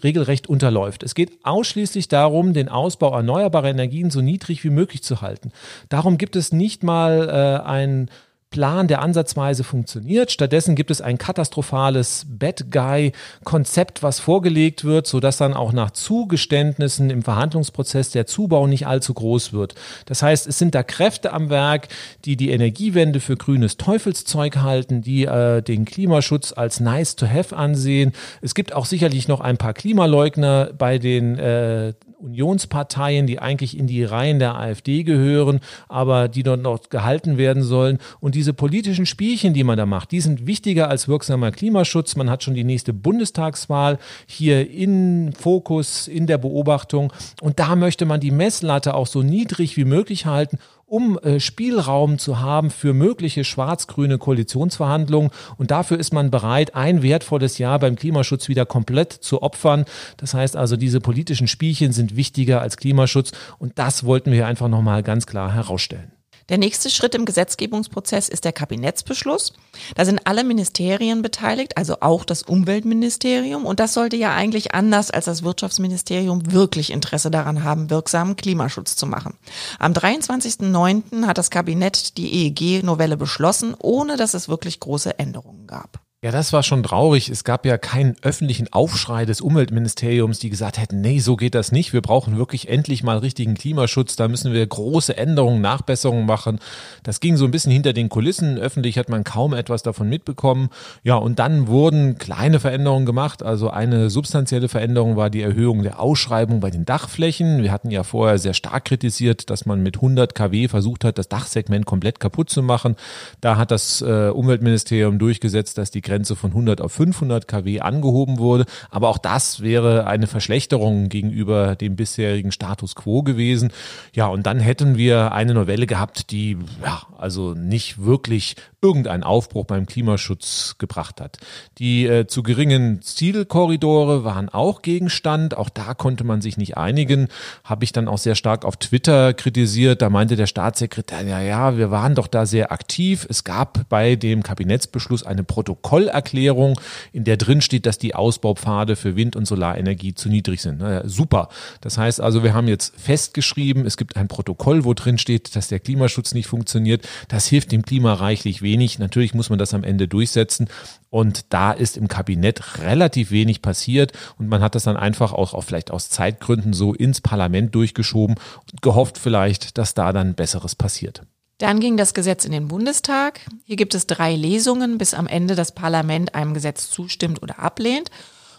regelrecht 0.04 0.50
unterläuft. 0.50 1.04
Es 1.04 1.16
geht 1.16 1.32
ausschließlich 1.44 2.10
darum, 2.10 2.52
den 2.54 2.68
Ausbau 2.68 3.16
erneuerbarer 3.16 3.70
Energien 3.70 4.12
so 4.12 4.20
niedrig 4.20 4.66
wie 4.66 4.70
möglich 4.70 5.04
zu 5.04 5.22
halten. 5.22 5.52
Darum 5.88 6.18
gibt 6.18 6.36
es 6.36 6.52
nicht 6.52 6.84
mal 6.84 7.30
äh, 7.30 7.66
ein 7.66 8.10
Plan, 8.52 8.90
der 8.90 9.02
ansatzweise 9.02 9.64
funktioniert. 9.64 10.30
Stattdessen 10.30 10.76
gibt 10.76 10.92
es 10.92 11.00
ein 11.00 11.18
katastrophales 11.18 12.26
Bad 12.28 12.70
Guy-Konzept, 12.70 14.04
was 14.04 14.20
vorgelegt 14.20 14.84
wird, 14.84 15.08
sodass 15.08 15.38
dann 15.38 15.54
auch 15.54 15.72
nach 15.72 15.92
Zugeständnissen 15.92 17.10
im 17.10 17.24
Verhandlungsprozess 17.24 18.12
der 18.12 18.28
Zubau 18.28 18.68
nicht 18.68 18.88
allzu 18.88 19.14
groß 19.14 19.54
wird. 19.54 19.76
Das 20.06 20.22
heißt, 20.22 20.48
es 20.48 20.60
sind 20.60 20.76
da 20.76 20.84
Kräfte 20.84 21.32
am 21.32 21.50
Werk, 21.50 21.88
die 22.26 22.36
die 22.36 22.52
Energiewende 22.52 23.22
für 23.22 23.38
grünes 23.38 23.78
Teufelszeug 23.78 24.58
halten, 24.58 25.02
die 25.02 25.24
äh, 25.24 25.62
den 25.62 25.86
Klimaschutz 25.86 26.52
als 26.52 26.82
nice 26.82 27.16
to 27.16 27.28
have 27.28 27.56
ansehen. 27.56 28.12
Es 28.42 28.54
gibt 28.54 28.74
auch 28.74 28.86
sicherlich 28.86 29.30
noch 29.30 29.40
ein 29.40 29.58
paar 29.58 29.74
Klimaleugner 29.74 30.72
bei 30.78 30.98
den 30.98 31.40
äh, 31.40 31.94
Unionsparteien, 32.22 33.28
die 33.28 33.40
eigentlich 33.40 33.78
in 33.78 33.88
die 33.88 34.04
Reihen 34.04 34.40
der 34.40 34.56
AfD 34.56 35.04
gehören, 35.04 35.60
aber 35.88 36.28
die 36.28 36.44
dort 36.44 36.62
noch 36.62 36.90
gehalten 36.90 37.38
werden 37.38 37.64
sollen. 37.64 37.98
Und 38.20 38.36
diese 38.36 38.54
politischen 38.54 39.06
Spielchen, 39.06 39.54
die 39.54 39.64
man 39.64 39.78
da 39.78 39.86
macht, 39.86 40.12
die 40.12 40.22
sind 40.22 40.46
wichtiger 40.46 40.90
als 40.90 41.08
wirksamer 41.08 41.52
Klimaschutz. 41.52 42.16
Man 42.16 42.30
hat 42.30 42.44
schon 42.44 42.54
die 42.54 42.64
nächste 42.64 42.94
Bundestagswahl 42.94 43.98
hier 44.26 44.70
in 44.70 45.34
Fokus, 45.34 46.08
in 46.08 46.28
der 46.28 46.38
Beobachtung. 46.38 47.12
Und 47.42 47.60
da 47.60 47.76
möchte 47.76 48.06
man 48.06 48.20
die 48.20 48.32
Messlatte 48.32 48.94
auch 48.94 49.08
so 49.08 49.24
niedrig 49.24 49.78
wie 49.78 49.86
möglich 49.86 50.26
halten 50.26 50.58
um 50.92 51.18
äh, 51.20 51.40
Spielraum 51.40 52.18
zu 52.18 52.42
haben 52.42 52.70
für 52.70 52.94
mögliche 52.94 53.46
schwarz-grüne 53.46 54.18
Koalitionsverhandlungen. 54.18 55.32
Und 55.56 55.72
dafür 55.72 55.98
ist 55.98 56.12
man 56.12 56.32
bereit, 56.32 56.76
ein 56.76 57.02
wertvolles 57.02 57.58
Jahr 57.60 57.80
beim 57.80 57.96
Klimaschutz 57.96 58.50
wieder 58.50 58.66
komplett 58.66 59.14
zu 59.14 59.42
opfern. 59.42 59.86
Das 60.18 60.34
heißt 60.34 60.58
also, 60.58 60.76
diese 60.76 61.00
politischen 61.00 61.48
Spielchen 61.48 61.94
sind 61.94 62.18
wichtiger 62.18 62.60
als 62.60 62.76
Klimaschutz. 62.76 63.32
Und 63.58 63.80
das 63.80 64.04
wollten 64.04 64.34
wir 64.34 64.48
einfach 64.48 64.68
nochmal 64.68 65.02
ganz 65.02 65.26
klar 65.26 65.54
herausstellen. 65.54 66.12
Der 66.50 66.58
nächste 66.58 66.90
Schritt 66.90 67.16
im 67.16 67.26
Gesetzgebungsprozess 67.26 68.30
ist 68.30 68.46
der 68.46 68.54
Kabinettsbeschluss. 68.54 69.54
Da 69.96 70.06
sind 70.06 70.26
alle 70.26 70.44
Ministerien 70.44 71.22
beteiligt, 71.22 71.78
also 71.78 71.98
auch 72.02 72.26
das 72.26 72.44
Umweltministerium. 72.44 73.66
Und 73.66 73.80
das 73.80 73.94
sollte 73.94 74.18
ja 74.18 74.34
eigentlich 74.34 74.74
anders 74.74 75.12
als 75.12 75.26
das 75.26 75.44
Wirtschaftsministerium 75.44 76.52
wirklich 76.52 76.92
Interesse 76.92 77.32
daran 77.32 77.64
haben, 77.64 77.90
wirksamen 77.90 78.36
Klimaschutz 78.36 78.96
zu 78.96 79.06
machen. 79.06 79.38
Am 79.80 79.94
23.09. 79.94 81.26
hat 81.26 81.38
das 81.38 81.50
Kabinett 81.50 82.18
die 82.18 82.48
EEG-Novelle 82.48 83.18
beschlossen, 83.18 83.76
ohne 83.80 84.18
dass 84.18 84.34
es 84.34 84.50
wirklich 84.50 84.80
große 84.80 85.18
Änderungen 85.20 85.68
gab. 85.68 86.02
Ja, 86.24 86.30
das 86.30 86.54
war 86.54 86.62
schon 86.62 86.84
traurig. 86.84 87.30
Es 87.30 87.44
gab 87.44 87.66
ja 87.66 87.80
keinen 87.80 88.16
öffentlichen 88.22 88.72
Aufschrei 88.72 89.26
des 89.26 89.42
Umweltministeriums, 89.42 90.38
die 90.38 90.52
gesagt 90.52 90.78
hätten, 90.78 91.02
nee, 91.02 91.18
so 91.18 91.36
geht 91.36 91.56
das 91.56 91.72
nicht. 91.72 91.94
Wir 91.94 92.02
brauchen 92.02 92.38
wirklich 92.38 92.70
endlich 92.70 93.02
mal 93.02 93.18
richtigen 93.18 93.56
Klimaschutz. 93.56 94.18
Da 94.18 94.28
müssen 94.28 94.54
wir 94.54 94.68
große 94.68 95.18
Änderungen, 95.18 95.62
Nachbesserungen 95.62 96.28
machen. 96.28 96.60
Das 97.02 97.22
ging 97.22 97.38
so 97.38 97.46
ein 97.46 97.50
bisschen 97.50 97.72
hinter 97.72 97.94
den 97.94 98.08
Kulissen. 98.08 98.60
Öffentlich 98.60 99.00
hat 99.00 99.10
man 99.10 99.24
kaum 99.24 99.56
etwas 99.56 99.82
davon 99.82 100.10
mitbekommen. 100.10 100.70
Ja, 101.02 101.16
und 101.16 101.40
dann 101.40 101.66
wurden 101.66 102.20
kleine 102.20 102.60
Veränderungen 102.60 103.08
gemacht. 103.08 103.42
Also 103.42 103.72
eine 103.72 104.12
substanzielle 104.12 104.70
Veränderung 104.70 105.16
war 105.16 105.32
die 105.32 105.42
Erhöhung 105.42 105.82
der 105.82 106.00
Ausschreibung 106.00 106.60
bei 106.60 106.70
den 106.70 106.86
Dachflächen. 106.86 107.64
Wir 107.64 107.72
hatten 107.72 107.90
ja 107.90 108.04
vorher 108.04 108.38
sehr 108.38 108.54
stark 108.54 108.86
kritisiert, 108.86 109.50
dass 109.50 109.66
man 109.66 109.82
mit 109.82 109.96
100 109.96 110.36
kW 110.36 110.68
versucht 110.68 111.04
hat, 111.04 111.18
das 111.18 111.30
Dachsegment 111.30 111.88
komplett 111.88 112.20
kaputt 112.20 112.52
zu 112.52 112.62
machen. 112.62 112.96
Da 113.40 113.58
hat 113.58 113.72
das 113.72 114.04
äh, 114.04 114.30
Umweltministerium 114.30 115.18
durchgesetzt, 115.18 115.80
dass 115.80 115.90
die 115.90 116.11
Grenze 116.12 116.36
von 116.36 116.52
100 116.52 116.82
auf 116.82 116.92
500 116.92 117.48
kW 117.48 117.80
angehoben 117.80 118.38
wurde. 118.38 118.66
Aber 118.90 119.08
auch 119.08 119.18
das 119.18 119.62
wäre 119.62 120.08
eine 120.08 120.28
Verschlechterung 120.28 121.08
gegenüber 121.08 121.78
dem 121.78 121.96
bisherigen 121.96 122.52
Status 122.52 122.96
quo 122.96 123.24
gewesen. 123.24 123.72
Ja, 124.14 124.28
und 124.28 124.46
dann 124.46 124.60
hätten 124.60 124.98
wir 124.98 125.32
eine 125.32 125.54
Novelle 125.54 125.88
gehabt, 125.88 126.32
die 126.32 126.58
ja, 126.84 127.04
also 127.18 127.54
nicht 127.54 128.04
wirklich 128.04 128.56
irgendeinen 128.82 129.24
Aufbruch 129.24 129.66
beim 129.66 129.86
Klimaschutz 129.86 130.76
gebracht 130.80 131.22
hat. 131.22 131.38
Die 131.78 132.08
äh, 132.08 132.26
zu 132.26 132.42
geringen 132.42 133.02
Zielkorridore 133.04 134.24
waren 134.24 134.50
auch 134.50 134.82
Gegenstand. 134.82 135.56
Auch 135.56 135.70
da 135.70 135.94
konnte 135.94 136.24
man 136.24 136.42
sich 136.42 136.58
nicht 136.58 136.78
einigen. 136.78 137.28
Habe 137.64 137.84
ich 137.84 137.92
dann 137.92 138.08
auch 138.08 138.18
sehr 138.18 138.34
stark 138.34 138.66
auf 138.66 138.78
Twitter 138.78 139.36
kritisiert. 139.36 140.02
Da 140.02 140.10
meinte 140.10 140.36
der 140.36 140.48
Staatssekretär, 140.48 141.22
ja, 141.22 141.42
ja, 141.42 141.78
wir 141.78 141.92
waren 141.92 142.16
doch 142.16 142.26
da 142.26 142.48
sehr 142.48 142.72
aktiv. 142.72 143.28
Es 143.30 143.44
gab 143.44 143.88
bei 143.88 144.16
dem 144.16 144.42
Kabinettsbeschluss 144.42 145.24
eine 145.24 145.44
Protokollerklärung, 145.44 146.80
in 147.14 147.24
der 147.24 147.38
drin 147.38 147.62
steht, 147.62 147.86
dass 147.86 148.00
die 148.00 148.16
Ausbaupfade 148.16 148.96
für 148.96 149.16
Wind- 149.16 149.36
und 149.36 149.46
Solarenergie 149.46 150.16
zu 150.16 150.28
niedrig 150.28 150.60
sind. 150.60 150.80
Naja, 150.80 151.08
super. 151.08 151.50
Das 151.82 152.00
heißt 152.00 152.20
also, 152.20 152.44
wir 152.44 152.56
haben 152.56 152.68
jetzt 152.68 153.00
festgeschrieben, 153.00 153.86
es 153.86 153.96
gibt 153.96 154.18
ein 154.18 154.28
Protokoll, 154.28 154.86
wo 154.86 154.96
drin 154.96 155.20
steht, 155.20 155.56
dass 155.56 155.68
der 155.68 155.80
Klimaschutz 155.80 156.34
nicht 156.34 156.48
funktioniert. 156.48 157.08
Das 157.28 157.46
hilft 157.46 157.72
dem 157.72 157.84
Klima 157.84 158.16
reichlich 158.16 158.64
wenig. 158.64 158.71
Natürlich 159.00 159.34
muss 159.34 159.50
man 159.50 159.60
das 159.60 159.74
am 159.74 159.84
Ende 159.84 160.08
durchsetzen. 160.08 160.70
Und 161.10 161.54
da 161.54 161.72
ist 161.72 161.98
im 161.98 162.08
Kabinett 162.08 162.80
relativ 162.80 163.32
wenig 163.32 163.62
passiert 163.62 164.14
und 164.38 164.48
man 164.48 164.62
hat 164.62 164.76
das 164.76 164.84
dann 164.84 164.98
einfach 164.98 165.34
auch, 165.34 165.54
auch 165.54 165.64
vielleicht 165.64 165.92
aus 165.92 166.10
Zeitgründen 166.10 166.74
so 166.74 166.94
ins 166.94 167.22
Parlament 167.22 167.76
durchgeschoben 167.76 168.36
und 168.72 168.82
gehofft 168.82 169.18
vielleicht, 169.18 169.78
dass 169.78 169.94
da 169.94 170.14
dann 170.14 170.36
Besseres 170.36 170.76
passiert. 170.76 171.24
Dann 171.58 171.80
ging 171.80 171.96
das 171.96 172.16
Gesetz 172.16 172.46
in 172.46 172.54
den 172.54 172.68
Bundestag. 172.68 173.42
Hier 173.66 173.76
gibt 173.76 173.94
es 173.94 174.08
drei 174.08 174.36
Lesungen, 174.36 174.98
bis 174.98 175.14
am 175.14 175.28
Ende 175.28 175.56
das 175.56 175.74
Parlament 175.74 176.34
einem 176.34 176.56
Gesetz 176.56 176.90
zustimmt 176.90 177.44
oder 177.44 177.60
ablehnt. 177.60 178.10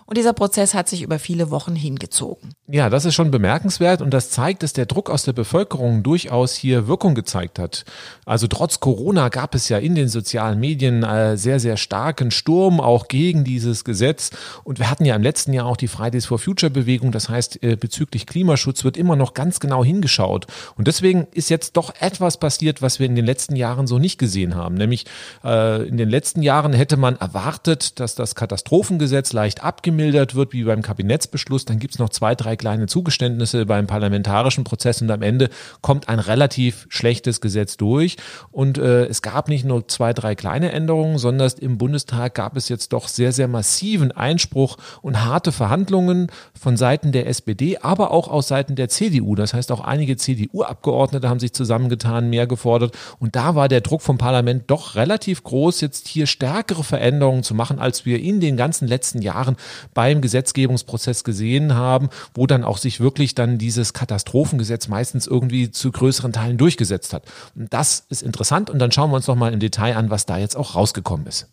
Und 0.06 0.18
dieser 0.18 0.32
Prozess 0.32 0.74
hat 0.74 0.88
sich 0.88 1.02
über 1.02 1.18
viele 1.18 1.50
Wochen 1.50 1.74
hingezogen. 1.74 2.50
Ja, 2.68 2.90
das 2.90 3.04
ist 3.04 3.14
schon 3.14 3.30
bemerkenswert 3.30 4.02
und 4.02 4.10
das 4.10 4.30
zeigt, 4.30 4.62
dass 4.62 4.72
der 4.72 4.86
Druck 4.86 5.10
aus 5.10 5.22
der 5.22 5.32
Bevölkerung 5.32 6.02
durchaus 6.02 6.54
hier 6.54 6.88
Wirkung 6.88 7.14
gezeigt 7.14 7.58
hat. 7.58 7.84
Also 8.26 8.46
trotz 8.46 8.80
Corona 8.80 9.28
gab 9.28 9.54
es 9.54 9.68
ja 9.68 9.78
in 9.78 9.94
den 9.94 10.08
sozialen 10.08 10.58
Medien 10.58 11.02
äh, 11.02 11.36
sehr, 11.36 11.60
sehr 11.60 11.76
starken 11.76 12.30
Sturm 12.30 12.80
auch 12.80 13.08
gegen 13.08 13.44
dieses 13.44 13.84
Gesetz. 13.84 14.30
Und 14.64 14.78
wir 14.78 14.90
hatten 14.90 15.04
ja 15.04 15.14
im 15.14 15.22
letzten 15.22 15.52
Jahr 15.52 15.66
auch 15.66 15.76
die 15.76 15.88
Fridays 15.88 16.26
for 16.26 16.38
Future 16.38 16.70
Bewegung. 16.70 17.12
Das 17.12 17.28
heißt, 17.28 17.62
äh, 17.62 17.76
bezüglich 17.76 18.26
Klimaschutz 18.26 18.84
wird 18.84 18.96
immer 18.96 19.16
noch 19.16 19.34
ganz 19.34 19.60
genau 19.60 19.84
hingeschaut. 19.84 20.46
Und 20.76 20.88
deswegen 20.88 21.26
ist 21.32 21.50
jetzt 21.50 21.76
doch 21.76 21.92
etwas 22.00 22.38
passiert, 22.38 22.82
was 22.82 22.98
wir 22.98 23.06
in 23.06 23.16
den 23.16 23.26
letzten 23.26 23.56
Jahren 23.56 23.86
so 23.86 23.98
nicht 23.98 24.18
gesehen 24.18 24.54
haben. 24.54 24.74
Nämlich 24.74 25.06
äh, 25.44 25.86
in 25.86 25.96
den 25.96 26.08
letzten 26.08 26.42
Jahren 26.42 26.72
hätte 26.72 26.96
man 26.96 27.16
erwartet, 27.16 28.00
dass 28.00 28.14
das 28.14 28.34
Katastrophengesetz 28.34 29.32
leicht 29.32 29.62
abgemildert 29.62 29.91
abgemildert 29.92 30.34
wird, 30.34 30.54
wie 30.54 30.64
beim 30.64 30.80
Kabinettsbeschluss. 30.80 31.66
Dann 31.66 31.78
gibt 31.78 31.94
es 31.94 31.98
noch 31.98 32.08
zwei, 32.08 32.34
drei 32.34 32.56
kleine 32.56 32.86
Zugeständnisse 32.86 33.66
beim 33.66 33.86
parlamentarischen 33.86 34.64
Prozess 34.64 35.02
und 35.02 35.10
am 35.10 35.20
Ende 35.20 35.50
kommt 35.82 36.08
ein 36.08 36.18
relativ 36.18 36.86
schlechtes 36.88 37.42
Gesetz 37.42 37.76
durch. 37.76 38.16
Und 38.50 38.78
äh, 38.78 39.04
es 39.04 39.20
gab 39.20 39.48
nicht 39.48 39.66
nur 39.66 39.86
zwei, 39.88 40.14
drei 40.14 40.34
kleine 40.34 40.72
Änderungen, 40.72 41.18
sondern 41.18 41.42
im 41.60 41.76
Bundestag 41.76 42.34
gab 42.34 42.56
es 42.56 42.70
jetzt 42.70 42.94
doch 42.94 43.06
sehr, 43.06 43.32
sehr 43.32 43.48
massiven 43.48 44.12
Einspruch 44.12 44.78
und 45.02 45.24
harte 45.24 45.52
Verhandlungen 45.52 46.28
von 46.58 46.78
Seiten 46.78 47.12
der 47.12 47.26
SPD, 47.26 47.78
aber 47.78 48.12
auch 48.12 48.28
aus 48.28 48.48
Seiten 48.48 48.76
der 48.76 48.88
CDU. 48.88 49.34
Das 49.34 49.52
heißt, 49.52 49.70
auch 49.72 49.80
einige 49.80 50.16
CDU-Abgeordnete 50.16 51.28
haben 51.28 51.40
sich 51.40 51.52
zusammengetan, 51.52 52.30
mehr 52.30 52.46
gefordert. 52.46 52.96
Und 53.18 53.36
da 53.36 53.54
war 53.54 53.68
der 53.68 53.82
Druck 53.82 54.00
vom 54.00 54.16
Parlament 54.16 54.64
doch 54.68 54.94
relativ 54.94 55.42
groß, 55.42 55.82
jetzt 55.82 56.08
hier 56.08 56.26
stärkere 56.26 56.84
Veränderungen 56.84 57.42
zu 57.42 57.54
machen, 57.54 57.78
als 57.78 58.06
wir 58.06 58.20
in 58.20 58.40
den 58.40 58.56
ganzen 58.56 58.88
letzten 58.88 59.20
Jahren 59.20 59.56
beim 59.94 60.20
Gesetzgebungsprozess 60.20 61.24
gesehen 61.24 61.74
haben, 61.74 62.08
wo 62.34 62.46
dann 62.46 62.64
auch 62.64 62.78
sich 62.78 63.00
wirklich 63.00 63.34
dann 63.34 63.58
dieses 63.58 63.92
Katastrophengesetz 63.92 64.88
meistens 64.88 65.26
irgendwie 65.26 65.70
zu 65.70 65.90
größeren 65.90 66.32
Teilen 66.32 66.58
durchgesetzt 66.58 67.12
hat. 67.12 67.24
Und 67.54 67.72
das 67.72 68.04
ist 68.08 68.22
interessant 68.22 68.70
und 68.70 68.78
dann 68.78 68.92
schauen 68.92 69.10
wir 69.10 69.16
uns 69.16 69.26
noch 69.26 69.36
mal 69.36 69.52
im 69.52 69.60
Detail 69.60 69.96
an, 69.96 70.10
was 70.10 70.26
da 70.26 70.38
jetzt 70.38 70.56
auch 70.56 70.74
rausgekommen 70.74 71.26
ist. 71.26 71.48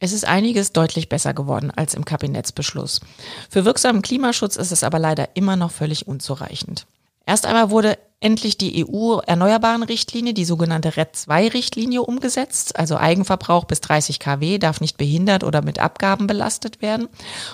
Es 0.00 0.12
ist 0.12 0.26
einiges 0.26 0.72
deutlich 0.72 1.08
besser 1.08 1.34
geworden 1.34 1.72
als 1.74 1.94
im 1.94 2.04
Kabinettsbeschluss. 2.04 3.00
Für 3.50 3.64
wirksamen 3.64 4.02
Klimaschutz 4.02 4.56
ist 4.56 4.70
es 4.70 4.84
aber 4.84 5.00
leider 5.00 5.30
immer 5.34 5.56
noch 5.56 5.72
völlig 5.72 6.06
unzureichend. 6.06 6.86
Erst 7.26 7.46
einmal 7.46 7.70
wurde 7.70 7.98
endlich 8.20 8.58
die 8.58 8.84
EU-Erneuerbaren-Richtlinie, 8.84 10.34
die 10.34 10.44
sogenannte 10.44 10.96
RED-2-Richtlinie, 10.96 12.02
umgesetzt. 12.02 12.78
Also 12.78 12.96
Eigenverbrauch 12.96 13.64
bis 13.64 13.80
30 13.80 14.18
kW 14.18 14.58
darf 14.58 14.80
nicht 14.80 14.96
behindert 14.96 15.44
oder 15.44 15.62
mit 15.62 15.78
Abgaben 15.78 16.26
belastet 16.26 16.82
werden. 16.82 17.08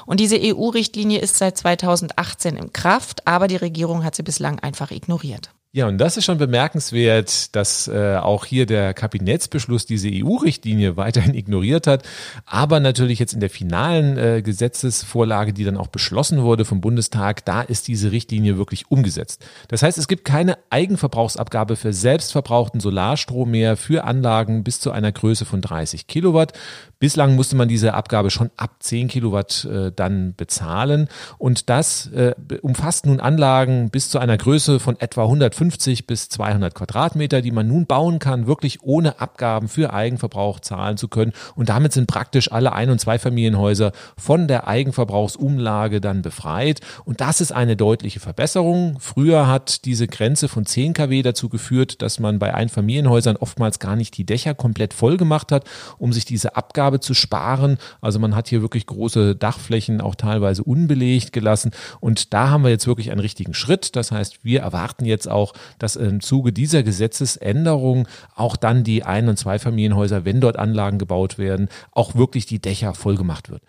Und 0.06 0.20
diese 0.20 0.38
EU-Richtlinie 0.40 1.20
ist 1.20 1.36
seit 1.36 1.58
2018 1.58 2.56
in 2.56 2.72
Kraft, 2.72 3.26
aber 3.26 3.48
die 3.48 3.56
Regierung 3.56 4.04
hat 4.04 4.14
sie 4.14 4.22
bislang 4.22 4.60
einfach 4.60 4.90
ignoriert. 4.90 5.50
Ja, 5.76 5.88
und 5.88 5.98
das 5.98 6.16
ist 6.16 6.24
schon 6.24 6.38
bemerkenswert, 6.38 7.56
dass 7.56 7.88
äh, 7.88 8.14
auch 8.14 8.44
hier 8.44 8.64
der 8.64 8.94
Kabinettsbeschluss 8.94 9.86
diese 9.86 10.08
EU-Richtlinie 10.08 10.96
weiterhin 10.96 11.34
ignoriert 11.34 11.88
hat, 11.88 12.04
aber 12.46 12.78
natürlich 12.78 13.18
jetzt 13.18 13.34
in 13.34 13.40
der 13.40 13.50
finalen 13.50 14.16
äh, 14.16 14.40
Gesetzesvorlage, 14.40 15.52
die 15.52 15.64
dann 15.64 15.76
auch 15.76 15.88
beschlossen 15.88 16.42
wurde 16.42 16.64
vom 16.64 16.80
Bundestag, 16.80 17.44
da 17.44 17.60
ist 17.60 17.88
diese 17.88 18.12
Richtlinie 18.12 18.56
wirklich 18.56 18.88
umgesetzt. 18.88 19.44
Das 19.66 19.82
heißt, 19.82 19.98
es 19.98 20.06
gibt 20.06 20.24
keine 20.24 20.58
Eigenverbrauchsabgabe 20.70 21.74
für 21.74 21.92
selbstverbrauchten 21.92 22.78
Solarstrom 22.78 23.50
mehr 23.50 23.76
für 23.76 24.04
Anlagen 24.04 24.62
bis 24.62 24.78
zu 24.78 24.92
einer 24.92 25.10
Größe 25.10 25.44
von 25.44 25.60
30 25.60 26.06
Kilowatt. 26.06 26.52
Bislang 27.00 27.34
musste 27.34 27.56
man 27.56 27.66
diese 27.66 27.94
Abgabe 27.94 28.30
schon 28.30 28.50
ab 28.56 28.76
10 28.78 29.08
Kilowatt 29.08 29.64
äh, 29.64 29.90
dann 29.90 30.36
bezahlen 30.36 31.08
und 31.36 31.68
das 31.68 32.06
äh, 32.12 32.36
umfasst 32.62 33.06
nun 33.06 33.18
Anlagen 33.18 33.90
bis 33.90 34.08
zu 34.08 34.20
einer 34.20 34.38
Größe 34.38 34.78
von 34.78 35.00
etwa 35.00 35.24
150 35.24 35.63
bis 36.06 36.28
200 36.28 36.74
Quadratmeter, 36.74 37.42
die 37.42 37.50
man 37.50 37.68
nun 37.68 37.86
bauen 37.86 38.18
kann, 38.18 38.46
wirklich 38.46 38.82
ohne 38.82 39.20
Abgaben 39.20 39.68
für 39.68 39.92
Eigenverbrauch 39.92 40.60
zahlen 40.60 40.96
zu 40.96 41.08
können 41.08 41.32
und 41.54 41.68
damit 41.68 41.92
sind 41.92 42.06
praktisch 42.06 42.52
alle 42.52 42.72
Ein- 42.72 42.90
und 42.90 43.00
Zweifamilienhäuser 43.00 43.92
von 44.16 44.48
der 44.48 44.68
Eigenverbrauchsumlage 44.68 46.00
dann 46.00 46.22
befreit 46.22 46.80
und 47.04 47.20
das 47.20 47.40
ist 47.40 47.52
eine 47.52 47.76
deutliche 47.76 48.20
Verbesserung. 48.20 48.96
Früher 49.00 49.46
hat 49.46 49.84
diese 49.84 50.06
Grenze 50.06 50.48
von 50.48 50.66
10 50.66 50.92
kW 50.92 51.22
dazu 51.22 51.48
geführt, 51.48 52.02
dass 52.02 52.20
man 52.20 52.38
bei 52.38 52.54
Einfamilienhäusern 52.54 53.36
oftmals 53.36 53.78
gar 53.78 53.96
nicht 53.96 54.16
die 54.16 54.24
Dächer 54.24 54.54
komplett 54.54 54.94
voll 54.94 55.16
gemacht 55.16 55.52
hat, 55.52 55.64
um 55.98 56.12
sich 56.12 56.24
diese 56.24 56.56
Abgabe 56.56 57.00
zu 57.00 57.14
sparen. 57.14 57.78
Also 58.00 58.18
man 58.18 58.36
hat 58.36 58.48
hier 58.48 58.62
wirklich 58.62 58.86
große 58.86 59.34
Dachflächen 59.34 60.00
auch 60.00 60.14
teilweise 60.14 60.62
unbelegt 60.62 61.32
gelassen. 61.32 61.70
Und 62.00 62.34
da 62.34 62.50
haben 62.50 62.64
wir 62.64 62.70
jetzt 62.70 62.86
wirklich 62.86 63.10
einen 63.10 63.20
richtigen 63.20 63.54
Schritt. 63.54 63.96
Das 63.96 64.12
heißt, 64.12 64.44
wir 64.44 64.60
erwarten 64.60 65.04
jetzt 65.04 65.28
auch, 65.28 65.53
dass 65.78 65.96
im 65.96 66.20
Zuge 66.20 66.52
dieser 66.52 66.82
Gesetzesänderung 66.82 68.08
auch 68.34 68.56
dann 68.56 68.84
die 68.84 69.04
Ein- 69.04 69.28
und 69.28 69.38
Zweifamilienhäuser, 69.38 70.24
wenn 70.24 70.40
dort 70.40 70.58
Anlagen 70.58 70.98
gebaut 70.98 71.38
werden, 71.38 71.68
auch 71.92 72.14
wirklich 72.14 72.46
die 72.46 72.60
Dächer 72.60 72.94
vollgemacht 72.94 73.50
wird. 73.50 73.62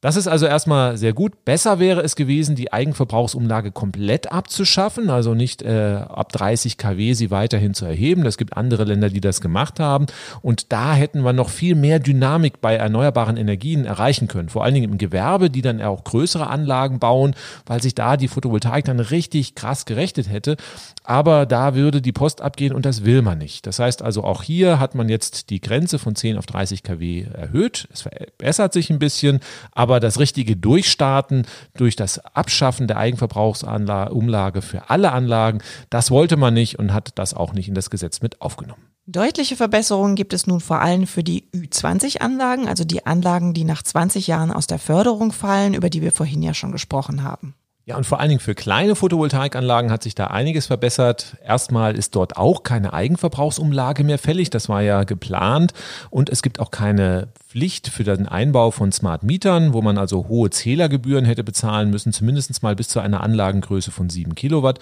Das 0.00 0.16
ist 0.16 0.28
also 0.28 0.46
erstmal 0.46 0.96
sehr 0.96 1.12
gut. 1.12 1.44
Besser 1.44 1.78
wäre 1.78 2.00
es 2.00 2.16
gewesen, 2.16 2.56
die 2.56 2.72
Eigenverbrauchsumlage 2.72 3.70
komplett 3.70 4.32
abzuschaffen, 4.32 5.10
also 5.10 5.34
nicht 5.34 5.60
äh, 5.60 6.02
ab 6.08 6.32
30 6.32 6.78
kW 6.78 7.12
sie 7.12 7.30
weiterhin 7.30 7.74
zu 7.74 7.84
erheben. 7.84 8.24
Es 8.24 8.38
gibt 8.38 8.56
andere 8.56 8.84
Länder, 8.84 9.10
die 9.10 9.20
das 9.20 9.42
gemacht 9.42 9.78
haben. 9.78 10.06
Und 10.40 10.72
da 10.72 10.94
hätten 10.94 11.22
wir 11.22 11.34
noch 11.34 11.50
viel 11.50 11.74
mehr 11.74 11.98
Dynamik 11.98 12.62
bei 12.62 12.76
erneuerbaren 12.76 13.36
Energien 13.36 13.84
erreichen 13.84 14.26
können. 14.26 14.48
Vor 14.48 14.64
allen 14.64 14.72
Dingen 14.72 14.90
im 14.90 14.96
Gewerbe, 14.96 15.50
die 15.50 15.60
dann 15.60 15.82
auch 15.82 16.02
größere 16.04 16.46
Anlagen 16.46 16.98
bauen, 16.98 17.34
weil 17.66 17.82
sich 17.82 17.94
da 17.94 18.16
die 18.16 18.28
Photovoltaik 18.28 18.86
dann 18.86 19.00
richtig 19.00 19.54
krass 19.54 19.84
gerechnet 19.84 20.30
hätte. 20.30 20.56
Aber 21.04 21.44
da 21.44 21.74
würde 21.74 22.00
die 22.00 22.12
Post 22.12 22.40
abgehen 22.40 22.72
und 22.72 22.86
das 22.86 23.04
will 23.04 23.20
man 23.20 23.36
nicht. 23.36 23.66
Das 23.66 23.78
heißt 23.78 24.00
also, 24.00 24.24
auch 24.24 24.42
hier 24.42 24.78
hat 24.78 24.94
man 24.94 25.08
jetzt 25.08 25.50
die 25.50 25.60
Grenze 25.60 25.98
von 25.98 26.14
10 26.14 26.38
auf 26.38 26.46
30 26.46 26.84
kW 26.84 27.26
erhöht. 27.34 27.88
Es 27.92 28.02
verbessert 28.02 28.72
sich 28.72 28.90
ein 28.90 28.98
bisschen, 28.98 29.40
aber 29.72 29.89
aber 29.90 29.98
das 29.98 30.20
richtige 30.20 30.56
Durchstarten 30.56 31.46
durch 31.76 31.96
das 31.96 32.24
Abschaffen 32.24 32.86
der 32.86 32.96
Eigenverbrauchsumlage 32.96 34.62
für 34.62 34.88
alle 34.88 35.10
Anlagen, 35.10 35.62
das 35.90 36.12
wollte 36.12 36.36
man 36.36 36.54
nicht 36.54 36.78
und 36.78 36.94
hat 36.94 37.10
das 37.16 37.34
auch 37.34 37.52
nicht 37.52 37.66
in 37.66 37.74
das 37.74 37.90
Gesetz 37.90 38.22
mit 38.22 38.40
aufgenommen. 38.40 38.82
Deutliche 39.06 39.56
Verbesserungen 39.56 40.14
gibt 40.14 40.32
es 40.32 40.46
nun 40.46 40.60
vor 40.60 40.80
allem 40.80 41.08
für 41.08 41.24
die 41.24 41.48
Ü20-Anlagen, 41.52 42.68
also 42.68 42.84
die 42.84 43.04
Anlagen, 43.04 43.52
die 43.52 43.64
nach 43.64 43.82
20 43.82 44.28
Jahren 44.28 44.52
aus 44.52 44.68
der 44.68 44.78
Förderung 44.78 45.32
fallen, 45.32 45.74
über 45.74 45.90
die 45.90 46.02
wir 46.02 46.12
vorhin 46.12 46.42
ja 46.42 46.54
schon 46.54 46.70
gesprochen 46.70 47.24
haben. 47.24 47.56
Ja, 47.86 47.96
und 47.96 48.06
vor 48.06 48.20
allen 48.20 48.28
Dingen 48.28 48.40
für 48.40 48.54
kleine 48.54 48.94
Photovoltaikanlagen 48.94 49.90
hat 49.90 50.04
sich 50.04 50.14
da 50.14 50.28
einiges 50.28 50.66
verbessert. 50.66 51.36
Erstmal 51.44 51.96
ist 51.96 52.14
dort 52.14 52.36
auch 52.36 52.62
keine 52.62 52.92
Eigenverbrauchsumlage 52.92 54.04
mehr 54.04 54.18
fällig. 54.18 54.50
Das 54.50 54.68
war 54.68 54.82
ja 54.82 55.02
geplant. 55.02 55.72
Und 56.08 56.30
es 56.30 56.42
gibt 56.42 56.60
auch 56.60 56.70
keine 56.70 57.32
Pflicht 57.50 57.88
für 57.88 58.04
den 58.04 58.28
Einbau 58.28 58.70
von 58.70 58.92
Smart 58.92 59.24
Mietern, 59.24 59.72
wo 59.72 59.82
man 59.82 59.98
also 59.98 60.28
hohe 60.28 60.50
Zählergebühren 60.50 61.24
hätte 61.24 61.42
bezahlen 61.42 61.90
müssen, 61.90 62.12
zumindest 62.12 62.62
mal 62.62 62.76
bis 62.76 62.86
zu 62.86 63.00
einer 63.00 63.24
Anlagengröße 63.24 63.90
von 63.90 64.08
sieben 64.08 64.36
Kilowatt. 64.36 64.78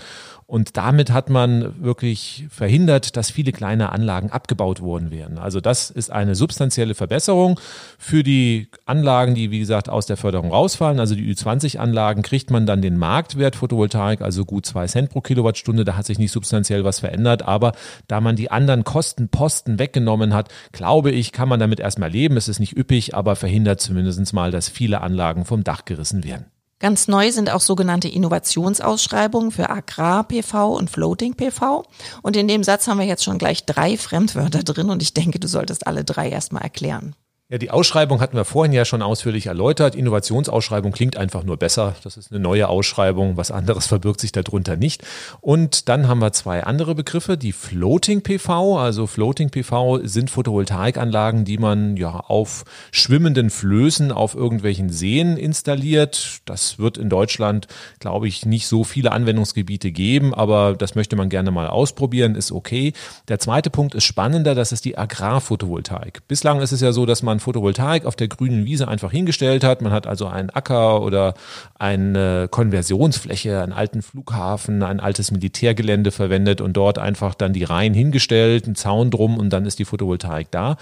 Und 0.50 0.78
damit 0.78 1.10
hat 1.10 1.28
man 1.28 1.82
wirklich 1.82 2.46
verhindert, 2.48 3.18
dass 3.18 3.30
viele 3.30 3.52
kleine 3.52 3.92
Anlagen 3.92 4.30
abgebaut 4.30 4.80
worden 4.80 5.10
wären. 5.10 5.36
Also 5.36 5.60
das 5.60 5.90
ist 5.90 6.10
eine 6.10 6.34
substanzielle 6.34 6.94
Verbesserung. 6.94 7.60
Für 7.98 8.22
die 8.22 8.68
Anlagen, 8.86 9.34
die 9.34 9.50
wie 9.50 9.58
gesagt 9.58 9.90
aus 9.90 10.06
der 10.06 10.16
Förderung 10.16 10.50
rausfallen, 10.50 11.00
also 11.00 11.14
die 11.14 11.34
Ü20-Anlagen, 11.34 12.22
kriegt 12.22 12.50
man 12.50 12.64
dann 12.64 12.80
den 12.80 12.96
Marktwert 12.96 13.56
Photovoltaik, 13.56 14.22
also 14.22 14.46
gut 14.46 14.64
zwei 14.64 14.86
Cent 14.86 15.10
pro 15.10 15.20
Kilowattstunde. 15.20 15.84
Da 15.84 15.96
hat 15.96 16.06
sich 16.06 16.18
nicht 16.18 16.32
substanziell 16.32 16.82
was 16.82 17.00
verändert. 17.00 17.42
Aber 17.42 17.72
da 18.06 18.22
man 18.22 18.34
die 18.34 18.50
anderen 18.50 18.84
Kostenposten 18.84 19.78
weggenommen 19.78 20.32
hat, 20.32 20.48
glaube 20.72 21.10
ich, 21.10 21.32
kann 21.32 21.50
man 21.50 21.60
damit 21.60 21.78
erstmal 21.78 22.10
leben. 22.10 22.38
Es 22.38 22.48
ist 22.48 22.57
nicht 22.58 22.76
üppig, 22.76 23.14
aber 23.14 23.36
verhindert 23.36 23.80
zumindest 23.80 24.32
mal, 24.32 24.50
dass 24.50 24.68
viele 24.68 25.00
Anlagen 25.00 25.44
vom 25.44 25.64
Dach 25.64 25.84
gerissen 25.84 26.24
werden. 26.24 26.46
Ganz 26.80 27.08
neu 27.08 27.32
sind 27.32 27.50
auch 27.50 27.60
sogenannte 27.60 28.08
Innovationsausschreibungen 28.08 29.50
für 29.50 29.68
Agrar-PV 29.68 30.76
und 30.76 30.90
Floating-PV. 30.90 31.84
Und 32.22 32.36
in 32.36 32.46
dem 32.46 32.62
Satz 32.62 32.86
haben 32.86 33.00
wir 33.00 33.06
jetzt 33.06 33.24
schon 33.24 33.38
gleich 33.38 33.66
drei 33.66 33.96
Fremdwörter 33.96 34.62
drin 34.62 34.90
und 34.90 35.02
ich 35.02 35.12
denke, 35.12 35.40
du 35.40 35.48
solltest 35.48 35.88
alle 35.88 36.04
drei 36.04 36.30
erstmal 36.30 36.62
erklären. 36.62 37.16
Ja, 37.50 37.56
die 37.56 37.70
Ausschreibung 37.70 38.20
hatten 38.20 38.36
wir 38.36 38.44
vorhin 38.44 38.74
ja 38.74 38.84
schon 38.84 39.00
ausführlich 39.00 39.46
erläutert. 39.46 39.94
Innovationsausschreibung 39.94 40.92
klingt 40.92 41.16
einfach 41.16 41.44
nur 41.44 41.56
besser. 41.56 41.94
Das 42.04 42.18
ist 42.18 42.30
eine 42.30 42.40
neue 42.40 42.68
Ausschreibung. 42.68 43.38
Was 43.38 43.50
anderes 43.50 43.86
verbirgt 43.86 44.20
sich 44.20 44.32
darunter 44.32 44.76
nicht. 44.76 45.02
Und 45.40 45.88
dann 45.88 46.08
haben 46.08 46.18
wir 46.18 46.32
zwei 46.32 46.64
andere 46.64 46.94
Begriffe. 46.94 47.38
Die 47.38 47.52
Floating 47.52 48.20
PV. 48.20 48.78
Also 48.78 49.06
Floating 49.06 49.48
PV 49.48 50.00
sind 50.02 50.28
Photovoltaikanlagen, 50.28 51.46
die 51.46 51.56
man 51.56 51.96
ja 51.96 52.10
auf 52.10 52.64
schwimmenden 52.90 53.48
Flößen 53.48 54.12
auf 54.12 54.34
irgendwelchen 54.34 54.90
Seen 54.90 55.38
installiert. 55.38 56.40
Das 56.44 56.78
wird 56.78 56.98
in 56.98 57.08
Deutschland, 57.08 57.66
glaube 57.98 58.28
ich, 58.28 58.44
nicht 58.44 58.66
so 58.66 58.84
viele 58.84 59.12
Anwendungsgebiete 59.12 59.90
geben, 59.90 60.34
aber 60.34 60.74
das 60.76 60.96
möchte 60.96 61.16
man 61.16 61.30
gerne 61.30 61.50
mal 61.50 61.68
ausprobieren. 61.68 62.34
Ist 62.34 62.52
okay. 62.52 62.92
Der 63.28 63.38
zweite 63.38 63.70
Punkt 63.70 63.94
ist 63.94 64.04
spannender. 64.04 64.54
Das 64.54 64.70
ist 64.70 64.84
die 64.84 64.98
Agrarphotovoltaik. 64.98 66.28
Bislang 66.28 66.60
ist 66.60 66.72
es 66.72 66.82
ja 66.82 66.92
so, 66.92 67.06
dass 67.06 67.22
man 67.22 67.37
man 67.38 67.40
Photovoltaik 67.40 68.04
auf 68.04 68.16
der 68.16 68.28
grünen 68.28 68.64
Wiese 68.64 68.88
einfach 68.88 69.12
hingestellt 69.12 69.64
hat. 69.64 69.80
Man 69.80 69.92
hat 69.92 70.06
also 70.06 70.26
einen 70.26 70.50
Acker 70.50 71.02
oder 71.02 71.34
eine 71.78 72.48
Konversionsfläche, 72.50 73.62
einen 73.62 73.72
alten 73.72 74.02
Flughafen, 74.02 74.82
ein 74.82 75.00
altes 75.00 75.30
Militärgelände 75.30 76.10
verwendet 76.10 76.60
und 76.60 76.76
dort 76.76 76.98
einfach 76.98 77.34
dann 77.34 77.52
die 77.52 77.64
Reihen 77.64 77.94
hingestellt, 77.94 78.66
einen 78.66 78.74
Zaun 78.74 79.10
drum 79.10 79.38
und 79.38 79.50
dann 79.50 79.66
ist 79.66 79.78
die 79.78 79.84
Photovoltaik 79.84 80.50
da. 80.50 80.76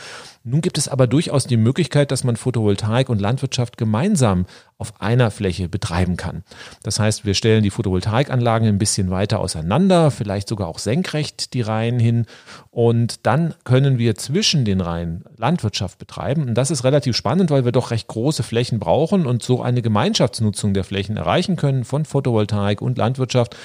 Nun 0.44 0.60
gibt 0.60 0.78
es 0.78 0.88
aber 0.88 1.06
durchaus 1.06 1.46
die 1.46 1.56
Möglichkeit, 1.56 2.10
dass 2.10 2.24
man 2.24 2.36
Photovoltaik 2.36 3.08
und 3.08 3.20
Landwirtschaft 3.20 3.76
gemeinsam 3.76 4.46
auf 4.78 5.00
einer 5.00 5.30
Fläche 5.30 5.68
betreiben 5.68 6.16
kann. 6.16 6.44
Das 6.82 7.00
heißt, 7.00 7.24
wir 7.24 7.34
stellen 7.34 7.62
die 7.62 7.70
Photovoltaikanlagen 7.70 8.68
ein 8.68 8.78
bisschen 8.78 9.10
weiter 9.10 9.40
auseinander, 9.40 10.10
vielleicht 10.10 10.48
sogar 10.48 10.68
auch 10.68 10.78
senkrecht 10.78 11.54
die 11.54 11.62
Reihen 11.62 11.98
hin 11.98 12.26
und 12.70 13.26
dann 13.26 13.54
können 13.64 13.98
wir 13.98 14.16
zwischen 14.16 14.66
den 14.66 14.82
Reihen 14.82 15.24
Landwirtschaft 15.36 15.98
betreiben. 15.98 16.48
Und 16.48 16.54
das 16.54 16.70
ist 16.70 16.84
relativ 16.84 17.16
spannend, 17.16 17.50
weil 17.50 17.64
wir 17.64 17.72
doch 17.72 17.90
recht 17.90 18.06
große 18.08 18.42
Flächen 18.42 18.78
brauchen 18.78 19.24
und 19.24 19.42
so 19.42 19.62
eine 19.62 19.80
Gemeinschaftsnutzung 19.80 20.74
der 20.74 20.84
Flächen 20.84 21.16
erreichen 21.16 21.56
können 21.56 21.84
von 21.84 22.04
Photovoltaik 22.04 22.82
und 22.82 22.98
Landwirtschaft. 22.98 23.56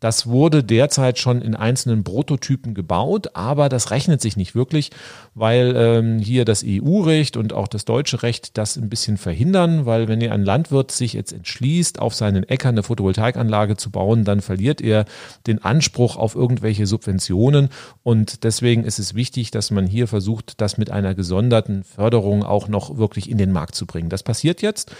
Das 0.00 0.26
wurde 0.26 0.64
derzeit 0.64 1.18
schon 1.18 1.42
in 1.42 1.54
einzelnen 1.54 2.04
Prototypen 2.04 2.74
gebaut, 2.74 3.30
aber 3.34 3.68
das 3.68 3.90
rechnet 3.90 4.20
sich 4.22 4.36
nicht 4.36 4.54
wirklich, 4.54 4.90
weil 5.34 5.74
ähm, 5.76 6.18
hier 6.18 6.44
das 6.46 6.64
EU-Recht 6.66 7.36
und 7.36 7.52
auch 7.52 7.68
das 7.68 7.84
deutsche 7.84 8.22
Recht 8.22 8.56
das 8.56 8.76
ein 8.76 8.88
bisschen 8.88 9.18
verhindern, 9.18 9.84
weil 9.86 10.08
wenn 10.08 10.20
ihr 10.20 10.32
ein 10.32 10.44
Landwirt 10.44 10.90
sich 10.90 11.12
jetzt 11.12 11.32
entschließt, 11.32 12.00
auf 12.00 12.14
seinen 12.14 12.44
Äckern 12.44 12.74
eine 12.74 12.82
Photovoltaikanlage 12.82 13.76
zu 13.76 13.90
bauen, 13.90 14.24
dann 14.24 14.40
verliert 14.40 14.80
er 14.80 15.04
den 15.46 15.62
Anspruch 15.62 16.16
auf 16.16 16.34
irgendwelche 16.34 16.86
Subventionen 16.86 17.68
und 18.02 18.44
deswegen 18.44 18.84
ist 18.84 18.98
es 18.98 19.14
wichtig, 19.14 19.50
dass 19.50 19.70
man 19.70 19.86
hier 19.86 20.08
versucht, 20.08 20.60
das 20.60 20.78
mit 20.78 20.90
einer 20.90 21.14
gesonderten 21.14 21.84
Förderung 21.84 22.42
auch 22.42 22.68
noch 22.68 22.96
wirklich 22.96 23.28
in 23.28 23.36
den 23.36 23.52
Markt 23.52 23.74
zu 23.74 23.86
bringen. 23.86 24.08
Das 24.08 24.22
passiert 24.22 24.62
jetzt. 24.62 24.92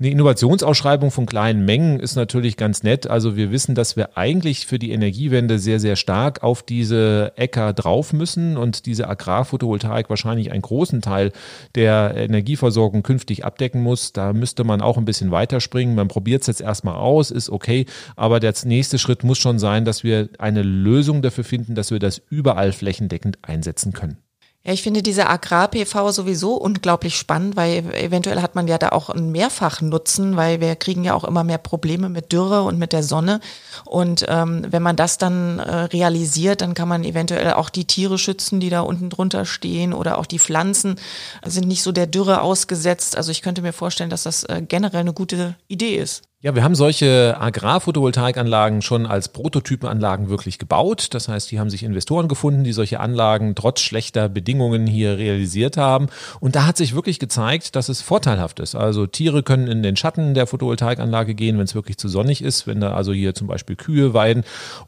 Eine 0.00 0.12
Innovationsausschreibung 0.12 1.10
von 1.10 1.26
kleinen 1.26 1.66
Mengen 1.66 2.00
ist 2.00 2.16
natürlich 2.16 2.56
ganz 2.56 2.82
nett. 2.82 3.06
Also 3.06 3.36
wir 3.36 3.50
wissen, 3.50 3.74
dass 3.74 3.96
wir 3.96 4.16
eigentlich 4.16 4.66
für 4.66 4.78
die 4.78 4.92
Energiewende 4.92 5.58
sehr, 5.58 5.78
sehr 5.78 5.94
stark 5.94 6.42
auf 6.42 6.62
diese 6.62 7.34
Äcker 7.36 7.74
drauf 7.74 8.14
müssen 8.14 8.56
und 8.56 8.86
diese 8.86 9.10
Agrarphotovoltaik 9.10 10.08
wahrscheinlich 10.08 10.52
einen 10.52 10.62
großen 10.62 11.02
Teil 11.02 11.32
der 11.74 12.14
Energieversorgung 12.16 13.02
künftig 13.02 13.44
abdecken 13.44 13.82
muss. 13.82 14.14
Da 14.14 14.32
müsste 14.32 14.64
man 14.64 14.80
auch 14.80 14.96
ein 14.96 15.04
bisschen 15.04 15.32
weiterspringen. 15.32 15.94
Man 15.94 16.08
probiert 16.08 16.40
es 16.40 16.46
jetzt 16.46 16.62
erstmal 16.62 16.94
aus, 16.94 17.30
ist 17.30 17.50
okay. 17.50 17.84
Aber 18.16 18.40
der 18.40 18.54
nächste 18.64 18.98
Schritt 18.98 19.22
muss 19.22 19.36
schon 19.36 19.58
sein, 19.58 19.84
dass 19.84 20.02
wir 20.02 20.30
eine 20.38 20.62
Lösung 20.62 21.20
dafür 21.20 21.44
finden, 21.44 21.74
dass 21.74 21.90
wir 21.90 21.98
das 21.98 22.22
überall 22.30 22.72
flächendeckend 22.72 23.40
einsetzen 23.42 23.92
können. 23.92 24.16
Ja, 24.62 24.74
ich 24.74 24.82
finde 24.82 25.02
diese 25.02 25.26
Agrar-PV 25.26 26.12
sowieso 26.12 26.54
unglaublich 26.54 27.16
spannend, 27.16 27.56
weil 27.56 27.78
eventuell 27.94 28.42
hat 28.42 28.54
man 28.54 28.68
ja 28.68 28.76
da 28.76 28.90
auch 28.90 29.08
einen 29.08 29.32
Mehrfachnutzen, 29.32 30.36
weil 30.36 30.60
wir 30.60 30.76
kriegen 30.76 31.02
ja 31.02 31.14
auch 31.14 31.24
immer 31.24 31.44
mehr 31.44 31.56
Probleme 31.56 32.10
mit 32.10 32.30
Dürre 32.30 32.62
und 32.64 32.78
mit 32.78 32.92
der 32.92 33.02
Sonne. 33.02 33.40
Und 33.86 34.26
ähm, 34.28 34.66
wenn 34.68 34.82
man 34.82 34.96
das 34.96 35.16
dann 35.16 35.60
äh, 35.60 35.84
realisiert, 35.84 36.60
dann 36.60 36.74
kann 36.74 36.88
man 36.88 37.04
eventuell 37.04 37.54
auch 37.54 37.70
die 37.70 37.86
Tiere 37.86 38.18
schützen, 38.18 38.60
die 38.60 38.68
da 38.68 38.82
unten 38.82 39.08
drunter 39.08 39.46
stehen 39.46 39.94
oder 39.94 40.18
auch 40.18 40.26
die 40.26 40.38
Pflanzen 40.38 40.96
sind 41.42 41.66
nicht 41.66 41.82
so 41.82 41.90
der 41.90 42.06
Dürre 42.06 42.42
ausgesetzt. 42.42 43.16
Also 43.16 43.30
ich 43.30 43.40
könnte 43.40 43.62
mir 43.62 43.72
vorstellen, 43.72 44.10
dass 44.10 44.24
das 44.24 44.44
äh, 44.44 44.60
generell 44.60 45.00
eine 45.00 45.14
gute 45.14 45.56
Idee 45.68 45.96
ist. 45.96 46.29
Ja, 46.42 46.54
wir 46.54 46.64
haben 46.64 46.74
solche 46.74 47.36
Agrarphotovoltaikanlagen 47.38 48.80
schon 48.80 49.04
als 49.04 49.28
Prototypenanlagen 49.28 50.30
wirklich 50.30 50.58
gebaut. 50.58 51.08
Das 51.12 51.28
heißt, 51.28 51.50
die 51.50 51.60
haben 51.60 51.68
sich 51.68 51.82
Investoren 51.82 52.28
gefunden, 52.28 52.64
die 52.64 52.72
solche 52.72 52.98
Anlagen 52.98 53.54
trotz 53.54 53.80
schlechter 53.80 54.30
Bedingungen 54.30 54.86
hier 54.86 55.18
realisiert 55.18 55.76
haben. 55.76 56.06
Und 56.40 56.56
da 56.56 56.64
hat 56.64 56.78
sich 56.78 56.94
wirklich 56.94 57.18
gezeigt, 57.18 57.76
dass 57.76 57.90
es 57.90 58.00
vorteilhaft 58.00 58.58
ist. 58.58 58.74
Also 58.74 59.06
Tiere 59.06 59.42
können 59.42 59.68
in 59.68 59.82
den 59.82 59.96
Schatten 59.96 60.32
der 60.32 60.46
Photovoltaikanlage 60.46 61.34
gehen, 61.34 61.58
wenn 61.58 61.64
es 61.64 61.74
wirklich 61.74 61.98
zu 61.98 62.08
sonnig 62.08 62.40
ist, 62.40 62.66
wenn 62.66 62.80
da 62.80 62.94
also 62.94 63.12
hier 63.12 63.34
zum 63.34 63.46
Beispiel 63.46 63.76
Kühe 63.76 64.14
weiden. 64.14 64.44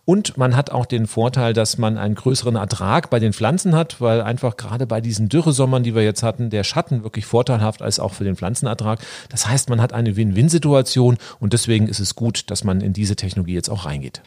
Und 0.07 0.39
man 0.39 0.57
hat 0.57 0.71
auch 0.71 0.87
den 0.87 1.07
Vorteil, 1.07 1.53
dass 1.53 1.77
man 1.77 1.99
einen 1.99 2.15
größeren 2.15 2.57
Ertrag 2.57 3.11
bei 3.11 3.19
den 3.19 3.35
Pflanzen 3.35 3.77
hat, 3.77 4.01
weil 4.01 4.23
einfach 4.23 4.57
gerade 4.57 4.87
bei 4.87 5.03
diesen 5.03 5.29
Dürresommern, 5.29 5.83
die 5.83 5.95
wir 5.95 6.03
jetzt 6.03 6.23
hatten, 6.23 6.49
der 6.49 6.65
Schatten 6.65 7.03
wirklich 7.03 7.27
vorteilhaft 7.27 7.83
ist 7.83 8.01
auch 8.01 8.15
für 8.15 8.25
den 8.25 8.37
Pflanzenertrag. 8.37 9.01
Das 9.29 9.47
heißt, 9.47 9.69
man 9.69 9.83
hat 9.83 9.93
eine 9.93 10.17
Win-Win-Situation 10.17 11.19
und 11.43 11.53
deswegen 11.53 11.89
ist 11.89 11.99
es 11.99 12.15
gut, 12.15 12.51
dass 12.53 12.63
man 12.63 12.81
in 12.81 12.93
diese 12.93 13.17
Technologie 13.17 13.55
jetzt 13.55 13.69
auch 13.69 13.85
reingeht. 13.85 14.23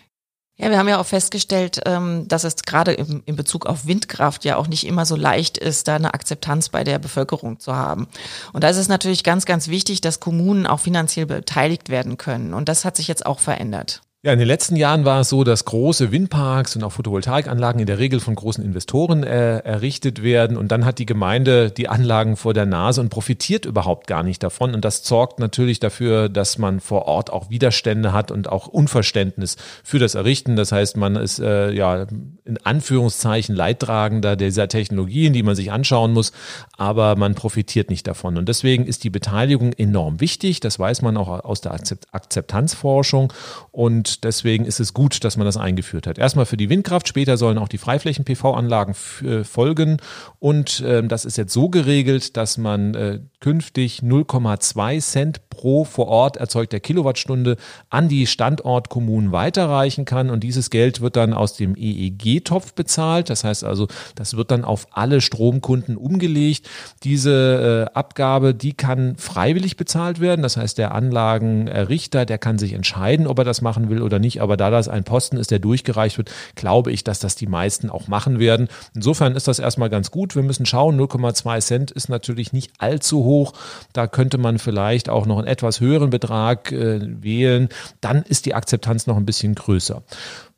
Ja, 0.58 0.70
wir 0.70 0.78
haben 0.78 0.90
ja 0.90 1.00
auch 1.00 1.06
festgestellt, 1.06 1.80
ähm, 1.86 2.28
dass 2.28 2.44
es 2.44 2.58
gerade 2.58 2.92
in 2.92 3.36
Bezug 3.38 3.66
auf 3.66 3.88
Windkraft 3.88 4.44
ja 4.44 4.58
auch 4.58 4.68
nicht 4.68 4.86
immer 4.86 5.06
so 5.06 5.16
leicht 5.16 5.58
ist, 5.58 5.88
da 5.88 5.96
eine 5.96 6.14
Akzeptanz 6.14 6.68
bei 6.68 6.84
der 6.84 7.00
Bevölkerung 7.00 7.60
zu 7.60 7.74
haben. 7.74 8.08
Und 8.52 8.66
da 8.66 8.70
ist 8.70 8.76
es 8.76 8.90
natürlich 8.90 9.24
ganz, 9.24 9.46
ganz 9.46 9.70
wichtig, 9.70 10.02
dass 10.02 10.20
Kommunen 10.20 10.68
auch 10.68 10.82
finanziell 10.82 11.26
beteiligt 11.26 11.88
werden 11.88 12.18
können. 12.18 12.54
Und 12.54 12.68
das 12.68 12.84
hat 12.84 12.98
sich 12.98 13.08
jetzt 13.08 13.26
auch 13.26 13.40
verändert. 13.40 14.02
Ja, 14.26 14.34
in 14.34 14.40
den 14.40 14.48
letzten 14.48 14.76
Jahren 14.76 15.06
war 15.06 15.20
es 15.20 15.30
so, 15.30 15.44
dass 15.44 15.66
große 15.66 16.12
Windparks 16.12 16.76
und 16.76 16.84
auch 16.84 16.94
Photovoltaikanlagen 16.94 17.80
in 17.80 17.86
der 17.86 18.00
Regel 18.00 18.20
von 18.20 18.34
großen 18.34 18.66
Investoren 18.66 19.22
äh, 19.22 19.60
errichtet 19.60 20.24
werden. 20.24 20.58
Und 20.58 20.72
dann 20.72 20.84
hat 20.84 20.98
die 20.98 21.06
Gemeinde 21.06 21.70
die 21.70 21.90
Anlagen 21.90 22.36
vor 22.36 22.56
der 22.56 22.66
Nase 22.66 23.02
und 23.02 23.10
profitiert 23.10 23.68
überhaupt 23.68 24.08
gar 24.08 24.24
nicht 24.24 24.42
davon. 24.42 24.74
Und 24.74 24.84
das 24.84 25.06
sorgt 25.06 25.38
natürlich 25.38 25.80
dafür, 25.80 26.28
dass 26.28 26.58
man 26.58 26.80
vor 26.80 27.06
Ort 27.06 27.32
auch 27.32 27.52
Widerstände 27.52 28.14
hat 28.14 28.32
und 28.32 28.50
auch 28.50 28.66
Unverständnis 28.66 29.58
für 29.84 30.00
das 30.00 30.16
Errichten. 30.16 30.56
Das 30.56 30.72
heißt, 30.72 30.98
man 30.98 31.18
ist 31.18 31.38
äh, 31.38 31.72
ja 31.72 32.08
in 32.46 32.58
Anführungszeichen 32.64 33.56
Leidtragender 33.56 34.36
dieser 34.36 34.68
Technologien, 34.68 35.34
die 35.34 35.44
man 35.44 35.56
sich 35.56 35.72
anschauen 35.72 36.14
muss, 36.14 36.32
aber 36.78 37.16
man 37.16 37.36
profitiert 37.36 37.92
nicht 37.92 38.08
davon. 38.08 38.40
Und 38.40 38.50
deswegen 38.50 38.88
ist 38.88 39.04
die 39.04 39.12
Beteiligung 39.12 39.72
enorm 39.74 40.20
wichtig. 40.20 40.62
Das 40.62 40.80
weiß 40.80 41.04
man 41.04 41.16
auch 41.16 41.28
aus 41.28 41.62
der 41.62 41.74
Akzeptanzforschung. 42.12 43.32
Und 43.72 44.15
deswegen 44.24 44.66
ist 44.66 44.80
es 44.80 44.94
gut, 44.94 45.24
dass 45.24 45.38
man 45.38 45.46
das 45.46 45.58
eingeführt 45.58 46.08
hat. 46.08 46.18
Erstmal 46.18 46.46
für 46.46 46.58
die 46.58 46.70
Windkraft, 46.70 47.08
später 47.08 47.38
sollen 47.38 47.58
auch 47.58 47.68
die 47.68 47.78
Freiflächen-PV-Anlagen 47.78 48.96
äh, 49.24 49.44
folgen. 49.44 49.98
Und 50.40 50.80
äh, 50.82 51.04
das 51.04 51.26
ist 51.26 51.38
jetzt 51.38 51.54
so 51.54 51.70
geregelt, 51.70 52.38
dass 52.38 52.58
man 52.58 52.94
äh, 52.96 53.20
künftig 53.40 54.00
0,2 54.00 55.00
Cent 55.02 55.45
pro 55.56 55.86
vor 55.86 56.08
Ort 56.08 56.38
erzeugter 56.38 56.80
Kilowattstunde 56.80 57.58
an 57.90 58.10
die 58.10 58.28
Standortkommunen 58.28 59.32
weiterreichen 59.32 60.06
kann. 60.06 60.30
Und 60.30 60.44
dieses 60.44 60.70
Geld 60.70 61.02
wird 61.02 61.16
dann 61.16 61.34
aus 61.34 61.56
dem 61.56 61.76
EEG-Topf 61.76 62.74
bezahlt. 62.74 63.30
Das 63.30 63.44
heißt 63.44 63.64
also, 63.64 63.88
das 64.16 64.36
wird 64.36 64.52
dann 64.52 64.66
auf 64.66 64.88
alle 64.92 65.22
Stromkunden 65.22 65.98
umgelegt. 65.98 66.70
Diese 67.04 67.88
äh, 67.90 67.98
Abgabe, 67.98 68.54
die 68.54 68.74
kann 68.74 69.16
freiwillig 69.16 69.78
bezahlt 69.78 70.20
werden. 70.20 70.42
Das 70.42 70.58
heißt, 70.58 70.78
der 70.78 70.94
Anlagenerrichter, 70.94 72.26
der 72.26 72.38
kann 72.38 72.58
sich 72.58 72.74
entscheiden, 72.74 73.28
ob 73.28 73.40
er 73.40 73.46
das 73.46 73.62
machen 73.62 73.90
will 73.90 74.02
oder 74.02 74.20
nicht. 74.20 74.42
Aber 74.42 74.58
da 74.58 74.70
das 74.70 74.88
ein 74.90 75.04
Posten 75.04 75.38
ist, 75.38 75.52
der 75.52 75.60
durchgereicht 75.60 76.18
wird, 76.18 76.32
glaube 76.56 76.92
ich, 76.92 77.04
dass 77.04 77.20
das 77.20 77.36
die 77.36 77.48
meisten 77.48 77.90
auch 77.90 78.08
machen 78.08 78.40
werden. 78.40 78.68
Insofern 78.94 79.36
ist 79.36 79.48
das 79.48 79.60
erstmal 79.60 79.90
ganz 79.90 80.12
gut. 80.12 80.36
Wir 80.36 80.44
müssen 80.44 80.66
schauen. 80.66 81.00
0,2 81.00 81.62
Cent 81.62 81.92
ist 81.92 82.10
natürlich 82.10 82.54
nicht 82.54 82.74
allzu 82.80 83.24
hoch. 83.24 83.54
Da 83.94 84.08
könnte 84.08 84.38
man 84.38 84.60
vielleicht 84.60 85.10
auch 85.10 85.26
noch 85.26 85.45
einen 85.46 85.52
etwas 85.52 85.80
höheren 85.80 86.10
Betrag 86.10 86.72
äh, 86.72 87.00
wählen. 87.24 87.70
Dann 88.02 88.24
ist 88.24 88.46
die 88.46 88.56
Akzeptanz 88.56 89.08
noch 89.08 89.18
ein 89.18 89.26
bisschen 89.26 89.56
größer. 89.56 90.04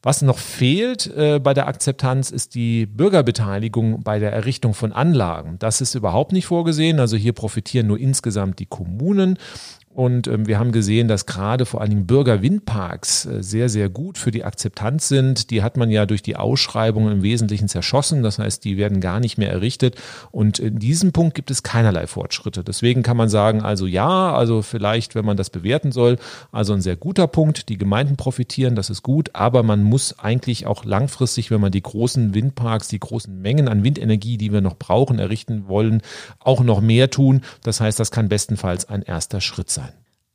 Was 0.01 0.21
noch 0.21 0.37
fehlt 0.37 1.07
äh, 1.07 1.39
bei 1.39 1.53
der 1.53 1.67
Akzeptanz 1.67 2.29
ist 2.29 2.55
die 2.55 2.85
Bürgerbeteiligung 2.85 4.03
bei 4.03 4.19
der 4.19 4.31
Errichtung 4.31 4.73
von 4.73 4.93
Anlagen. 4.93 5.57
Das 5.59 5.81
ist 5.81 5.95
überhaupt 5.95 6.31
nicht 6.31 6.45
vorgesehen. 6.45 6.99
Also 6.99 7.17
hier 7.17 7.33
profitieren 7.33 7.87
nur 7.87 7.99
insgesamt 7.99 8.59
die 8.59 8.67
Kommunen. 8.67 9.37
Und 9.97 10.27
ähm, 10.27 10.45
wir 10.45 10.59
haben 10.59 10.71
gesehen, 10.71 11.07
dass 11.07 11.25
gerade 11.25 11.65
vor 11.65 11.81
allen 11.81 11.89
Dingen 11.89 12.05
Bürgerwindparks 12.05 13.25
äh, 13.25 13.41
sehr, 13.41 13.67
sehr 13.67 13.89
gut 13.89 14.19
für 14.19 14.29
die 14.29 14.43
Akzeptanz 14.43 15.07
sind. 15.07 15.49
Die 15.49 15.63
hat 15.63 15.75
man 15.75 15.89
ja 15.89 16.05
durch 16.05 16.21
die 16.21 16.35
Ausschreibungen 16.35 17.11
im 17.11 17.23
Wesentlichen 17.23 17.67
zerschossen. 17.67 18.21
Das 18.21 18.37
heißt, 18.37 18.63
die 18.63 18.77
werden 18.77 19.01
gar 19.01 19.19
nicht 19.19 19.39
mehr 19.39 19.49
errichtet. 19.49 19.95
Und 20.29 20.59
in 20.59 20.77
diesem 20.77 21.13
Punkt 21.13 21.33
gibt 21.33 21.49
es 21.49 21.63
keinerlei 21.63 22.05
Fortschritte. 22.05 22.63
Deswegen 22.63 23.01
kann 23.01 23.17
man 23.17 23.27
sagen, 23.27 23.63
also 23.63 23.87
ja, 23.87 24.35
also 24.35 24.61
vielleicht, 24.61 25.15
wenn 25.15 25.25
man 25.25 25.35
das 25.35 25.49
bewerten 25.49 25.91
soll, 25.91 26.17
also 26.51 26.73
ein 26.73 26.81
sehr 26.81 26.95
guter 26.95 27.25
Punkt. 27.25 27.67
Die 27.67 27.79
Gemeinden 27.79 28.17
profitieren, 28.17 28.75
das 28.75 28.91
ist 28.91 29.01
gut. 29.01 29.31
Aber 29.33 29.63
man 29.63 29.81
muss 29.81 30.19
eigentlich 30.19 30.67
auch 30.67 30.85
langfristig, 30.85 31.49
wenn 31.49 31.59
man 31.59 31.71
die 31.71 31.81
großen 31.81 32.35
Windparks, 32.35 32.87
die 32.87 32.99
großen 32.99 33.41
Mengen 33.41 33.67
an 33.67 33.83
Windenergie, 33.83 34.37
die 34.37 34.53
wir 34.53 34.61
noch 34.61 34.77
brauchen, 34.77 35.17
errichten 35.17 35.67
wollen, 35.67 36.03
auch 36.39 36.61
noch 36.61 36.81
mehr 36.81 37.09
tun. 37.09 37.41
Das 37.63 37.81
heißt, 37.81 37.99
das 37.99 38.11
kann 38.11 38.29
bestenfalls 38.29 38.87
ein 38.87 39.01
erster 39.01 39.41
Schritt 39.41 39.71
sein. 39.71 39.86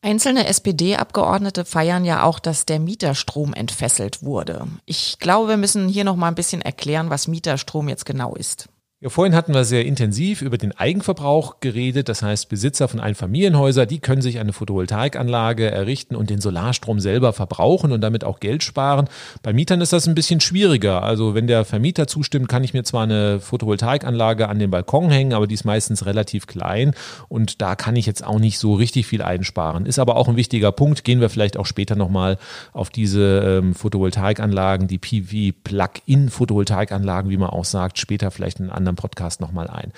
Einzelne 0.05 0.49
SPD-Abgeordnete 0.49 1.65
feiern 1.65 2.05
ja 2.05 2.25
auch, 2.25 2.41
dass 2.41 2.67
der 2.67 2.81
Mieterstrom 2.81 3.55
entfesselt 3.55 4.25
wurde. 4.25 4.67
Ich 4.85 5.21
glaube, 5.21 5.51
wir 5.51 5.57
müssen 5.57 5.89
hier 5.89 6.03
noch 6.03 6.17
mal 6.17 6.27
ein 6.27 6.35
bisschen 6.35 6.61
erklären, 6.61 7.09
was 7.09 7.29
Mieterstrom 7.29 7.89
jetzt 7.89 8.05
genau 8.05 8.35
ist. 8.35 8.69
Ja, 9.03 9.09
vorhin 9.09 9.35
hatten 9.35 9.53
wir 9.53 9.65
sehr 9.65 9.85
intensiv 9.85 10.43
über 10.43 10.59
den 10.59 10.79
Eigenverbrauch 10.79 11.59
geredet. 11.59 12.09
Das 12.09 12.23
heißt, 12.23 12.49
Besitzer 12.49 12.87
von 12.87 13.01
Einfamilienhäusern, 13.01 13.89
die 13.89 13.99
können 13.99 14.23
sich 14.23 14.39
eine 14.39 14.53
Photovoltaikanlage 14.53 15.69
errichten 15.69 16.15
und 16.15 16.31
den 16.31 16.41
Solarstrom 16.41 17.01
selber 17.01 17.33
verbrauchen 17.33 17.91
und 17.91 18.01
damit 18.01 18.23
auch 18.23 18.39
Geld 18.39 18.63
sparen. 18.63 19.09
Bei 19.43 19.53
Mietern 19.53 19.81
ist 19.81 19.93
das 19.93 20.07
ein 20.07 20.15
bisschen 20.15 20.39
schwieriger. 20.39 21.03
Also 21.03 21.35
wenn 21.35 21.49
der 21.49 21.65
Vermieter 21.65 22.07
zustimmt, 22.07 22.49
kann 22.49 22.63
ich 22.63 22.75
mir 22.75 22.85
zwar 22.85 23.03
eine 23.03 23.41
Photovoltaikanlage 23.41 24.49
an 24.49 24.61
den 24.61 24.71
Balkon 24.71 25.11
hängen, 25.11 25.33
aber 25.33 25.49
die 25.49 25.55
ist 25.55 25.65
meistens 25.65 26.07
relativ 26.07 26.47
klein 26.47 26.95
und 27.29 27.61
da 27.61 27.75
kann 27.75 27.97
ich 27.97 28.07
jetzt 28.07 28.25
auch 28.25 28.39
nicht 28.39 28.61
so 28.61 28.75
richtig 28.75 29.09
viel 29.09 29.23
einsparen. 29.23 29.85
Ist 29.85 29.99
aber 29.99 30.15
auch 30.15 30.29
ein 30.29 30.37
wichtiger 30.37 30.71
Punkt. 30.71 31.03
Gehen 31.03 31.21
wir 31.21 31.29
vielleicht 31.29 31.57
auch 31.57 31.67
später 31.67 31.97
nochmal 31.97 32.39
auf 32.73 32.89
diese 32.89 33.59
ähm, 33.59 33.75
Photovoltaikanlagen, 33.75 34.87
die 34.87 34.99
PV-Plug-in-Photovoltaikanlagen, 34.99 37.33
wie 37.33 37.37
man 37.37 37.51
auch 37.51 37.65
sagt, 37.65 37.99
später 37.99 38.31
vielleicht 38.31 38.61
in 38.61 38.67
einem 38.67 38.77
anderen 38.77 38.92
anderen 38.93 38.97
Podcast 38.97 39.41
nochmal 39.41 39.69
ein. 39.69 39.93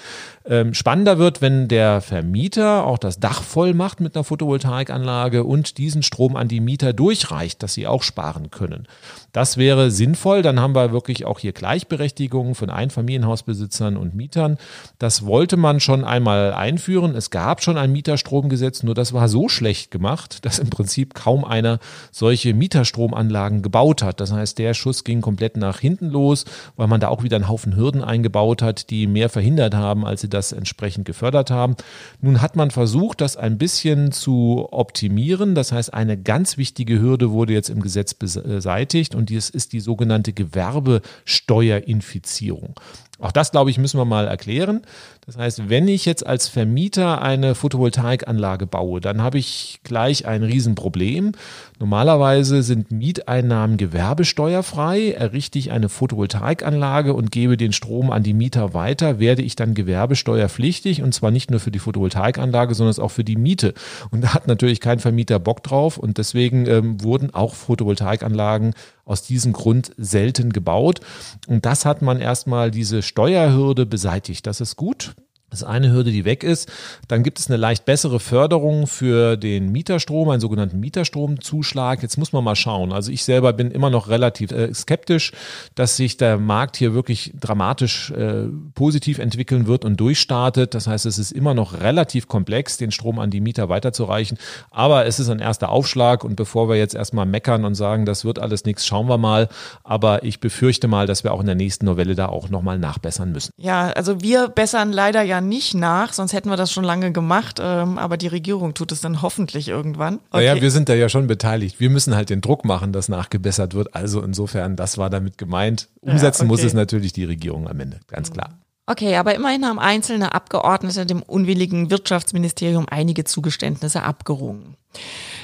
Ähm, 0.47 0.75
spannender 0.75 1.19
wird, 1.19 1.43
wenn 1.43 1.69
der 1.69 2.01
Vermieter 2.01 2.85
auch 2.85 2.99
das 2.99 3.21
Dach 3.21 3.43
voll 3.43 3.75
macht 3.75 4.01
mit 4.01 4.17
einer 4.17 4.25
Photovoltaikanlage 4.25 5.45
und 5.45 5.79
diesen 5.79 6.03
Strom 6.03 6.37
an 6.37 6.49
die 6.49 6.61
Mieter 6.61 6.93
durchreicht, 6.93 7.63
dass 7.63 7.75
sie 7.75 7.87
auch 7.87 8.03
sparen 8.03 8.51
können. 8.51 8.87
Das 9.35 9.57
wäre 9.57 9.91
sinnvoll. 9.91 10.43
Dann 10.43 10.61
haben 10.61 10.77
wir 10.77 10.93
wirklich 10.93 11.25
auch 11.25 11.41
hier 11.41 11.53
Gleichberechtigung 11.53 12.55
von 12.55 12.71
Einfamilienhausbesitzern 12.71 13.97
und 13.97 14.15
Mietern. 14.15 14.59
Das 15.01 15.27
wollte 15.27 15.57
man 15.57 15.81
schon 15.81 16.05
einmal 16.05 16.55
einführen. 16.55 17.17
Es 17.17 17.31
gab 17.31 17.61
schon 17.61 17.77
ein 17.77 17.91
Mieterstromgesetz, 17.91 18.85
nur 18.85 18.95
das 18.95 19.13
war 19.13 19.29
so 19.29 19.49
schlecht 19.49 19.91
gemacht, 19.91 20.45
dass 20.47 20.61
im 20.61 20.71
Prinzip 20.71 21.15
kaum 21.15 21.45
einer 21.45 21.81
solche 22.13 22.55
Mieterstromanlagen 22.55 23.63
gebaut 23.63 24.05
hat. 24.05 24.21
Das 24.21 24.31
heißt, 24.33 24.57
der 24.59 24.73
Schuss 24.73 25.03
ging 25.03 25.21
komplett 25.21 25.57
nach 25.57 25.81
hinten 25.81 26.11
los, 26.11 26.45
weil 26.77 26.87
man 26.87 27.01
da 27.01 27.09
auch 27.09 27.25
wieder 27.25 27.35
einen 27.35 27.49
Haufen 27.49 27.75
Hürden 27.75 28.05
eingebaut 28.05 28.63
hat, 28.63 28.89
die 28.91 29.09
mehr 29.09 29.29
verhindert 29.29 29.75
haben, 29.75 30.07
als 30.07 30.21
sie 30.21 30.31
das 30.31 30.53
entsprechend 30.53 31.07
gefördert 31.07 31.51
haben. 31.51 31.75
Nun 32.21 32.41
hat 32.41 32.55
man 32.55 32.71
versucht, 32.71 33.21
das 33.21 33.37
ein 33.37 33.59
bisschen 33.59 34.13
zu 34.13 34.69
optimieren. 34.71 35.57
Das 35.57 35.73
heißt, 35.73 35.93
eine 35.93 36.17
ganz 36.17 36.57
wichtige 36.57 37.01
Hürde 37.01 37.33
wurde 37.33 37.53
jetzt 37.53 37.69
im 37.69 37.83
Gesetz 37.83 38.15
beseitigt 38.15 39.17
und 39.17 39.24
dies 39.27 39.51
ist 39.51 39.73
die 39.73 39.81
sogenannte 39.81 40.33
Gewerbesteuerinfizierung. 40.33 42.75
Auch 43.21 43.31
das, 43.31 43.53
glaube 43.53 43.71
ich, 43.71 43.79
müssen 43.79 43.99
wir 43.99 44.05
mal 44.05 44.27
erklären. 44.27 44.83
Das 45.25 45.39
heißt, 45.39 45.69
wenn 45.69 45.87
ich 45.87 46.05
jetzt 46.05 46.27
als 46.27 46.49
Vermieter 46.49 47.23
eine 47.23 47.55
Photovoltaikanlage 47.55 48.67
baue, 48.67 49.01
dann 49.01 49.23
habe 49.23 49.39
ich 49.39 49.81
gleich 49.85 50.27
ein 50.27 50.43
Riesenproblem. 50.43 51.33
Normalerweise 51.79 52.63
sind 52.63 52.91
Mieteinnahmen 52.91 53.77
gewerbesteuerfrei. 53.77 55.13
Errichte 55.13 55.59
ich 55.59 55.71
eine 55.71 55.89
Photovoltaikanlage 55.89 57.15
und 57.15 57.31
gebe 57.31 57.57
den 57.57 57.73
Strom 57.73 58.11
an 58.11 58.25
die 58.25 58.35
Mieter 58.35 58.75
weiter, 58.75 59.21
werde 59.21 59.43
ich 59.43 59.55
dann 59.55 59.75
gewerbesteuerpflichtig 59.75 61.03
und 61.03 61.15
zwar 61.15 61.31
nicht 61.31 61.51
nur 61.51 61.61
für 61.61 61.71
die 61.71 61.79
Photovoltaikanlage, 61.79 62.75
sondern 62.75 62.99
auch 63.03 63.11
für 63.11 63.25
die 63.25 63.37
Miete. 63.37 63.75
Und 64.11 64.23
da 64.25 64.35
hat 64.35 64.49
natürlich 64.49 64.81
kein 64.81 64.99
Vermieter 64.99 65.39
Bock 65.39 65.63
drauf 65.63 65.99
und 65.99 66.19
deswegen 66.19 66.67
ähm, 66.67 67.03
wurden 67.03 67.33
auch 67.33 67.55
Photovoltaikanlagen 67.55 68.75
aus 69.05 69.23
diesem 69.23 69.53
Grund 69.53 69.93
selten 69.97 70.53
gebaut. 70.53 71.01
Und 71.47 71.67
das 71.67 71.85
hat 71.85 72.03
man 72.03 72.21
erstmal 72.21 72.71
diese 72.71 73.03
Steuerhürde 73.05 73.87
beseitigt. 73.87 74.47
Das 74.47 74.61
ist 74.61 74.77
gut. 74.77 75.15
Das 75.55 75.63
ist 75.63 75.69
eine 75.69 75.93
Hürde, 75.93 76.11
die 76.11 76.25
weg 76.25 76.43
ist. 76.43 76.69
Dann 77.07 77.23
gibt 77.23 77.39
es 77.39 77.47
eine 77.49 77.57
leicht 77.57 77.85
bessere 77.85 78.19
Förderung 78.19 78.89
für 78.89 79.37
den 79.37 79.71
Mieterstrom, 79.71 80.29
einen 80.29 80.41
sogenannten 80.41 80.81
Mieterstromzuschlag. 80.81 82.03
Jetzt 82.03 82.19
muss 82.19 82.33
man 82.33 82.43
mal 82.43 82.57
schauen. 82.57 82.93
Also 82.93 83.13
ich 83.13 83.23
selber 83.23 83.53
bin 83.53 83.71
immer 83.71 83.89
noch 83.89 84.09
relativ 84.09 84.51
äh, 84.51 84.75
skeptisch, 84.75 85.31
dass 85.77 85.97
sich 85.97 86.17
der 86.17 86.39
Markt 86.39 86.77
hier 86.77 86.93
wirklich 86.93 87.35
dramatisch 87.39 88.11
äh, 88.11 88.49
positiv 88.75 89.21
entwickeln 89.21 89.69
wird 89.69 89.85
und 89.85 90.01
durchstartet. 90.01 90.75
Das 90.75 90.89
heißt, 90.89 91.07
es 91.07 91.19
ist 91.19 91.31
immer 91.31 91.55
noch 91.55 91.81
relativ 91.81 92.27
komplex, 92.27 92.77
den 92.77 92.91
Strom 92.91 93.21
an 93.21 93.31
die 93.31 93.41
Mieter 93.41 93.69
weiterzureichen. 93.69 94.39
Aber 94.73 95.07
es 95.07 95.21
ist 95.21 95.29
ein 95.29 95.39
erster 95.39 95.69
Aufschlag 95.69 96.25
und 96.25 96.35
bevor 96.35 96.69
wir 96.69 96.75
jetzt 96.75 96.97
erstmal 96.97 97.27
meckern 97.27 97.65
und 97.65 97.77
sagen, 97.77 98.07
das 98.07 98.25
wird 98.25 98.41
alles 98.41 98.65
nichts, 98.65 98.85
schauen 98.85 99.09
wir 99.09 99.19
mal. 99.19 99.49
Aber 99.85 100.25
ich 100.25 100.41
befürchte 100.41 100.89
mal, 100.89 101.07
dass 101.07 101.23
wir 101.23 101.33
auch 101.33 101.41
in 101.41 101.47
der 101.47 101.55
nächsten 101.55 101.87
Novelle 101.87 102.17
da 102.17 102.27
auch 102.27 102.49
nochmal 102.49 102.81
nachbessern 102.81 103.31
müssen. 103.31 103.53
Ja, 103.57 103.91
also 103.91 104.21
wir 104.21 104.49
bessern 104.49 104.91
leider 104.91 105.23
ja 105.23 105.44
nicht 105.49 105.75
nach, 105.75 106.13
sonst 106.13 106.33
hätten 106.33 106.49
wir 106.49 106.57
das 106.57 106.73
schon 106.73 106.85
lange 106.85 107.13
gemacht. 107.13 107.61
Ähm, 107.63 107.99
aber 107.99 108.17
die 108.17 108.29
Regierung 108.29 108.75
tut 108.75 108.93
es 108.93 109.01
dann 109.01 109.23
hoffentlich 109.23 109.69
irgendwann. 109.69 110.17
Okay. 110.31 110.47
Naja, 110.47 110.61
wir 110.61 110.71
sind 110.71 110.89
da 110.89 110.95
ja 110.95 111.09
schon 111.09 111.27
beteiligt. 111.27 111.81
Wir 111.81 111.91
müssen 111.91 112.15
halt 112.15 112.31
den 112.31 112.41
Druck 112.41 112.65
machen, 112.65 112.93
dass 112.93 113.09
nachgebessert 113.09 113.75
wird. 113.75 113.95
Also 113.95 114.23
insofern, 114.23 114.77
das 114.77 114.99
war 114.99 115.11
damit 115.11 115.39
gemeint. 115.39 115.89
Umsetzen 116.01 116.43
ja, 116.43 116.45
okay. 116.45 116.49
muss 116.49 116.65
es 116.65 116.75
natürlich 116.75 117.13
die 117.13 117.25
Regierung 117.25 117.69
am 117.69 117.81
Ende, 117.81 118.01
ganz 118.09 118.31
klar. 118.31 118.59
Okay, 118.87 119.17
aber 119.17 119.35
immerhin 119.35 119.65
haben 119.65 119.79
einzelne 119.79 120.35
Abgeordnete 120.35 121.07
dem 121.07 121.23
unwilligen 121.23 121.91
Wirtschaftsministerium 121.91 122.87
einige 122.91 123.25
Zugeständnisse 123.25 124.03
abgerungen. 124.03 124.77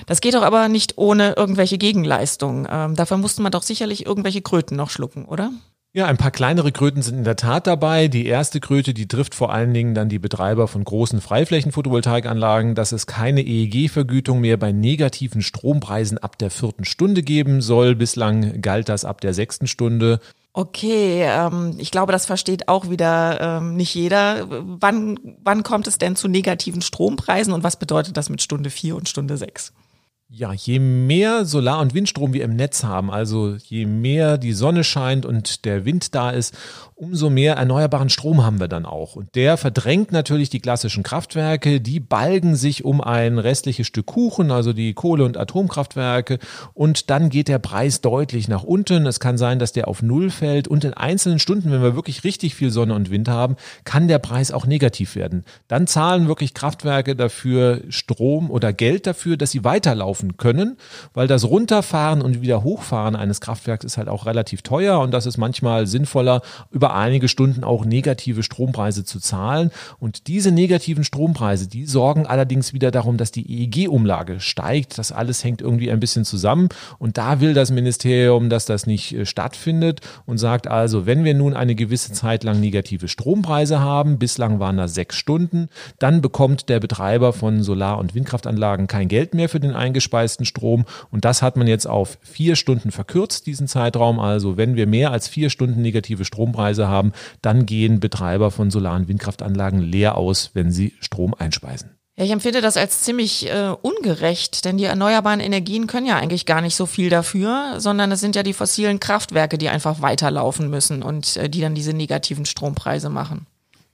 Das 0.06 0.20
geht 0.20 0.34
doch 0.34 0.42
aber 0.42 0.68
nicht 0.68 0.98
ohne 0.98 1.32
irgendwelche 1.36 1.78
Gegenleistungen. 1.78 2.68
Ähm, 2.70 2.96
dafür 2.96 3.16
musste 3.16 3.40
man 3.40 3.52
doch 3.52 3.62
sicherlich 3.62 4.04
irgendwelche 4.04 4.42
Kröten 4.42 4.76
noch 4.76 4.90
schlucken, 4.90 5.24
oder? 5.24 5.52
Ja, 5.92 6.06
ein 6.06 6.18
paar 6.18 6.30
kleinere 6.30 6.70
Kröten 6.70 7.02
sind 7.02 7.18
in 7.18 7.24
der 7.24 7.34
Tat 7.34 7.66
dabei. 7.66 8.06
Die 8.06 8.24
erste 8.24 8.60
Kröte, 8.60 8.94
die 8.94 9.08
trifft 9.08 9.34
vor 9.34 9.52
allen 9.52 9.74
Dingen 9.74 9.92
dann 9.92 10.08
die 10.08 10.20
Betreiber 10.20 10.68
von 10.68 10.84
großen 10.84 11.20
Freiflächen-Photovoltaikanlagen, 11.20 12.76
dass 12.76 12.92
es 12.92 13.08
keine 13.08 13.40
EEG-Vergütung 13.40 14.40
mehr 14.40 14.56
bei 14.56 14.70
negativen 14.70 15.42
Strompreisen 15.42 16.16
ab 16.18 16.38
der 16.38 16.52
vierten 16.52 16.84
Stunde 16.84 17.24
geben 17.24 17.60
soll. 17.60 17.96
Bislang 17.96 18.62
galt 18.62 18.88
das 18.88 19.04
ab 19.04 19.20
der 19.20 19.34
sechsten 19.34 19.66
Stunde. 19.66 20.20
Okay, 20.52 21.24
ähm, 21.24 21.74
ich 21.78 21.90
glaube, 21.90 22.12
das 22.12 22.24
versteht 22.24 22.68
auch 22.68 22.88
wieder 22.88 23.40
ähm, 23.40 23.74
nicht 23.74 23.92
jeder. 23.92 24.46
Wann, 24.48 25.18
wann 25.42 25.64
kommt 25.64 25.88
es 25.88 25.98
denn 25.98 26.14
zu 26.14 26.28
negativen 26.28 26.82
Strompreisen 26.82 27.52
und 27.52 27.64
was 27.64 27.76
bedeutet 27.76 28.16
das 28.16 28.30
mit 28.30 28.40
Stunde 28.40 28.70
vier 28.70 28.94
und 28.94 29.08
Stunde 29.08 29.36
sechs? 29.36 29.72
Ja, 30.32 30.52
je 30.52 30.78
mehr 30.78 31.44
Solar- 31.44 31.80
und 31.80 31.92
Windstrom 31.92 32.32
wir 32.32 32.44
im 32.44 32.54
Netz 32.54 32.84
haben, 32.84 33.10
also 33.10 33.56
je 33.56 33.84
mehr 33.84 34.38
die 34.38 34.52
Sonne 34.52 34.84
scheint 34.84 35.26
und 35.26 35.64
der 35.64 35.84
Wind 35.84 36.14
da 36.14 36.30
ist, 36.30 36.56
umso 37.00 37.30
mehr 37.30 37.56
erneuerbaren 37.56 38.10
Strom 38.10 38.44
haben 38.44 38.60
wir 38.60 38.68
dann 38.68 38.84
auch. 38.84 39.16
Und 39.16 39.34
der 39.34 39.56
verdrängt 39.56 40.12
natürlich 40.12 40.50
die 40.50 40.60
klassischen 40.60 41.02
Kraftwerke, 41.02 41.80
die 41.80 41.98
balgen 41.98 42.54
sich 42.56 42.84
um 42.84 43.00
ein 43.00 43.38
restliches 43.38 43.86
Stück 43.86 44.06
Kuchen, 44.06 44.50
also 44.50 44.72
die 44.72 44.92
Kohle- 44.92 45.24
und 45.24 45.38
Atomkraftwerke. 45.38 46.38
Und 46.74 47.08
dann 47.08 47.30
geht 47.30 47.48
der 47.48 47.58
Preis 47.58 48.02
deutlich 48.02 48.48
nach 48.48 48.62
unten. 48.62 49.06
Es 49.06 49.18
kann 49.18 49.38
sein, 49.38 49.58
dass 49.58 49.72
der 49.72 49.88
auf 49.88 50.02
Null 50.02 50.30
fällt. 50.30 50.68
Und 50.68 50.84
in 50.84 50.92
einzelnen 50.92 51.38
Stunden, 51.38 51.72
wenn 51.72 51.82
wir 51.82 51.94
wirklich 51.94 52.22
richtig 52.22 52.54
viel 52.54 52.70
Sonne 52.70 52.94
und 52.94 53.10
Wind 53.10 53.28
haben, 53.28 53.56
kann 53.84 54.06
der 54.06 54.18
Preis 54.18 54.52
auch 54.52 54.66
negativ 54.66 55.16
werden. 55.16 55.44
Dann 55.68 55.86
zahlen 55.86 56.28
wirklich 56.28 56.52
Kraftwerke 56.52 57.16
dafür 57.16 57.80
Strom 57.88 58.50
oder 58.50 58.74
Geld 58.74 59.06
dafür, 59.06 59.38
dass 59.38 59.52
sie 59.52 59.64
weiterlaufen 59.64 60.19
können, 60.36 60.76
weil 61.14 61.26
das 61.26 61.44
Runterfahren 61.44 62.22
und 62.22 62.42
wieder 62.42 62.62
Hochfahren 62.62 63.16
eines 63.16 63.40
Kraftwerks 63.40 63.84
ist 63.84 63.96
halt 63.96 64.08
auch 64.08 64.26
relativ 64.26 64.62
teuer 64.62 65.00
und 65.00 65.12
das 65.12 65.26
ist 65.26 65.38
manchmal 65.38 65.86
sinnvoller, 65.86 66.42
über 66.70 66.94
einige 66.94 67.28
Stunden 67.28 67.64
auch 67.64 67.84
negative 67.84 68.42
Strompreise 68.42 69.04
zu 69.04 69.20
zahlen. 69.20 69.70
Und 69.98 70.26
diese 70.26 70.52
negativen 70.52 71.04
Strompreise, 71.04 71.68
die 71.68 71.86
sorgen 71.86 72.26
allerdings 72.26 72.72
wieder 72.72 72.90
darum, 72.90 73.16
dass 73.16 73.32
die 73.32 73.48
EEG-Umlage 73.50 74.40
steigt. 74.40 74.98
Das 74.98 75.12
alles 75.12 75.44
hängt 75.44 75.60
irgendwie 75.60 75.90
ein 75.90 76.00
bisschen 76.00 76.24
zusammen. 76.24 76.68
Und 76.98 77.18
da 77.18 77.40
will 77.40 77.54
das 77.54 77.70
Ministerium, 77.70 78.50
dass 78.50 78.66
das 78.66 78.86
nicht 78.86 79.14
äh, 79.14 79.26
stattfindet 79.26 80.00
und 80.26 80.38
sagt 80.38 80.68
also, 80.68 81.06
wenn 81.06 81.24
wir 81.24 81.34
nun 81.34 81.54
eine 81.54 81.74
gewisse 81.74 82.12
Zeit 82.12 82.44
lang 82.44 82.60
negative 82.60 83.08
Strompreise 83.08 83.80
haben, 83.80 84.18
bislang 84.18 84.60
waren 84.60 84.76
das 84.76 84.94
sechs 84.94 85.16
Stunden, 85.16 85.68
dann 85.98 86.20
bekommt 86.20 86.68
der 86.68 86.80
Betreiber 86.80 87.32
von 87.32 87.62
Solar- 87.62 87.98
und 87.98 88.14
Windkraftanlagen 88.14 88.86
kein 88.86 89.08
Geld 89.08 89.34
mehr 89.34 89.48
für 89.48 89.60
den 89.60 89.74
eingespeisten 90.10 90.44
Strom. 90.44 90.84
Und 91.10 91.24
das 91.24 91.42
hat 91.42 91.56
man 91.56 91.66
jetzt 91.66 91.86
auf 91.86 92.18
vier 92.22 92.56
Stunden 92.56 92.90
verkürzt, 92.90 93.46
diesen 93.46 93.68
Zeitraum. 93.68 94.18
Also 94.18 94.56
wenn 94.56 94.76
wir 94.76 94.86
mehr 94.86 95.12
als 95.12 95.28
vier 95.28 95.50
Stunden 95.50 95.82
negative 95.82 96.24
Strompreise 96.24 96.50
Preise 96.60 96.88
haben, 96.88 97.12
dann 97.42 97.64
gehen 97.66 98.00
Betreiber 98.00 98.50
von 98.50 98.70
Solar- 98.70 98.96
und 98.96 99.08
Windkraftanlagen 99.08 99.80
leer 99.80 100.16
aus, 100.16 100.50
wenn 100.54 100.70
sie 100.70 100.92
Strom 101.00 101.34
einspeisen. 101.34 101.90
Ich 102.16 102.30
empfinde 102.30 102.60
das 102.60 102.76
als 102.76 103.00
ziemlich 103.00 103.48
äh, 103.48 103.74
ungerecht, 103.80 104.66
denn 104.66 104.76
die 104.76 104.84
erneuerbaren 104.84 105.40
Energien 105.40 105.86
können 105.86 106.06
ja 106.06 106.16
eigentlich 106.16 106.44
gar 106.44 106.60
nicht 106.60 106.76
so 106.76 106.84
viel 106.84 107.08
dafür, 107.08 107.76
sondern 107.78 108.12
es 108.12 108.20
sind 108.20 108.36
ja 108.36 108.42
die 108.42 108.52
fossilen 108.52 109.00
Kraftwerke, 109.00 109.56
die 109.56 109.70
einfach 109.70 110.02
weiterlaufen 110.02 110.68
müssen 110.68 111.02
und 111.02 111.38
äh, 111.38 111.48
die 111.48 111.62
dann 111.62 111.74
diese 111.74 111.94
negativen 111.94 112.44
Strompreise 112.44 113.08
machen. 113.08 113.46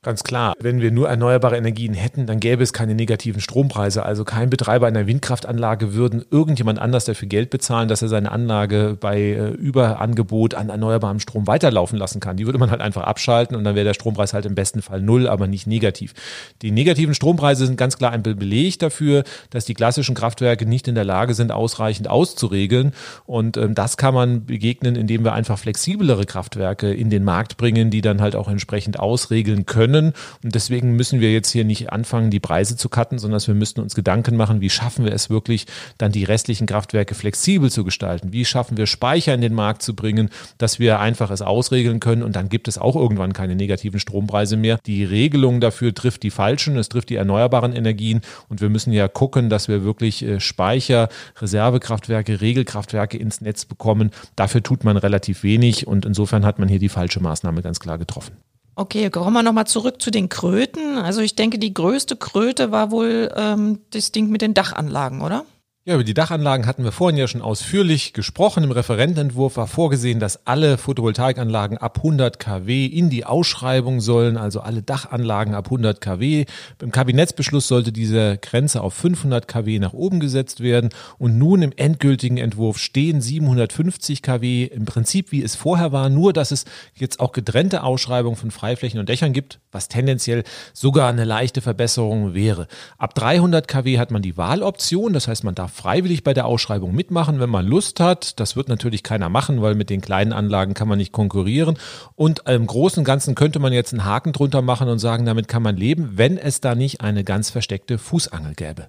Ganz 0.07 0.23
klar, 0.23 0.55
wenn 0.61 0.81
wir 0.81 0.93
nur 0.93 1.09
erneuerbare 1.09 1.57
Energien 1.57 1.93
hätten, 1.93 2.27
dann 2.27 2.39
gäbe 2.39 2.63
es 2.63 2.73
keine 2.73 2.95
negativen 2.95 3.41
Strompreise. 3.41 4.05
Also 4.05 4.23
kein 4.23 4.51
Betreiber 4.51 4.87
einer 4.87 5.09
Windkraftanlage 5.09 5.95
würden 5.95 6.25
irgendjemand 6.31 6.79
anders 6.79 7.07
dafür 7.07 7.27
Geld 7.27 7.51
bezahlen, 7.51 7.89
dass 7.89 8.03
er 8.03 8.09
seine 8.09 8.31
Anlage 8.31 8.97
bei 9.01 9.19
äh, 9.19 9.49
Überangebot 9.49 10.55
an 10.55 10.69
erneuerbarem 10.69 11.19
Strom 11.19 11.49
weiterlaufen 11.49 11.99
lassen 11.99 12.21
kann. 12.21 12.37
Die 12.37 12.47
würde 12.47 12.61
man 12.61 12.71
halt 12.71 12.83
einfach 12.83 13.03
abschalten 13.03 13.57
und 13.57 13.65
dann 13.65 13.75
wäre 13.75 13.85
der 13.85 13.95
Strompreis 13.95 14.33
halt 14.33 14.47
im 14.47 14.55
besten 14.55 14.81
Fall 14.81 15.03
null, 15.03 15.27
aber 15.27 15.49
nicht 15.49 15.67
negativ. 15.67 16.15
Die 16.63 16.71
negativen 16.71 17.13
Strompreise 17.13 17.67
sind 17.67 17.77
ganz 17.77 17.99
klar 17.99 18.13
ein 18.13 18.23
Beleg 18.23 18.79
dafür, 18.79 19.25
dass 19.51 19.65
die 19.65 19.75
klassischen 19.75 20.15
Kraftwerke 20.15 20.67
nicht 20.67 20.87
in 20.87 20.95
der 20.95 21.05
Lage 21.05 21.35
sind, 21.35 21.51
ausreichend 21.51 22.09
auszuregeln. 22.09 22.93
Und 23.25 23.57
ähm, 23.57 23.75
das 23.75 23.97
kann 23.97 24.15
man 24.15 24.47
begegnen, 24.47 24.95
indem 24.95 25.25
wir 25.25 25.33
einfach 25.33 25.59
flexiblere 25.59 26.27
Kraftwerke 26.27 26.95
in 26.95 27.11
den 27.11 27.25
Markt 27.25 27.57
bringen, 27.57 27.91
die 27.91 28.03
dann 28.03 28.21
halt 28.21 28.37
auch 28.37 28.47
entsprechend 28.47 29.01
ausregeln 29.01 29.67
können 29.67 29.96
können. 29.97 30.13
Und 30.43 30.55
deswegen 30.55 30.93
müssen 30.93 31.21
wir 31.21 31.33
jetzt 31.33 31.51
hier 31.51 31.65
nicht 31.65 31.91
anfangen, 31.91 32.31
die 32.31 32.41
Preise 32.41 32.77
zu 32.77 32.89
cutten, 32.89 33.19
sondern 33.19 33.41
wir 33.47 33.55
müssten 33.55 33.81
uns 33.81 33.95
Gedanken 33.95 34.37
machen, 34.37 34.61
wie 34.61 34.71
schaffen 34.71 35.05
wir 35.05 35.13
es 35.13 35.31
wirklich, 35.31 35.67
dann 35.99 36.13
die 36.13 36.25
restlichen 36.25 36.67
Kraftwerke 36.67 37.15
flexibel 37.15 37.71
zu 37.71 37.85
gestalten? 37.85 38.33
Wie 38.33 38.45
schaffen 38.45 38.77
wir 38.77 38.87
Speicher 38.87 39.35
in 39.35 39.41
den 39.41 39.55
Markt 39.55 39.83
zu 39.83 39.95
bringen, 39.95 40.31
dass 40.59 40.79
wir 40.79 41.01
einfach 41.01 41.31
es 41.31 41.43
ausregeln 41.43 42.01
können 42.01 42.23
und 42.23 42.37
dann 42.37 42.49
gibt 42.49 42.69
es 42.69 42.79
auch 42.79 42.97
irgendwann 42.97 43.33
keine 43.33 43.57
negativen 43.57 44.01
Strompreise 44.01 44.57
mehr. 44.57 44.79
Die 44.87 45.05
Regelung 45.05 45.61
dafür 45.61 45.95
trifft 45.95 46.23
die 46.23 46.31
falschen, 46.31 46.77
es 46.77 46.89
trifft 46.89 47.11
die 47.11 47.17
erneuerbaren 47.17 47.73
Energien 47.73 48.21
und 48.49 48.61
wir 48.61 48.69
müssen 48.69 48.93
ja 48.93 49.09
gucken, 49.09 49.49
dass 49.49 49.69
wir 49.69 49.85
wirklich 49.85 50.23
äh, 50.23 50.41
Speicher, 50.41 51.09
Reservekraftwerke, 51.41 52.41
Regelkraftwerke 52.41 53.17
ins 53.17 53.41
Netz 53.41 53.65
bekommen. 53.65 54.11
Dafür 54.35 54.63
tut 54.63 54.85
man 54.85 54.97
relativ 54.97 55.43
wenig 55.43 55.87
und 55.87 56.05
insofern 56.05 56.45
hat 56.45 56.59
man 56.59 56.69
hier 56.69 56.79
die 56.79 56.89
falsche 56.89 57.21
Maßnahme 57.21 57.63
ganz 57.63 57.81
klar 57.81 57.99
getroffen. 57.99 58.37
Okay, 58.79 59.09
kommen 59.09 59.33
wir 59.33 59.43
nochmal 59.43 59.67
zurück 59.67 60.03
zu 60.03 60.11
den 60.11 60.29
Kröten. 60.29 60.99
Also 60.99 61.23
ich 61.23 61.35
denke, 61.35 61.59
die 61.59 61.73
größte 61.73 62.15
Kröte 62.15 62.73
war 62.73 62.91
wohl 62.91 63.33
ähm, 63.35 63.81
das 63.91 64.13
Ding 64.13 64.29
mit 64.29 64.43
den 64.43 64.53
Dachanlagen, 64.53 65.23
oder? 65.23 65.47
Ja, 65.89 65.95
über 65.95 66.03
die 66.03 66.15
Dachanlagen 66.15 66.67
hatten 66.67 66.83
wir 66.83 66.91
vorhin 66.91 67.17
ja 67.17 67.29
schon 67.29 67.43
ausführlich 67.43 68.13
gesprochen. 68.13 68.65
Im 68.65 68.73
Referentenentwurf 68.73 69.57
war 69.57 69.69
vorgesehen, 69.69 70.19
dass 70.19 70.45
alle 70.45 70.79
Photovoltaikanlagen 70.79 71.79
ab 71.79 71.99
100 71.99 72.41
kW 72.41 72.87
in 72.87 73.09
die 73.09 73.25
Ausschreibung 73.25 74.01
sollen, 74.01 74.37
also 74.37 74.59
alle 74.59 74.83
Dachanlagen 74.83 75.55
ab 75.55 75.67
100 75.67 76.01
kW. 76.01 76.47
Im 76.83 76.91
Kabinettsbeschluss 76.91 77.69
sollte 77.69 77.93
diese 77.93 78.37
Grenze 78.39 78.81
auf 78.81 78.95
500 78.95 79.47
kW 79.47 79.79
nach 79.79 79.93
oben 79.93 80.19
gesetzt 80.19 80.59
werden 80.61 80.91
und 81.19 81.39
nun 81.39 81.63
im 81.63 81.71
endgültigen 81.77 82.39
Entwurf 82.39 82.79
stehen 82.79 83.21
750 83.21 84.23
kW 84.23 84.65
im 84.65 84.87
Prinzip 84.87 85.31
wie 85.31 85.45
es 85.45 85.55
vorher 85.55 85.93
war, 85.93 86.09
nur 86.09 86.33
dass 86.33 86.51
es 86.51 86.65
jetzt 86.97 87.21
auch 87.21 87.31
getrennte 87.31 87.85
Ausschreibungen 87.85 88.35
von 88.35 88.51
Freiflächen 88.51 88.99
und 88.99 89.09
Dächern 89.09 89.33
gibt, 89.33 89.61
was 89.71 89.87
tendenziell 89.87 90.43
sogar 90.73 91.09
eine 91.09 91.25
leichte 91.25 91.61
Verbesserung 91.61 92.35
wäre. 92.35 92.67
Ab 92.99 93.15
300 93.15 93.69
kW 93.69 94.01
hat 94.01 94.11
man 94.11 94.23
die 94.23 94.37
Wahloption, 94.37 95.13
das 95.13 95.29
heißt, 95.29 95.45
man 95.45 95.55
darf 95.55 95.76
freiwillig 95.77 96.25
bei 96.25 96.35
der 96.35 96.47
Ausschreibung 96.47 96.95
mitmachen, 96.95 97.39
wenn 97.39 97.51
man 97.51 97.67
Lust 97.67 98.01
hat. 98.01 98.41
Das 98.41 98.57
wird 98.57 98.69
natürlich 98.69 99.03
keiner 99.03 99.29
machen, 99.29 99.63
weil 99.63 99.75
mit 99.75 99.91
den 99.91 100.01
kleinen 100.01 100.33
Anlagen 100.33 100.75
kann 100.75 100.89
man 100.89 100.99
nicht 100.99 101.13
konkurrieren. 101.13 101.79
Und 102.15 102.43
im 102.49 102.67
Großen 102.67 103.01
und 103.01 103.05
Ganzen 103.05 103.35
könnte 103.35 103.59
man 103.59 103.73
jetzt 103.73 103.93
einen 103.93 104.05
Haken 104.05 104.33
drunter 104.33 104.63
machen 104.63 104.89
und 104.89 104.99
sagen, 104.99 105.27
damit 105.27 105.49
kann 105.49 105.63
man 105.63 105.77
leben, 105.77 106.13
wenn 106.15 106.39
es 106.39 106.61
da 106.61 106.75
nicht 106.75 107.03
eine 107.03 107.23
ganz 107.23 107.51
versteckte 107.51 107.99
Fußangel 107.99 108.55
gäbe. 108.55 108.89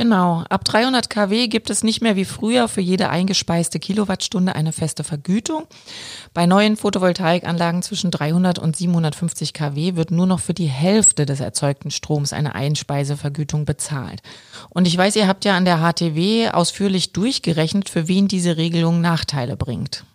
Genau, 0.00 0.44
ab 0.48 0.64
300 0.64 1.10
kW 1.10 1.48
gibt 1.48 1.68
es 1.68 1.84
nicht 1.84 2.00
mehr 2.00 2.16
wie 2.16 2.24
früher 2.24 2.68
für 2.68 2.80
jede 2.80 3.10
eingespeiste 3.10 3.78
Kilowattstunde 3.78 4.54
eine 4.54 4.72
feste 4.72 5.04
Vergütung. 5.04 5.66
Bei 6.32 6.46
neuen 6.46 6.78
Photovoltaikanlagen 6.78 7.82
zwischen 7.82 8.10
300 8.10 8.58
und 8.58 8.74
750 8.74 9.52
kW 9.52 9.96
wird 9.96 10.10
nur 10.10 10.26
noch 10.26 10.40
für 10.40 10.54
die 10.54 10.68
Hälfte 10.68 11.26
des 11.26 11.40
erzeugten 11.40 11.90
Stroms 11.90 12.32
eine 12.32 12.54
Einspeisevergütung 12.54 13.66
bezahlt. 13.66 14.22
Und 14.70 14.88
ich 14.88 14.96
weiß, 14.96 15.16
ihr 15.16 15.28
habt 15.28 15.44
ja 15.44 15.54
an 15.54 15.66
der 15.66 15.80
HTW 15.80 16.48
ausführlich 16.48 17.12
durchgerechnet, 17.12 17.90
für 17.90 18.08
wen 18.08 18.26
diese 18.26 18.56
Regelung 18.56 19.02
Nachteile 19.02 19.58
bringt. 19.58 20.06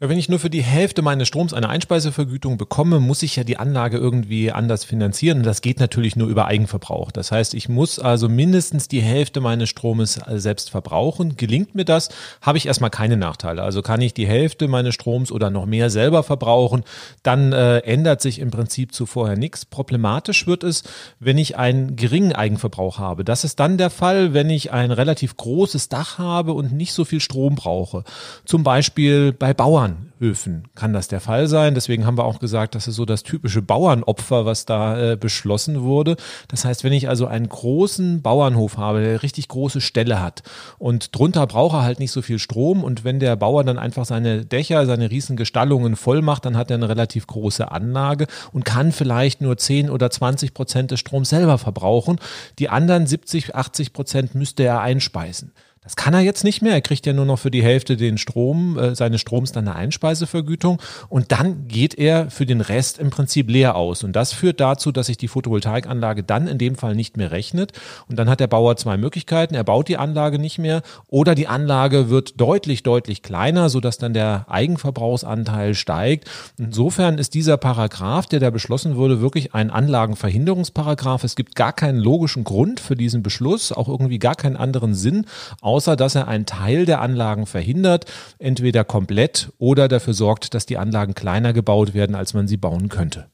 Ja, 0.00 0.08
wenn 0.08 0.18
ich 0.18 0.28
nur 0.28 0.38
für 0.38 0.48
die 0.48 0.62
Hälfte 0.62 1.02
meines 1.02 1.26
Stroms 1.26 1.52
eine 1.52 1.68
Einspeisevergütung 1.68 2.56
bekomme, 2.56 3.00
muss 3.00 3.24
ich 3.24 3.34
ja 3.34 3.42
die 3.42 3.56
Anlage 3.56 3.96
irgendwie 3.96 4.52
anders 4.52 4.84
finanzieren. 4.84 5.38
Und 5.38 5.44
das 5.44 5.60
geht 5.60 5.80
natürlich 5.80 6.14
nur 6.14 6.28
über 6.28 6.46
Eigenverbrauch. 6.46 7.10
Das 7.10 7.32
heißt, 7.32 7.52
ich 7.52 7.68
muss 7.68 7.98
also 7.98 8.28
mindestens 8.28 8.86
die 8.86 9.00
Hälfte 9.00 9.40
meines 9.40 9.70
Stromes 9.70 10.16
äh, 10.18 10.38
selbst 10.38 10.70
verbrauchen. 10.70 11.36
Gelingt 11.36 11.74
mir 11.74 11.84
das, 11.84 12.10
habe 12.40 12.58
ich 12.58 12.66
erstmal 12.66 12.90
keine 12.90 13.16
Nachteile. 13.16 13.62
Also 13.62 13.82
kann 13.82 14.00
ich 14.00 14.14
die 14.14 14.28
Hälfte 14.28 14.68
meines 14.68 14.94
Stroms 14.94 15.32
oder 15.32 15.50
noch 15.50 15.66
mehr 15.66 15.90
selber 15.90 16.22
verbrauchen, 16.22 16.84
dann 17.24 17.52
äh, 17.52 17.78
ändert 17.78 18.22
sich 18.22 18.38
im 18.38 18.52
Prinzip 18.52 18.94
zu 18.94 19.04
vorher 19.04 19.36
nichts. 19.36 19.64
Problematisch 19.64 20.46
wird 20.46 20.62
es, 20.62 20.84
wenn 21.18 21.38
ich 21.38 21.56
einen 21.56 21.96
geringen 21.96 22.32
Eigenverbrauch 22.32 23.00
habe. 23.00 23.24
Das 23.24 23.42
ist 23.42 23.58
dann 23.58 23.78
der 23.78 23.90
Fall, 23.90 24.32
wenn 24.32 24.48
ich 24.48 24.70
ein 24.70 24.92
relativ 24.92 25.36
großes 25.36 25.88
Dach 25.88 26.18
habe 26.18 26.52
und 26.52 26.70
nicht 26.70 26.92
so 26.92 27.04
viel 27.04 27.18
Strom 27.18 27.56
brauche. 27.56 28.04
Zum 28.44 28.62
Beispiel 28.62 29.32
bei 29.32 29.52
Bauern 29.52 29.87
Bauernhöfen 29.88 30.64
kann 30.74 30.92
das 30.92 31.08
der 31.08 31.20
Fall 31.20 31.46
sein. 31.48 31.74
Deswegen 31.74 32.06
haben 32.06 32.18
wir 32.18 32.24
auch 32.24 32.38
gesagt, 32.38 32.74
das 32.74 32.88
ist 32.88 32.96
so 32.96 33.04
das 33.04 33.22
typische 33.22 33.62
Bauernopfer, 33.62 34.46
was 34.46 34.66
da 34.66 35.12
äh, 35.12 35.16
beschlossen 35.16 35.82
wurde. 35.82 36.16
Das 36.48 36.64
heißt, 36.64 36.84
wenn 36.84 36.92
ich 36.92 37.08
also 37.08 37.26
einen 37.26 37.48
großen 37.48 38.22
Bauernhof 38.22 38.76
habe, 38.76 39.00
der 39.00 39.22
richtig 39.22 39.48
große 39.48 39.80
Ställe 39.80 40.20
hat 40.20 40.42
und 40.78 41.16
drunter 41.16 41.46
braucht 41.46 41.74
er 41.74 41.82
halt 41.82 42.00
nicht 42.00 42.12
so 42.12 42.22
viel 42.22 42.38
Strom 42.38 42.84
und 42.84 43.04
wenn 43.04 43.20
der 43.20 43.36
Bauer 43.36 43.64
dann 43.64 43.78
einfach 43.78 44.04
seine 44.04 44.44
Dächer, 44.44 44.86
seine 44.86 45.10
riesen 45.10 45.36
Gestallungen 45.36 45.96
voll 45.96 46.22
macht, 46.22 46.44
dann 46.44 46.56
hat 46.56 46.70
er 46.70 46.76
eine 46.76 46.88
relativ 46.88 47.26
große 47.26 47.70
Anlage 47.70 48.26
und 48.52 48.64
kann 48.64 48.92
vielleicht 48.92 49.40
nur 49.40 49.56
10 49.56 49.90
oder 49.90 50.10
20 50.10 50.54
Prozent 50.54 50.90
des 50.90 51.00
Stroms 51.00 51.28
selber 51.28 51.58
verbrauchen. 51.58 52.18
Die 52.58 52.68
anderen 52.68 53.06
70, 53.06 53.54
80 53.54 53.92
Prozent 53.92 54.34
müsste 54.34 54.64
er 54.64 54.80
einspeisen. 54.80 55.52
Das 55.88 55.96
kann 55.96 56.12
er 56.12 56.20
jetzt 56.20 56.44
nicht 56.44 56.60
mehr. 56.60 56.74
Er 56.74 56.82
kriegt 56.82 57.06
ja 57.06 57.14
nur 57.14 57.24
noch 57.24 57.38
für 57.38 57.50
die 57.50 57.62
Hälfte 57.62 57.96
den 57.96 58.18
Strom, 58.18 58.78
äh, 58.78 58.94
seines 58.94 59.22
Stroms 59.22 59.52
dann 59.52 59.66
eine 59.66 59.74
Einspeisevergütung. 59.74 60.82
Und 61.08 61.32
dann 61.32 61.66
geht 61.66 61.94
er 61.94 62.30
für 62.30 62.44
den 62.44 62.60
Rest 62.60 62.98
im 62.98 63.08
Prinzip 63.08 63.48
leer 63.48 63.74
aus. 63.74 64.04
Und 64.04 64.12
das 64.12 64.34
führt 64.34 64.60
dazu, 64.60 64.92
dass 64.92 65.06
sich 65.06 65.16
die 65.16 65.28
Photovoltaikanlage 65.28 66.24
dann 66.24 66.46
in 66.46 66.58
dem 66.58 66.74
Fall 66.74 66.94
nicht 66.94 67.16
mehr 67.16 67.30
rechnet. 67.30 67.72
Und 68.06 68.18
dann 68.18 68.28
hat 68.28 68.40
der 68.40 68.48
Bauer 68.48 68.76
zwei 68.76 68.98
Möglichkeiten. 68.98 69.54
Er 69.54 69.64
baut 69.64 69.88
die 69.88 69.96
Anlage 69.96 70.38
nicht 70.38 70.58
mehr 70.58 70.82
oder 71.06 71.34
die 71.34 71.48
Anlage 71.48 72.10
wird 72.10 72.38
deutlich, 72.38 72.82
deutlich 72.82 73.22
kleiner, 73.22 73.70
sodass 73.70 73.96
dann 73.96 74.12
der 74.12 74.44
Eigenverbrauchsanteil 74.46 75.74
steigt. 75.74 76.28
Insofern 76.58 77.16
ist 77.16 77.32
dieser 77.32 77.56
Paragraph, 77.56 78.26
der 78.26 78.40
da 78.40 78.50
beschlossen 78.50 78.96
wurde, 78.96 79.22
wirklich 79.22 79.54
ein 79.54 79.70
Anlagenverhinderungsparagraph. 79.70 81.24
Es 81.24 81.34
gibt 81.34 81.54
gar 81.54 81.72
keinen 81.72 81.98
logischen 81.98 82.44
Grund 82.44 82.78
für 82.78 82.94
diesen 82.94 83.22
Beschluss, 83.22 83.72
auch 83.72 83.88
irgendwie 83.88 84.18
gar 84.18 84.34
keinen 84.34 84.56
anderen 84.58 84.94
Sinn, 84.94 85.24
außer 85.62 85.77
außer 85.78 85.94
dass 85.94 86.16
er 86.16 86.26
einen 86.26 86.44
Teil 86.44 86.86
der 86.86 87.00
Anlagen 87.00 87.46
verhindert, 87.46 88.04
entweder 88.40 88.82
komplett 88.82 89.52
oder 89.58 89.86
dafür 89.86 90.12
sorgt, 90.12 90.54
dass 90.54 90.66
die 90.66 90.76
Anlagen 90.76 91.14
kleiner 91.14 91.52
gebaut 91.52 91.94
werden, 91.94 92.16
als 92.16 92.34
man 92.34 92.48
sie 92.48 92.56
bauen 92.56 92.88
könnte. 92.88 93.28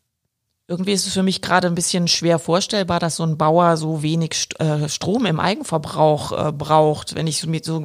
Irgendwie 0.68 0.92
ist 0.92 1.06
es 1.06 1.14
für 1.14 1.22
mich 1.22 1.40
gerade 1.40 1.68
ein 1.68 1.74
bisschen 1.74 2.06
schwer 2.06 2.38
vorstellbar, 2.38 3.00
dass 3.00 3.16
so 3.16 3.22
ein 3.22 3.38
Bauer 3.38 3.78
so 3.78 4.02
wenig 4.02 4.48
äh, 4.58 4.90
Strom 4.90 5.24
im 5.24 5.40
Eigenverbrauch 5.40 6.48
äh, 6.48 6.52
braucht. 6.52 7.14
Wenn 7.14 7.26
ich 7.26 7.46
mir 7.46 7.60
so 7.62 7.82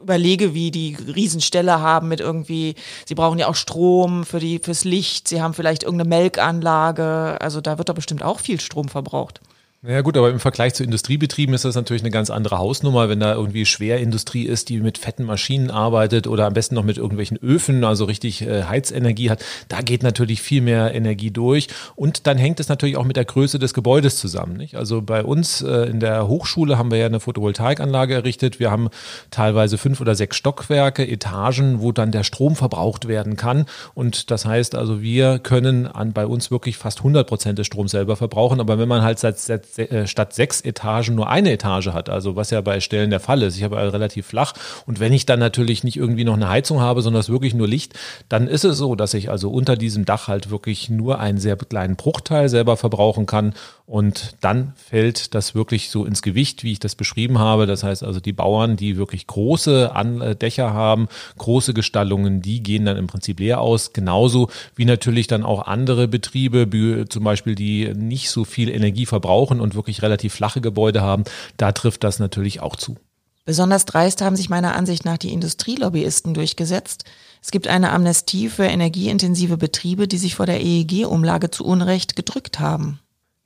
überlege, 0.00 0.54
wie 0.54 0.70
die 0.70 0.94
Riesenställe 0.94 1.80
haben 1.80 2.06
mit 2.06 2.20
irgendwie, 2.20 2.76
sie 3.04 3.16
brauchen 3.16 3.40
ja 3.40 3.48
auch 3.48 3.56
Strom 3.56 4.24
für 4.24 4.38
die, 4.38 4.60
fürs 4.60 4.84
Licht, 4.84 5.26
sie 5.26 5.42
haben 5.42 5.54
vielleicht 5.54 5.82
irgendeine 5.82 6.08
Melkanlage. 6.08 7.36
Also 7.40 7.60
da 7.60 7.78
wird 7.78 7.88
doch 7.88 7.94
bestimmt 7.96 8.22
auch 8.22 8.38
viel 8.38 8.60
Strom 8.60 8.88
verbraucht. 8.88 9.40
Ja 9.86 10.00
gut, 10.00 10.16
aber 10.16 10.28
im 10.28 10.40
Vergleich 10.40 10.74
zu 10.74 10.82
Industriebetrieben 10.82 11.54
ist 11.54 11.64
das 11.64 11.76
natürlich 11.76 12.02
eine 12.02 12.10
ganz 12.10 12.30
andere 12.30 12.58
Hausnummer, 12.58 13.08
wenn 13.08 13.20
da 13.20 13.34
irgendwie 13.34 13.64
Schwerindustrie 13.64 14.42
ist, 14.42 14.70
die 14.70 14.80
mit 14.80 14.98
fetten 14.98 15.22
Maschinen 15.22 15.70
arbeitet 15.70 16.26
oder 16.26 16.46
am 16.46 16.52
besten 16.52 16.74
noch 16.74 16.82
mit 16.82 16.98
irgendwelchen 16.98 17.36
Öfen, 17.36 17.84
also 17.84 18.04
richtig 18.06 18.42
äh, 18.42 18.64
Heizenergie 18.64 19.30
hat. 19.30 19.44
Da 19.68 19.80
geht 19.80 20.02
natürlich 20.02 20.42
viel 20.42 20.62
mehr 20.62 20.96
Energie 20.96 21.30
durch 21.30 21.68
und 21.94 22.26
dann 22.26 22.38
hängt 22.38 22.58
es 22.58 22.68
natürlich 22.68 22.96
auch 22.96 23.04
mit 23.04 23.14
der 23.14 23.24
Größe 23.24 23.60
des 23.60 23.72
Gebäudes 23.72 24.16
zusammen. 24.16 24.56
Nicht? 24.56 24.74
Also 24.74 25.00
bei 25.00 25.22
uns 25.22 25.62
äh, 25.62 25.88
in 25.88 26.00
der 26.00 26.26
Hochschule 26.26 26.76
haben 26.76 26.90
wir 26.90 26.98
ja 26.98 27.06
eine 27.06 27.20
Photovoltaikanlage 27.20 28.14
errichtet. 28.14 28.58
Wir 28.58 28.72
haben 28.72 28.88
teilweise 29.30 29.78
fünf 29.78 30.00
oder 30.00 30.16
sechs 30.16 30.36
Stockwerke, 30.36 31.06
Etagen, 31.06 31.80
wo 31.80 31.92
dann 31.92 32.10
der 32.10 32.24
Strom 32.24 32.56
verbraucht 32.56 33.06
werden 33.06 33.36
kann 33.36 33.66
und 33.94 34.32
das 34.32 34.44
heißt 34.44 34.74
also, 34.74 35.02
wir 35.02 35.38
können 35.38 35.86
an 35.86 36.12
bei 36.12 36.26
uns 36.26 36.50
wirklich 36.50 36.76
fast 36.78 36.98
100 36.98 37.28
Prozent 37.28 37.60
des 37.60 37.68
Stroms 37.68 37.92
selber 37.92 38.16
verbrauchen, 38.16 38.58
aber 38.58 38.80
wenn 38.80 38.88
man 38.88 39.02
halt 39.02 39.20
seit, 39.20 39.38
seit 39.38 39.67
statt 40.06 40.34
sechs 40.34 40.60
Etagen 40.60 41.14
nur 41.14 41.28
eine 41.28 41.52
Etage 41.52 41.88
hat, 41.88 42.08
also 42.08 42.36
was 42.36 42.50
ja 42.50 42.60
bei 42.60 42.80
Stellen 42.80 43.10
der 43.10 43.20
Fall 43.20 43.42
ist. 43.42 43.56
Ich 43.56 43.62
habe 43.62 43.76
relativ 43.76 44.26
flach 44.26 44.54
und 44.86 45.00
wenn 45.00 45.12
ich 45.12 45.26
dann 45.26 45.38
natürlich 45.38 45.84
nicht 45.84 45.96
irgendwie 45.96 46.24
noch 46.24 46.34
eine 46.34 46.48
Heizung 46.48 46.80
habe, 46.80 47.02
sondern 47.02 47.20
es 47.20 47.28
wirklich 47.28 47.54
nur 47.54 47.68
Licht, 47.68 47.94
dann 48.28 48.48
ist 48.48 48.64
es 48.64 48.78
so, 48.78 48.94
dass 48.94 49.14
ich 49.14 49.30
also 49.30 49.50
unter 49.50 49.76
diesem 49.76 50.04
Dach 50.04 50.28
halt 50.28 50.50
wirklich 50.50 50.90
nur 50.90 51.20
einen 51.20 51.38
sehr 51.38 51.56
kleinen 51.56 51.96
Bruchteil 51.96 52.48
selber 52.48 52.76
verbrauchen 52.76 53.26
kann 53.26 53.54
und 53.88 54.36
dann 54.42 54.74
fällt 54.76 55.34
das 55.34 55.54
wirklich 55.54 55.88
so 55.88 56.04
ins 56.04 56.20
Gewicht, 56.20 56.62
wie 56.62 56.72
ich 56.72 56.78
das 56.78 56.94
beschrieben 56.94 57.38
habe. 57.38 57.64
Das 57.64 57.82
heißt 57.82 58.04
also, 58.04 58.20
die 58.20 58.34
Bauern, 58.34 58.76
die 58.76 58.98
wirklich 58.98 59.26
große 59.26 59.92
äh, 59.94 60.36
Dächer 60.36 60.74
haben, 60.74 61.08
große 61.38 61.72
Gestallungen, 61.72 62.42
die 62.42 62.62
gehen 62.62 62.84
dann 62.84 62.98
im 62.98 63.06
Prinzip 63.06 63.40
leer 63.40 63.62
aus. 63.62 63.94
Genauso 63.94 64.50
wie 64.76 64.84
natürlich 64.84 65.26
dann 65.26 65.42
auch 65.42 65.66
andere 65.66 66.06
Betriebe, 66.06 67.06
zum 67.08 67.24
Beispiel, 67.24 67.54
die 67.54 67.94
nicht 67.94 68.28
so 68.28 68.44
viel 68.44 68.68
Energie 68.68 69.06
verbrauchen 69.06 69.57
und 69.60 69.74
wirklich 69.74 70.02
relativ 70.02 70.34
flache 70.34 70.60
Gebäude 70.60 71.02
haben. 71.02 71.24
Da 71.56 71.72
trifft 71.72 72.04
das 72.04 72.18
natürlich 72.18 72.60
auch 72.60 72.76
zu. 72.76 72.96
Besonders 73.44 73.86
dreist 73.86 74.20
haben 74.20 74.36
sich 74.36 74.50
meiner 74.50 74.76
Ansicht 74.76 75.06
nach 75.06 75.16
die 75.16 75.32
Industrielobbyisten 75.32 76.34
durchgesetzt. 76.34 77.04
Es 77.42 77.50
gibt 77.50 77.66
eine 77.66 77.92
Amnestie 77.92 78.50
für 78.50 78.64
energieintensive 78.64 79.56
Betriebe, 79.56 80.06
die 80.06 80.18
sich 80.18 80.34
vor 80.34 80.44
der 80.44 80.60
EEG-Umlage 80.60 81.50
zu 81.50 81.64
Unrecht 81.64 82.14
gedrückt 82.14 82.60
haben. 82.60 83.00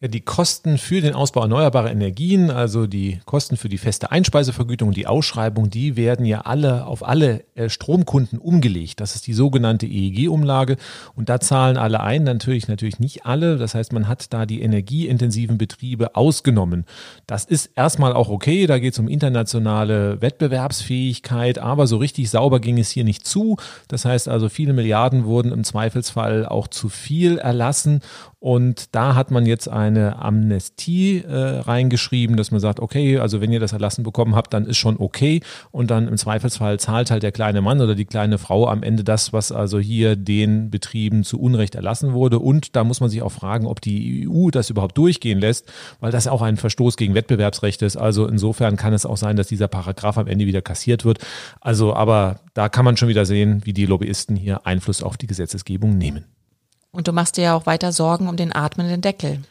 Die 0.05 0.21
Kosten 0.21 0.79
für 0.79 1.01
den 1.01 1.15
Ausbau 1.15 1.43
erneuerbarer 1.43 1.93
Energien, 1.93 2.51
also 2.51 2.89
die 2.89 3.21
Kosten 3.25 3.57
für 3.57 3.69
die 3.69 3.79
feste 3.79 4.11
Einspeisevergütung 4.11 4.89
und 4.89 4.97
die 4.97 5.07
Ausschreibung, 5.07 5.71
die 5.71 5.97
werden 5.97 6.27
ja 6.27 6.41
alle 6.41 6.87
auf 6.87 7.07
alle 7.07 7.45
äh, 7.55 7.69
Stromkunden 7.69 8.41
umgelegt. 8.41 8.99
Das 8.99 9.15
ist 9.15 9.29
die 9.29 9.33
sogenannte 9.33 9.87
EEG-Umlage 9.87 10.77
und 11.15 11.29
da 11.29 11.39
zahlen 11.39 11.77
alle 11.77 12.01
ein, 12.01 12.25
natürlich 12.25 12.67
natürlich 12.67 12.99
nicht 12.99 13.27
alle. 13.27 13.59
Das 13.59 13.77
heißt, 13.77 13.93
man 13.93 14.09
hat 14.09 14.33
da 14.33 14.45
die 14.45 14.61
energieintensiven 14.63 15.57
Betriebe 15.57 16.17
ausgenommen. 16.17 16.85
Das 17.29 17.45
ist 17.45 17.71
erstmal 17.77 18.13
auch 18.13 18.29
okay, 18.29 18.67
da 18.67 18.81
geht 18.81 18.95
es 18.95 18.99
um 18.99 19.07
internationale 19.07 20.21
Wettbewerbsfähigkeit, 20.21 21.61
aber 21.61 21.87
so 21.87 21.99
richtig 21.99 22.29
sauber 22.29 22.59
ging 22.59 22.81
es 22.81 22.91
hier 22.91 23.05
nicht 23.05 23.25
zu. 23.25 23.57
Das 23.87 24.05
heißt 24.05 24.29
also, 24.29 24.49
viele 24.49 24.73
Milliarden 24.73 25.27
wurden 25.27 25.53
im 25.53 25.63
Zweifelsfall 25.63 26.45
auch 26.45 26.67
zu 26.67 26.89
viel 26.89 27.39
erlassen 27.39 28.01
und 28.43 28.97
da 28.97 29.15
hat 29.15 29.31
man 29.31 29.47
jetzt 29.47 29.69
eine 29.69 30.21
Amnestie 30.21 31.19
äh, 31.19 31.61
reingeschrieben, 31.61 32.37
dass 32.37 32.51
man 32.51 32.59
sagt, 32.59 32.81
okay, 32.81 33.21
also 33.21 33.41
wenn 33.41 33.53
ihr 33.53 33.61
das 33.61 33.73
erlassen 33.73 34.03
bekommen 34.03 34.35
habt, 34.35 34.53
dann 34.53 34.67
ist 34.67 34.79
schon 34.79 34.97
okay. 34.99 35.43
Und 35.71 35.93
dann 35.93 36.09
im 36.09 36.17
Zweifelsfall 36.17 36.81
zahlt 36.81 37.13
halt 37.13 37.23
der 37.23 37.31
kleine 37.31 37.61
Mann 37.61 37.81
oder 37.81 37.95
die 37.95 38.05
kleine 38.05 38.39
Frau 38.39 38.67
am 38.67 38.83
Ende 38.83 39.05
das, 39.05 39.33
was 39.33 39.53
also 39.53 39.79
hier 39.79 40.17
den 40.17 40.71
Betrieben 40.73 41.23
zu 41.23 41.41
Unrecht 41.41 41.77
erlassen 41.77 42.15
wurde. 42.15 42.41
Und 42.41 42.75
da 42.75 42.83
muss 42.83 42.99
man 42.99 43.11
sich 43.11 43.23
auch 43.23 43.31
fragen, 43.31 43.65
ob 43.65 43.81
die 43.81 44.29
EU 44.29 44.51
das 44.51 44.71
überhaupt 44.71 44.99
durchgehen 44.99 45.39
lässt, 45.39 45.73
weil 46.01 46.11
das 46.11 46.27
auch 46.27 46.43
ein 46.43 46.57
Verstoß 46.57 46.97
gegen 46.97 47.15
Wettbewerbsrecht 47.15 47.81
ist. 47.83 47.97
Also 47.97 48.27
insofern 48.27 48.77
kann 48.77 48.93
es 48.93 49.07
auch 49.07 49.19
sein, 49.19 49.37
dass 49.37 49.47
dieser 49.47 49.69
Paragraph 49.69 50.19
am 50.19 50.27
Ende 50.27 50.47
wieder 50.47 50.63
kassiert 50.63 51.05
wird. 51.05 51.21
Also, 51.61 51.95
aber 51.95 52.41
da 52.55 52.69
kann 52.69 52.85
man 52.85 52.97
schon 52.97 53.09
wieder 53.09 53.25
sehen, 53.25 53.61
wie 53.63 53.73
die 53.73 53.87
Lobbyisten 53.87 54.35
hier 54.35 54.67
Einfluss 54.67 55.05
auf 55.05 55.17
die 55.17 55.29
Gesetzesgebung 55.29 55.97
nehmen. 55.97 56.25
Und 56.95 57.09
du 57.09 57.13
machst 57.13 57.39
dir 57.39 57.45
ja 57.45 57.55
auch 57.55 57.65
weiter 57.65 57.91
Sorgen 57.91 58.29
um 58.29 58.37
den 58.37 58.55
atmenden 58.55 59.01
Deckel. 59.01 59.43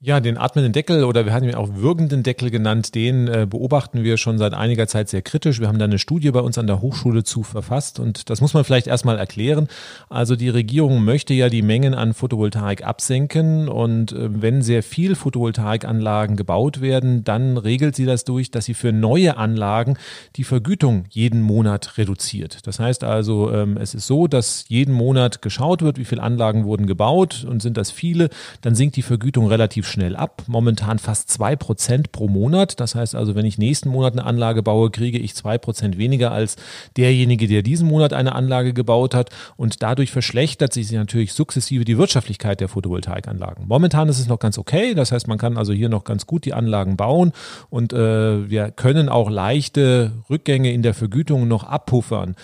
Ja, 0.00 0.20
den 0.20 0.38
atmenden 0.38 0.72
Deckel 0.72 1.02
oder 1.02 1.24
wir 1.24 1.32
hatten 1.32 1.48
ihn 1.48 1.56
auch 1.56 1.70
würgenden 1.72 2.22
Deckel 2.22 2.50
genannt, 2.50 2.94
den 2.94 3.26
äh, 3.26 3.48
beobachten 3.50 4.04
wir 4.04 4.16
schon 4.16 4.38
seit 4.38 4.54
einiger 4.54 4.86
Zeit 4.86 5.08
sehr 5.08 5.22
kritisch. 5.22 5.58
Wir 5.58 5.66
haben 5.66 5.80
da 5.80 5.86
eine 5.86 5.98
Studie 5.98 6.30
bei 6.30 6.38
uns 6.38 6.56
an 6.56 6.68
der 6.68 6.80
Hochschule 6.80 7.24
zu 7.24 7.42
verfasst 7.42 7.98
und 7.98 8.30
das 8.30 8.40
muss 8.40 8.54
man 8.54 8.62
vielleicht 8.62 8.86
erstmal 8.86 9.18
erklären. 9.18 9.66
Also 10.08 10.36
die 10.36 10.50
Regierung 10.50 11.04
möchte 11.04 11.34
ja 11.34 11.48
die 11.48 11.62
Mengen 11.62 11.94
an 11.94 12.14
Photovoltaik 12.14 12.86
absenken 12.86 13.68
und 13.68 14.12
äh, 14.12 14.28
wenn 14.40 14.62
sehr 14.62 14.84
viel 14.84 15.16
Photovoltaikanlagen 15.16 16.36
gebaut 16.36 16.80
werden, 16.80 17.24
dann 17.24 17.56
regelt 17.56 17.96
sie 17.96 18.06
das 18.06 18.22
durch, 18.22 18.52
dass 18.52 18.66
sie 18.66 18.74
für 18.74 18.92
neue 18.92 19.36
Anlagen 19.36 19.98
die 20.36 20.44
Vergütung 20.44 21.06
jeden 21.10 21.42
Monat 21.42 21.98
reduziert. 21.98 22.68
Das 22.68 22.78
heißt 22.78 23.02
also, 23.02 23.50
ähm, 23.52 23.76
es 23.76 23.94
ist 23.94 24.06
so, 24.06 24.28
dass 24.28 24.64
jeden 24.68 24.94
Monat 24.94 25.42
geschaut 25.42 25.82
wird, 25.82 25.98
wie 25.98 26.04
viele 26.04 26.22
Anlagen 26.22 26.66
wurden 26.66 26.86
gebaut 26.86 27.44
und 27.50 27.60
sind 27.62 27.76
das 27.76 27.90
viele, 27.90 28.28
dann 28.60 28.76
sinkt 28.76 28.94
die 28.94 29.02
Vergütung 29.02 29.48
relativ 29.48 29.87
schnell 29.88 30.14
ab. 30.14 30.42
Momentan 30.46 30.98
fast 30.98 31.30
zwei 31.30 31.56
Prozent 31.56 32.12
pro 32.12 32.28
Monat. 32.28 32.78
Das 32.80 32.94
heißt 32.94 33.14
also, 33.14 33.34
wenn 33.34 33.46
ich 33.46 33.58
nächsten 33.58 33.88
Monat 33.88 34.12
eine 34.12 34.24
Anlage 34.24 34.62
baue, 34.62 34.90
kriege 34.90 35.18
ich 35.18 35.34
zwei 35.34 35.58
Prozent 35.58 35.98
weniger 35.98 36.30
als 36.30 36.56
derjenige, 36.96 37.48
der 37.48 37.62
diesen 37.62 37.88
Monat 37.88 38.12
eine 38.12 38.34
Anlage 38.34 38.72
gebaut 38.72 39.14
hat. 39.14 39.30
Und 39.56 39.82
dadurch 39.82 40.10
verschlechtert 40.10 40.72
sich 40.72 40.90
natürlich 40.92 41.32
sukzessive 41.32 41.84
die 41.84 41.98
Wirtschaftlichkeit 41.98 42.60
der 42.60 42.68
Photovoltaikanlagen. 42.68 43.66
Momentan 43.66 44.08
ist 44.08 44.18
es 44.20 44.28
noch 44.28 44.38
ganz 44.38 44.58
okay. 44.58 44.94
Das 44.94 45.12
heißt, 45.12 45.26
man 45.26 45.38
kann 45.38 45.56
also 45.56 45.72
hier 45.72 45.88
noch 45.88 46.04
ganz 46.04 46.26
gut 46.26 46.44
die 46.44 46.52
Anlagen 46.52 46.96
bauen 46.96 47.32
und 47.70 47.92
äh, 47.92 48.48
wir 48.48 48.70
können 48.70 49.08
auch 49.08 49.30
leichte 49.30 50.12
Rückgänge 50.30 50.72
in 50.72 50.82
der 50.82 50.94
Vergütung 50.94 51.48
noch 51.48 51.64
abpuffern. 51.64 52.36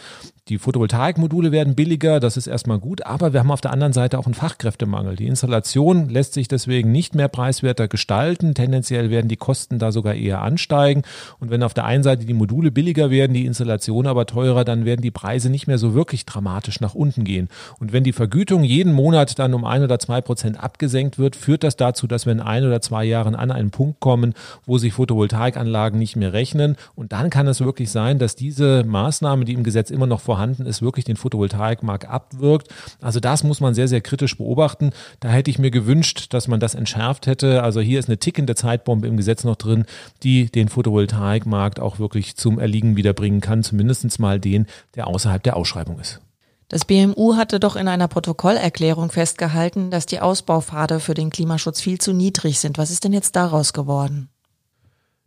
Die 0.50 0.58
Photovoltaikmodule 0.58 1.52
werden 1.52 1.74
billiger, 1.74 2.20
das 2.20 2.36
ist 2.36 2.48
erstmal 2.48 2.78
gut, 2.78 3.06
aber 3.06 3.32
wir 3.32 3.40
haben 3.40 3.50
auf 3.50 3.62
der 3.62 3.72
anderen 3.72 3.94
Seite 3.94 4.18
auch 4.18 4.26
einen 4.26 4.34
Fachkräftemangel. 4.34 5.16
Die 5.16 5.26
Installation 5.26 6.10
lässt 6.10 6.34
sich 6.34 6.48
deswegen 6.48 6.92
nicht 6.92 7.14
mehr 7.14 7.28
preiswerter 7.28 7.88
gestalten. 7.88 8.52
Tendenziell 8.52 9.08
werden 9.08 9.28
die 9.28 9.38
Kosten 9.38 9.78
da 9.78 9.90
sogar 9.90 10.14
eher 10.14 10.42
ansteigen. 10.42 11.00
Und 11.40 11.50
wenn 11.50 11.62
auf 11.62 11.72
der 11.72 11.86
einen 11.86 12.02
Seite 12.02 12.26
die 12.26 12.34
Module 12.34 12.70
billiger 12.70 13.10
werden, 13.10 13.32
die 13.32 13.46
Installation 13.46 14.06
aber 14.06 14.26
teurer, 14.26 14.66
dann 14.66 14.84
werden 14.84 15.00
die 15.00 15.10
Preise 15.10 15.48
nicht 15.48 15.66
mehr 15.66 15.78
so 15.78 15.94
wirklich 15.94 16.26
dramatisch 16.26 16.78
nach 16.78 16.94
unten 16.94 17.24
gehen. 17.24 17.48
Und 17.80 17.94
wenn 17.94 18.04
die 18.04 18.12
Vergütung 18.12 18.64
jeden 18.64 18.92
Monat 18.92 19.38
dann 19.38 19.54
um 19.54 19.64
ein 19.64 19.82
oder 19.82 19.98
zwei 19.98 20.20
Prozent 20.20 20.62
abgesenkt 20.62 21.18
wird, 21.18 21.36
führt 21.36 21.64
das 21.64 21.76
dazu, 21.76 22.06
dass 22.06 22.26
wir 22.26 22.34
in 22.34 22.40
ein 22.40 22.66
oder 22.66 22.82
zwei 22.82 23.06
Jahren 23.06 23.34
an 23.34 23.50
einen 23.50 23.70
Punkt 23.70 23.98
kommen, 23.98 24.34
wo 24.66 24.76
sich 24.76 24.92
Photovoltaikanlagen 24.92 25.98
nicht 25.98 26.16
mehr 26.16 26.34
rechnen. 26.34 26.76
Und 26.94 27.12
dann 27.12 27.30
kann 27.30 27.46
es 27.46 27.62
wirklich 27.62 27.90
sein, 27.90 28.18
dass 28.18 28.36
diese 28.36 28.84
Maßnahme, 28.84 29.46
die 29.46 29.54
im 29.54 29.64
Gesetz 29.64 29.88
immer 29.88 30.06
noch 30.06 30.20
vor 30.20 30.33
vorhanden 30.34 30.66
ist, 30.66 30.82
wirklich 30.82 31.04
den 31.04 31.16
Photovoltaikmarkt 31.16 32.08
abwirkt. 32.08 32.66
Also 33.00 33.20
das 33.20 33.44
muss 33.44 33.60
man 33.60 33.72
sehr, 33.72 33.86
sehr 33.86 34.00
kritisch 34.00 34.36
beobachten. 34.36 34.90
Da 35.20 35.28
hätte 35.28 35.48
ich 35.48 35.60
mir 35.60 35.70
gewünscht, 35.70 36.34
dass 36.34 36.48
man 36.48 36.58
das 36.58 36.74
entschärft 36.74 37.28
hätte. 37.28 37.62
Also 37.62 37.80
hier 37.80 38.00
ist 38.00 38.08
eine 38.08 38.18
tickende 38.18 38.56
Zeitbombe 38.56 39.06
im 39.06 39.16
Gesetz 39.16 39.44
noch 39.44 39.54
drin, 39.54 39.84
die 40.24 40.50
den 40.50 40.68
Photovoltaikmarkt 40.68 41.78
auch 41.78 42.00
wirklich 42.00 42.34
zum 42.34 42.58
Erliegen 42.58 42.96
wiederbringen 42.96 43.40
kann, 43.40 43.62
zumindest 43.62 44.18
mal 44.18 44.40
den, 44.40 44.66
der 44.96 45.06
außerhalb 45.06 45.40
der 45.40 45.56
Ausschreibung 45.56 46.00
ist. 46.00 46.20
Das 46.66 46.84
BMU 46.84 47.36
hatte 47.36 47.60
doch 47.60 47.76
in 47.76 47.86
einer 47.86 48.08
Protokollerklärung 48.08 49.12
festgehalten, 49.12 49.92
dass 49.92 50.06
die 50.06 50.18
Ausbaupfade 50.18 50.98
für 50.98 51.14
den 51.14 51.30
Klimaschutz 51.30 51.80
viel 51.80 52.00
zu 52.00 52.12
niedrig 52.12 52.58
sind. 52.58 52.76
Was 52.76 52.90
ist 52.90 53.04
denn 53.04 53.12
jetzt 53.12 53.36
daraus 53.36 53.72
geworden? 53.72 54.30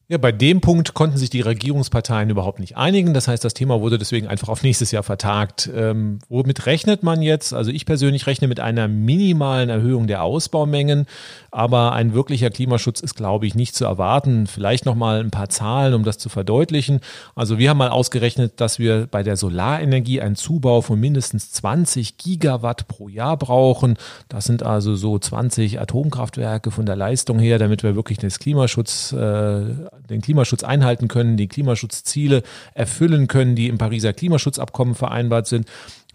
Ja, 0.09 0.17
bei 0.17 0.31
dem 0.31 0.61
Punkt 0.61 0.93
konnten 0.93 1.17
sich 1.17 1.29
die 1.29 1.41
Regierungsparteien 1.41 2.29
überhaupt 2.29 2.61
nicht 2.61 2.77
einigen. 2.77 3.13
Das 3.13 3.27
heißt, 3.27 3.43
das 3.43 3.53
Thema 3.53 3.81
wurde 3.81 3.97
deswegen 3.97 4.25
einfach 4.25 4.47
auf 4.47 4.63
nächstes 4.63 4.91
Jahr 4.91 5.03
vertagt. 5.03 5.69
Ähm, 5.75 6.19
womit 6.29 6.65
rechnet 6.65 7.03
man 7.03 7.21
jetzt? 7.21 7.53
Also 7.53 7.71
ich 7.71 7.85
persönlich 7.85 8.25
rechne 8.25 8.47
mit 8.47 8.61
einer 8.61 8.87
minimalen 8.87 9.67
Erhöhung 9.67 10.07
der 10.07 10.23
Ausbaumengen, 10.23 11.07
aber 11.51 11.91
ein 11.91 12.13
wirklicher 12.13 12.49
Klimaschutz 12.49 13.01
ist, 13.01 13.15
glaube 13.15 13.47
ich, 13.47 13.55
nicht 13.55 13.75
zu 13.75 13.83
erwarten. 13.83 14.47
Vielleicht 14.47 14.85
noch 14.85 14.95
mal 14.95 15.19
ein 15.19 15.29
paar 15.29 15.49
Zahlen, 15.49 15.93
um 15.93 16.05
das 16.05 16.17
zu 16.17 16.29
verdeutlichen. 16.29 17.01
Also 17.35 17.57
wir 17.57 17.69
haben 17.69 17.77
mal 17.77 17.89
ausgerechnet, 17.89 18.61
dass 18.61 18.79
wir 18.79 19.07
bei 19.11 19.23
der 19.23 19.35
Solarenergie 19.35 20.21
einen 20.21 20.37
Zubau 20.37 20.79
von 20.79 20.97
mindestens 21.01 21.51
20 21.51 22.15
Gigawatt 22.15 22.87
pro 22.87 23.09
Jahr 23.09 23.35
brauchen. 23.35 23.97
Das 24.29 24.45
sind 24.45 24.63
also 24.63 24.95
so 24.95 25.19
20 25.19 25.81
Atomkraftwerke 25.81 26.71
von 26.71 26.85
der 26.85 26.95
Leistung 26.95 27.39
her, 27.39 27.59
damit 27.59 27.83
wir 27.83 27.97
wirklich 27.97 28.19
das 28.19 28.39
Klimaschutz 28.39 29.11
äh, 29.11 29.65
den 30.09 30.21
Klimaschutz 30.21 30.63
einhalten 30.63 31.07
können, 31.07 31.37
die 31.37 31.47
Klimaschutzziele 31.47 32.43
erfüllen 32.73 33.27
können, 33.27 33.55
die 33.55 33.67
im 33.67 33.77
Pariser 33.77 34.13
Klimaschutzabkommen 34.13 34.95
vereinbart 34.95 35.47
sind. 35.47 35.67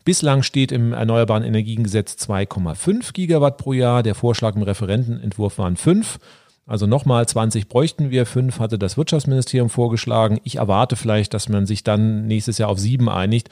Bislang 0.04 0.42
steht 0.42 0.72
im 0.72 0.92
Erneuerbaren 0.92 1.44
Energiengesetz 1.44 2.14
2,5 2.14 3.12
Gigawatt 3.12 3.56
pro 3.56 3.72
Jahr. 3.72 4.02
Der 4.02 4.16
Vorschlag 4.16 4.56
im 4.56 4.62
Referentenentwurf 4.62 5.58
waren 5.58 5.76
5. 5.76 6.18
Also 6.64 6.86
nochmal 6.86 7.26
20 7.26 7.68
bräuchten 7.68 8.10
wir, 8.10 8.24
fünf 8.24 8.60
hatte 8.60 8.78
das 8.78 8.96
Wirtschaftsministerium 8.96 9.68
vorgeschlagen. 9.68 10.38
Ich 10.44 10.56
erwarte 10.56 10.94
vielleicht, 10.94 11.34
dass 11.34 11.48
man 11.48 11.66
sich 11.66 11.82
dann 11.82 12.28
nächstes 12.28 12.58
Jahr 12.58 12.68
auf 12.68 12.78
sieben 12.78 13.08
einigt. 13.08 13.48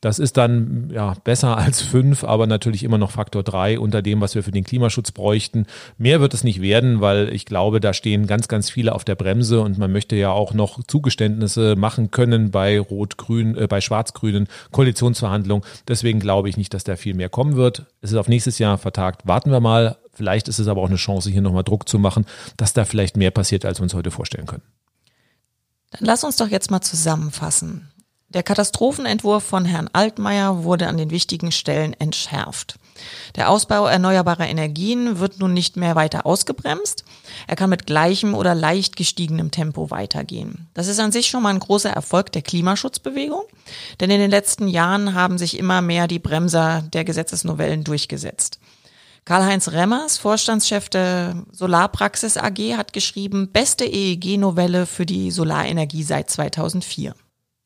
Das 0.00 0.18
ist 0.18 0.38
dann 0.38 0.90
ja 0.90 1.14
besser 1.24 1.58
als 1.58 1.82
fünf, 1.82 2.24
aber 2.24 2.46
natürlich 2.46 2.82
immer 2.82 2.96
noch 2.96 3.10
Faktor 3.10 3.42
drei 3.42 3.78
unter 3.78 4.00
dem, 4.00 4.22
was 4.22 4.34
wir 4.34 4.42
für 4.42 4.50
den 4.50 4.64
Klimaschutz 4.64 5.12
bräuchten. 5.12 5.66
Mehr 5.98 6.22
wird 6.22 6.32
es 6.32 6.42
nicht 6.42 6.62
werden, 6.62 7.02
weil 7.02 7.34
ich 7.34 7.44
glaube, 7.44 7.80
da 7.80 7.92
stehen 7.92 8.26
ganz, 8.26 8.48
ganz 8.48 8.70
viele 8.70 8.94
auf 8.94 9.04
der 9.04 9.14
Bremse 9.14 9.60
und 9.60 9.76
man 9.76 9.92
möchte 9.92 10.16
ja 10.16 10.30
auch 10.30 10.54
noch 10.54 10.82
Zugeständnisse 10.84 11.76
machen 11.76 12.12
können 12.12 12.50
bei 12.50 12.80
Rot-Grün, 12.80 13.58
äh, 13.58 13.66
bei 13.66 13.82
Schwarz-Grünen 13.82 14.48
Koalitionsverhandlungen. 14.72 15.64
Deswegen 15.86 16.18
glaube 16.18 16.48
ich 16.48 16.56
nicht, 16.56 16.72
dass 16.72 16.84
da 16.84 16.96
viel 16.96 17.14
mehr 17.14 17.28
kommen 17.28 17.56
wird. 17.56 17.84
Es 18.00 18.12
ist 18.12 18.16
auf 18.16 18.28
nächstes 18.28 18.58
Jahr 18.58 18.78
vertagt. 18.78 19.26
Warten 19.26 19.50
wir 19.50 19.60
mal. 19.60 19.98
Vielleicht 20.14 20.48
ist 20.48 20.58
es 20.58 20.68
aber 20.68 20.80
auch 20.80 20.88
eine 20.88 20.96
Chance, 20.96 21.30
hier 21.30 21.42
nochmal 21.42 21.64
Druck 21.64 21.88
zu 21.88 21.98
machen, 21.98 22.26
dass 22.56 22.72
da 22.72 22.84
vielleicht 22.84 23.16
mehr 23.16 23.30
passiert, 23.30 23.64
als 23.64 23.78
wir 23.78 23.84
uns 23.84 23.94
heute 23.94 24.10
vorstellen 24.10 24.46
können. 24.46 24.62
Dann 25.90 26.06
lass 26.06 26.24
uns 26.24 26.36
doch 26.36 26.48
jetzt 26.48 26.70
mal 26.70 26.80
zusammenfassen. 26.80 27.90
Der 28.28 28.42
Katastrophenentwurf 28.42 29.44
von 29.44 29.64
Herrn 29.64 29.88
Altmaier 29.92 30.64
wurde 30.64 30.88
an 30.88 30.96
den 30.96 31.10
wichtigen 31.10 31.52
Stellen 31.52 31.94
entschärft. 31.94 32.80
Der 33.36 33.48
Ausbau 33.48 33.86
erneuerbarer 33.86 34.48
Energien 34.48 35.20
wird 35.20 35.38
nun 35.38 35.52
nicht 35.52 35.76
mehr 35.76 35.94
weiter 35.94 36.26
ausgebremst. 36.26 37.04
Er 37.46 37.54
kann 37.54 37.70
mit 37.70 37.86
gleichem 37.86 38.34
oder 38.34 38.54
leicht 38.56 38.96
gestiegenem 38.96 39.52
Tempo 39.52 39.90
weitergehen. 39.90 40.68
Das 40.74 40.88
ist 40.88 40.98
an 40.98 41.12
sich 41.12 41.28
schon 41.28 41.44
mal 41.44 41.50
ein 41.50 41.60
großer 41.60 41.90
Erfolg 41.90 42.32
der 42.32 42.42
Klimaschutzbewegung, 42.42 43.44
denn 44.00 44.10
in 44.10 44.20
den 44.20 44.30
letzten 44.30 44.66
Jahren 44.66 45.14
haben 45.14 45.38
sich 45.38 45.56
immer 45.56 45.80
mehr 45.80 46.08
die 46.08 46.18
Bremser 46.18 46.82
der 46.92 47.04
Gesetzesnovellen 47.04 47.84
durchgesetzt. 47.84 48.58
Karl-Heinz 49.24 49.72
Remmers, 49.72 50.18
Vorstandschef 50.18 50.90
der 50.90 51.44
Solarpraxis 51.50 52.36
AG, 52.36 52.76
hat 52.76 52.92
geschrieben, 52.92 53.50
beste 53.50 53.86
EEG-Novelle 53.86 54.84
für 54.84 55.06
die 55.06 55.30
Solarenergie 55.30 56.02
seit 56.02 56.28
2004. 56.28 57.14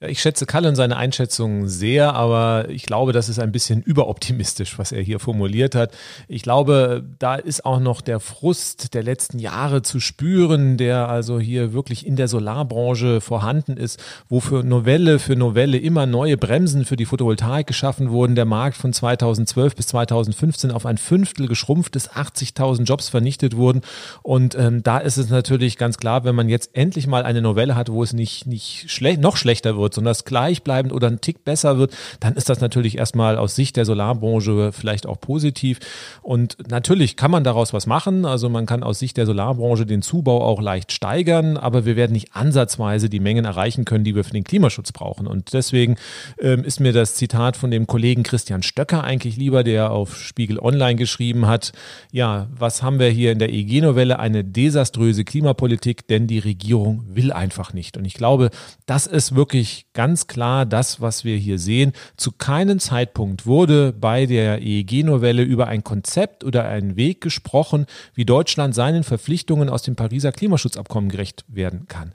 Ich 0.01 0.23
schätze 0.23 0.47
Kalle 0.47 0.69
und 0.69 0.77
seine 0.77 0.97
Einschätzung 0.97 1.67
sehr, 1.67 2.15
aber 2.15 2.69
ich 2.69 2.85
glaube, 2.85 3.13
das 3.13 3.29
ist 3.29 3.41
ein 3.41 3.51
bisschen 3.51 3.83
überoptimistisch, 3.83 4.79
was 4.79 4.93
er 4.93 5.03
hier 5.03 5.19
formuliert 5.19 5.75
hat. 5.75 5.91
Ich 6.29 6.43
glaube, 6.43 7.03
da 7.19 7.35
ist 7.35 7.65
auch 7.65 7.81
noch 7.81 8.01
der 8.01 8.21
Frust 8.21 8.95
der 8.95 9.03
letzten 9.03 9.41
Jahre 9.41 9.83
zu 9.83 9.99
spüren, 9.99 10.77
der 10.77 11.09
also 11.09 11.41
hier 11.41 11.73
wirklich 11.73 12.07
in 12.07 12.15
der 12.15 12.29
Solarbranche 12.29 13.21
vorhanden 13.21 13.77
ist, 13.77 13.99
wo 14.29 14.39
für 14.39 14.63
Novelle 14.63 15.19
für 15.19 15.35
Novelle 15.35 15.79
immer 15.79 16.07
neue 16.07 16.37
Bremsen 16.37 16.85
für 16.85 16.95
die 16.95 17.07
Photovoltaik 17.07 17.67
geschaffen 17.67 18.11
wurden. 18.13 18.37
Der 18.37 18.45
Markt 18.45 18.77
von 18.77 18.93
2012 18.93 19.75
bis 19.75 19.89
2015 19.89 20.71
auf 20.71 20.87
ein 20.87 20.99
Fünftel 20.99 21.49
geschrumpft 21.49 21.97
ist, 21.97 22.13
80.000 22.13 22.85
Jobs 22.85 23.09
vernichtet 23.09 23.57
wurden. 23.57 23.81
Und 24.23 24.55
ähm, 24.55 24.85
da 24.85 24.99
ist 24.99 25.17
es 25.17 25.29
natürlich 25.29 25.77
ganz 25.77 25.99
klar, 25.99 26.23
wenn 26.23 26.37
man 26.37 26.49
jetzt 26.49 26.77
endlich 26.77 27.09
mal 27.09 27.25
eine 27.25 27.43
Novelle 27.43 27.75
hat, 27.75 27.91
wo 27.91 28.05
es 28.05 28.13
nicht, 28.13 28.47
nicht 28.47 28.85
schle 28.89 29.19
noch 29.19 29.37
schlechter 29.37 29.77
wird, 29.77 29.88
wird, 29.89 29.95
sondern 29.95 30.13
es 30.13 30.25
gleichbleibend 30.25 30.93
oder 30.93 31.09
ein 31.09 31.21
Tick 31.21 31.45
besser 31.45 31.79
wird, 31.79 31.97
dann 32.21 32.35
ist 32.35 32.49
das 32.49 32.61
natürlich 32.61 32.99
erstmal 32.99 33.39
aus 33.39 33.55
Sicht 33.55 33.77
der 33.77 33.87
Solarbranche 33.87 34.73
vielleicht 34.73 35.07
auch 35.07 35.21
positiv. 35.21 35.79
Und 36.23 36.57
natürlich 36.69 37.17
kann 37.17 37.31
man 37.31 37.43
daraus 37.43 37.73
was 37.73 37.87
machen. 37.87 38.27
Also 38.27 38.49
man 38.49 38.67
kann 38.67 38.83
aus 38.83 38.99
Sicht 38.99 39.17
der 39.17 39.25
Solarbranche 39.27 39.87
den 39.87 40.03
Zubau 40.03 40.43
auch 40.45 40.61
leicht 40.61 40.93
steigern, 40.93 41.57
aber 41.57 41.87
wir 41.87 41.97
werden 41.97 42.13
nicht 42.13 42.35
ansatzweise 42.35 43.09
die 43.09 43.21
Mengen 43.21 43.47
erreichen 43.47 43.85
können, 43.85 44.05
die 44.05 44.15
wir 44.15 44.25
für 44.25 44.33
den 44.33 44.45
Klimaschutz 44.45 44.93
brauchen. 44.93 45.27
Und 45.27 45.55
deswegen 45.55 45.97
ähm, 46.41 46.65
ist 46.65 46.81
mir 46.81 46.93
das 46.93 47.15
Zitat 47.15 47.57
von 47.57 47.71
dem 47.71 47.87
Kollegen 47.87 48.23
Christian 48.23 48.63
Stöcker 48.63 49.05
eigentlich 49.05 49.37
lieber, 49.37 49.65
der 49.65 49.91
auf 49.91 50.17
Spiegel 50.17 50.59
Online 50.59 50.97
geschrieben 50.97 51.47
hat, 51.47 51.73
ja, 52.13 52.49
was 52.57 52.83
haben 52.83 52.99
wir 52.99 53.09
hier 53.09 53.33
in 53.33 53.39
der 53.39 53.53
EG-Novelle? 53.53 54.19
Eine 54.19 54.45
desaströse 54.45 55.25
Klimapolitik, 55.25 56.07
denn 56.09 56.27
die 56.27 56.39
Regierung 56.39 57.05
will 57.09 57.33
einfach 57.33 57.73
nicht. 57.73 57.97
Und 57.97 58.05
ich 58.05 58.15
glaube, 58.15 58.51
das 58.87 59.07
ist 59.07 59.35
wirklich 59.35 59.78
ganz 59.93 60.27
klar 60.27 60.67
das, 60.67 61.01
was 61.01 61.25
wir 61.25 61.37
hier 61.37 61.59
sehen. 61.59 61.93
Zu 62.17 62.33
keinem 62.33 62.79
Zeitpunkt 62.79 63.47
wurde 63.47 63.93
bei 63.93 64.27
der 64.27 64.61
EEG-Novelle 64.63 65.43
über 65.43 65.69
ein 65.69 65.85
Konzept 65.85 66.45
oder 66.45 66.69
einen 66.69 66.97
Weg 66.97 67.21
gesprochen, 67.21 67.87
wie 68.15 68.25
Deutschland 68.25 68.75
seinen 68.75 69.05
Verpflichtungen 69.05 69.69
aus 69.69 69.83
dem 69.83 69.97
Pariser 69.97 70.33
Klimaschutzabkommen 70.33 71.11
gerecht 71.11 71.45
werden 71.49 71.87
kann. 71.89 72.13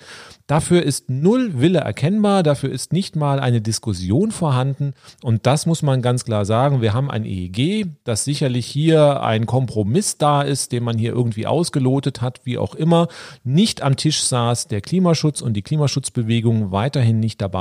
Dafür 0.47 0.83
ist 0.83 1.09
null 1.09 1.61
Wille 1.61 1.79
erkennbar, 1.79 2.43
dafür 2.43 2.69
ist 2.69 2.91
nicht 2.91 3.15
mal 3.15 3.39
eine 3.39 3.61
Diskussion 3.61 4.31
vorhanden 4.31 4.93
und 5.21 5.45
das 5.45 5.65
muss 5.65 5.81
man 5.81 6.01
ganz 6.01 6.25
klar 6.25 6.43
sagen. 6.43 6.81
Wir 6.81 6.93
haben 6.93 7.09
ein 7.09 7.23
EEG, 7.23 7.87
das 8.03 8.25
sicherlich 8.25 8.65
hier 8.65 9.23
ein 9.23 9.45
Kompromiss 9.45 10.17
da 10.17 10.41
ist, 10.41 10.73
den 10.73 10.83
man 10.83 10.97
hier 10.97 11.13
irgendwie 11.13 11.47
ausgelotet 11.47 12.21
hat, 12.21 12.41
wie 12.43 12.57
auch 12.57 12.75
immer, 12.75 13.07
nicht 13.45 13.81
am 13.81 13.95
Tisch 13.95 14.21
saß 14.21 14.67
der 14.67 14.81
Klimaschutz 14.81 15.41
und 15.41 15.53
die 15.53 15.61
Klimaschutzbewegung 15.61 16.71
weiterhin 16.71 17.19
nicht 17.19 17.41
dabei 17.41 17.52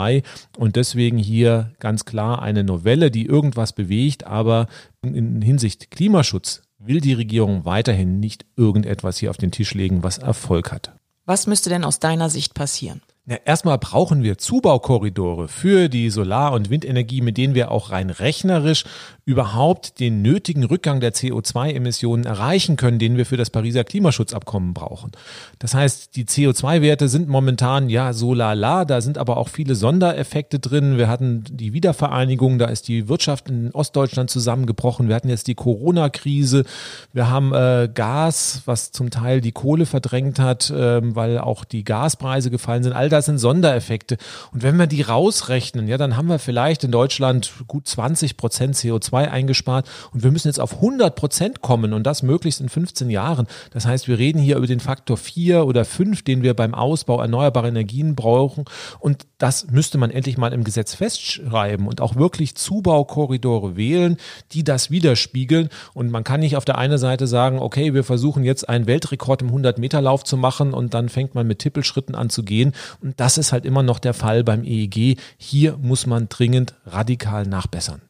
und 0.57 0.77
deswegen 0.77 1.19
hier 1.19 1.73
ganz 1.79 2.05
klar 2.05 2.43
eine 2.43 2.65
Novelle, 2.65 3.11
die 3.11 3.27
irgendwas 3.27 3.73
bewegt, 3.73 4.27
aber 4.27 4.67
in 5.03 5.43
Hinsicht 5.43 5.91
Klimaschutz 5.91 6.63
will 6.79 7.01
die 7.01 7.13
Regierung 7.13 7.65
weiterhin 7.65 8.19
nicht 8.19 8.45
irgendetwas 8.57 9.19
hier 9.19 9.31
auf 9.31 9.37
den 9.37 9.53
Tisch 9.53 9.75
legen, 9.75 10.03
was 10.03 10.19
Erfolg 10.19 10.73
hat. 10.73 10.93
Was 11.25 11.47
müsste 11.47 11.71
denn 11.71 11.85
aus 11.85 12.01
deiner 12.01 12.31
Sicht 12.31 12.55
passieren? 12.55 13.03
Ja, 13.25 13.37
erstmal 13.45 13.79
brauchen 13.79 14.25
wir 14.25 14.37
Zubaukorridore 14.37 15.47
für 15.47 15.89
die 15.89 16.11
Solar- 16.11 16.53
und 16.55 16.71
Windenergie, 16.71 17.21
mit 17.21 17.37
denen 17.37 17.55
wir 17.55 17.71
auch 17.71 17.93
rein 17.93 18.11
rechnerisch 18.11 18.83
überhaupt 19.25 20.01
den 20.01 20.23
nötigen 20.23 20.65
Rückgang 20.65 20.99
der 20.99 21.15
CO2-Emissionen 21.15 22.25
erreichen 22.25 22.75
können, 22.75 22.99
den 22.99 23.17
wir 23.17 23.25
für 23.25 23.37
das 23.37 23.51
Pariser 23.51 23.85
Klimaschutzabkommen 23.85 24.75
brauchen. 24.75 25.13
Das 25.61 25.73
heißt, 25.73 26.17
die 26.17 26.25
CO2-Werte 26.25 27.09
sind 27.09 27.29
momentan 27.29 27.89
ja 27.89 28.13
so 28.13 28.35
lala, 28.35 28.85
da 28.85 29.01
sind 29.01 29.19
aber 29.19 29.37
auch 29.37 29.49
viele 29.49 29.77
Sondereffekte 29.77 30.59
drin. 30.59 30.99
Wir 30.99 31.07
hatten 31.07 31.45
die 31.49 31.73
Wiedervereinigung, 31.73 32.59
da 32.59 32.67
ist 32.67 32.89
die 32.89 33.09
Wirtschaft 33.09 33.49
in 33.49 33.71
Ostdeutschland 33.71 34.31
zusammengebrochen. 34.31 35.07
Wir 35.07 35.15
hatten 35.15 35.29
jetzt 35.29 35.47
die 35.47 35.55
Corona-Krise. 35.55 36.65
Wir 37.13 37.31
haben 37.31 37.55
äh, 37.55 37.89
Gas, 37.95 38.63
was 38.65 38.91
zum 38.91 39.11
Teil 39.11 39.41
die 39.41 39.53
Kohle 39.53 39.87
verdrängt 39.87 40.41
hat, 40.41 40.71
äh, 40.71 41.01
weil 41.15 41.39
auch 41.39 41.63
die 41.63 41.85
Gaspreise 41.85 42.51
gefallen 42.51 42.83
sind. 42.83 42.95
All 42.95 43.12
das 43.13 43.27
sind 43.27 43.39
Sondereffekte. 43.39 44.17
Und 44.53 44.63
wenn 44.63 44.77
wir 44.77 44.87
die 44.87 45.03
rausrechnen, 45.03 45.87
ja, 45.87 45.99
dann 45.99 46.17
haben 46.17 46.29
wir 46.29 46.39
vielleicht 46.39 46.85
in 46.85 46.91
Deutschland 46.91 47.53
gut 47.67 47.87
20 47.87 48.37
Prozent 48.37 48.75
CO2 48.75 49.29
eingespart 49.29 49.89
und 50.13 50.23
wir 50.23 50.31
müssen 50.31 50.49
jetzt 50.49 50.61
auf 50.61 50.75
100 50.77 51.15
Prozent 51.15 51.61
kommen 51.61 51.93
und 51.93 52.05
das 52.05 52.23
möglichst 52.23 52.61
in 52.61 52.69
15 52.69 53.11
Jahren. 53.11 53.47
Das 53.71 53.87
heißt, 53.87 54.09
wir 54.09 54.19
reden 54.19 54.41
hier 54.41 54.57
über 54.57 54.67
den 54.67 54.81
Faktor 54.81 55.17
4 55.17 55.67
oder 55.67 55.85
5, 55.85 56.23
den 56.23 56.43
wir 56.43 56.55
beim 56.55 56.75
Ausbau 56.75 57.21
erneuerbarer 57.21 57.69
Energien 57.69 58.15
brauchen 58.15 58.65
und 58.99 59.27
das 59.43 59.67
müsste 59.73 59.99
man 59.99 60.13
endlich 60.13 60.39
mal 60.39 60.53
im 60.53 60.63
Gesetz 60.63 60.95
festschreiben 60.95 61.89
und 61.89 62.01
auch 62.01 62.15
wirklich 62.15 62.55
Zubaukorridore 62.55 63.77
wählen, 63.77 64.17
die 64.53 64.63
das 64.63 64.93
widerspiegeln 64.93 65.69
und 65.95 66.13
man 66.13 66.23
kann 66.23 66.39
nicht 66.39 66.57
auf 66.57 66.65
der 66.65 66.79
einen 66.79 66.97
Seite 66.97 67.27
sagen, 67.27 67.59
okay, 67.59 67.93
wir 67.93 68.05
versuchen 68.05 68.45
jetzt 68.45 68.69
einen 68.69 68.87
Weltrekord 68.87 69.43
im 69.43 69.51
100-Meter-Lauf 69.51 70.23
zu 70.23 70.37
machen 70.37 70.73
und 70.73 70.95
dann 70.95 71.09
fängt 71.09 71.35
man 71.35 71.49
mit 71.49 71.59
Tippelschritten 71.59 72.15
an 72.15 72.31
zu 72.31 72.45
gehen 72.45 72.73
und 73.01 73.19
das 73.19 73.37
ist 73.37 73.51
halt 73.53 73.67
immer 73.67 73.83
noch 73.83 73.99
der 73.99 74.15
Fall 74.15 74.45
beim 74.45 74.63
EEG. 74.63 75.19
Hier 75.39 75.77
muss 75.77 76.07
man 76.07 76.29
dringend 76.29 76.75
radikal 76.87 77.45
nachbessern. 77.45 78.01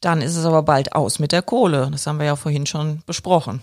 Dann 0.00 0.22
ist 0.22 0.36
es 0.36 0.46
aber 0.46 0.62
bald 0.62 0.94
aus 0.94 1.18
mit 1.18 1.32
der 1.32 1.42
Kohle. 1.42 1.88
Das 1.92 2.06
haben 2.06 2.18
wir 2.18 2.26
ja 2.26 2.36
vorhin 2.36 2.64
schon 2.64 3.02
besprochen. 3.04 3.60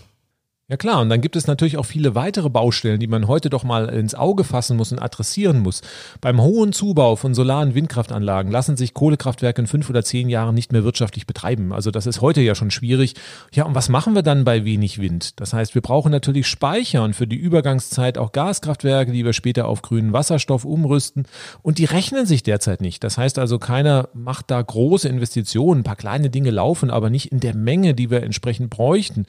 Ja 0.68 0.78
klar, 0.78 0.99
und 1.01 1.09
dann 1.09 1.22
gibt 1.22 1.36
es 1.36 1.45
natürlich 1.45 1.78
auch 1.78 1.86
viele 1.86 2.16
weitere 2.16 2.49
Baustellen, 2.49 2.99
die 2.99 3.05
man 3.05 3.28
heute 3.28 3.51
doch 3.51 3.63
mal 3.63 3.88
ins 3.88 4.16
Auge 4.16 4.43
fassen 4.43 4.78
muss 4.78 4.91
und 4.91 4.97
adressieren 4.97 5.59
muss. 5.59 5.82
Beim 6.22 6.41
hohen 6.41 6.74
Zubau 6.74 7.16
von 7.18 7.36
solaren 7.36 7.76
Windkraftanlagen 7.76 8.51
lassen 8.51 8.76
sich 8.76 8.95
Kohlekraftwerke 8.95 9.61
in 9.61 9.68
fünf 9.68 9.91
oder 9.91 10.03
zehn 10.03 10.28
Jahren 10.28 10.55
nicht 10.55 10.72
mehr 10.72 10.84
wirtschaftlich 10.84 11.28
betreiben. 11.28 11.72
Also 11.72 11.91
das 11.91 12.07
ist 12.07 12.20
heute 12.20 12.41
ja 12.41 12.55
schon 12.55 12.72
schwierig. 12.72 13.13
Ja, 13.53 13.66
und 13.66 13.76
was 13.76 13.89
machen 13.89 14.16
wir 14.16 14.24
dann 14.24 14.43
bei 14.43 14.66
wenig 14.66 14.99
Wind? 14.99 15.39
Das 15.39 15.53
heißt, 15.53 15.76
wir 15.76 15.84
brauchen 15.84 16.11
natürlich 16.11 16.47
Speicher 16.47 17.03
und 17.03 17.16
für 17.16 17.28
die 17.28 17.36
Übergangszeit 17.36 18.18
auch 18.18 18.32
Gaskraftwerke, 18.32 19.11
die 19.11 19.24
wir 19.24 19.34
später 19.34 19.68
auf 19.68 19.84
grünen 19.84 20.13
Wasserstoff 20.13 20.66
umrüsten. 20.66 21.28
Und 21.61 21.78
die 21.78 21.86
rechnen 21.86 22.26
sich 22.26 22.41
derzeit 22.41 22.82
nicht. 22.82 23.03
Das 23.03 23.20
heißt 23.20 23.38
also, 23.38 23.59
keiner 23.59 24.09
macht 24.16 24.49
da 24.49 24.63
große 24.63 25.07
Investitionen. 25.09 25.82
Ein 25.82 25.84
paar 25.84 25.95
kleine 25.95 26.32
Dinge 26.32 26.49
laufen, 26.49 26.89
aber 26.89 27.11
nicht 27.11 27.32
in 27.32 27.39
der 27.39 27.55
Menge, 27.55 27.93
die 27.93 28.09
wir 28.09 28.24
entsprechend 28.24 28.72
bräuchten. 28.72 29.28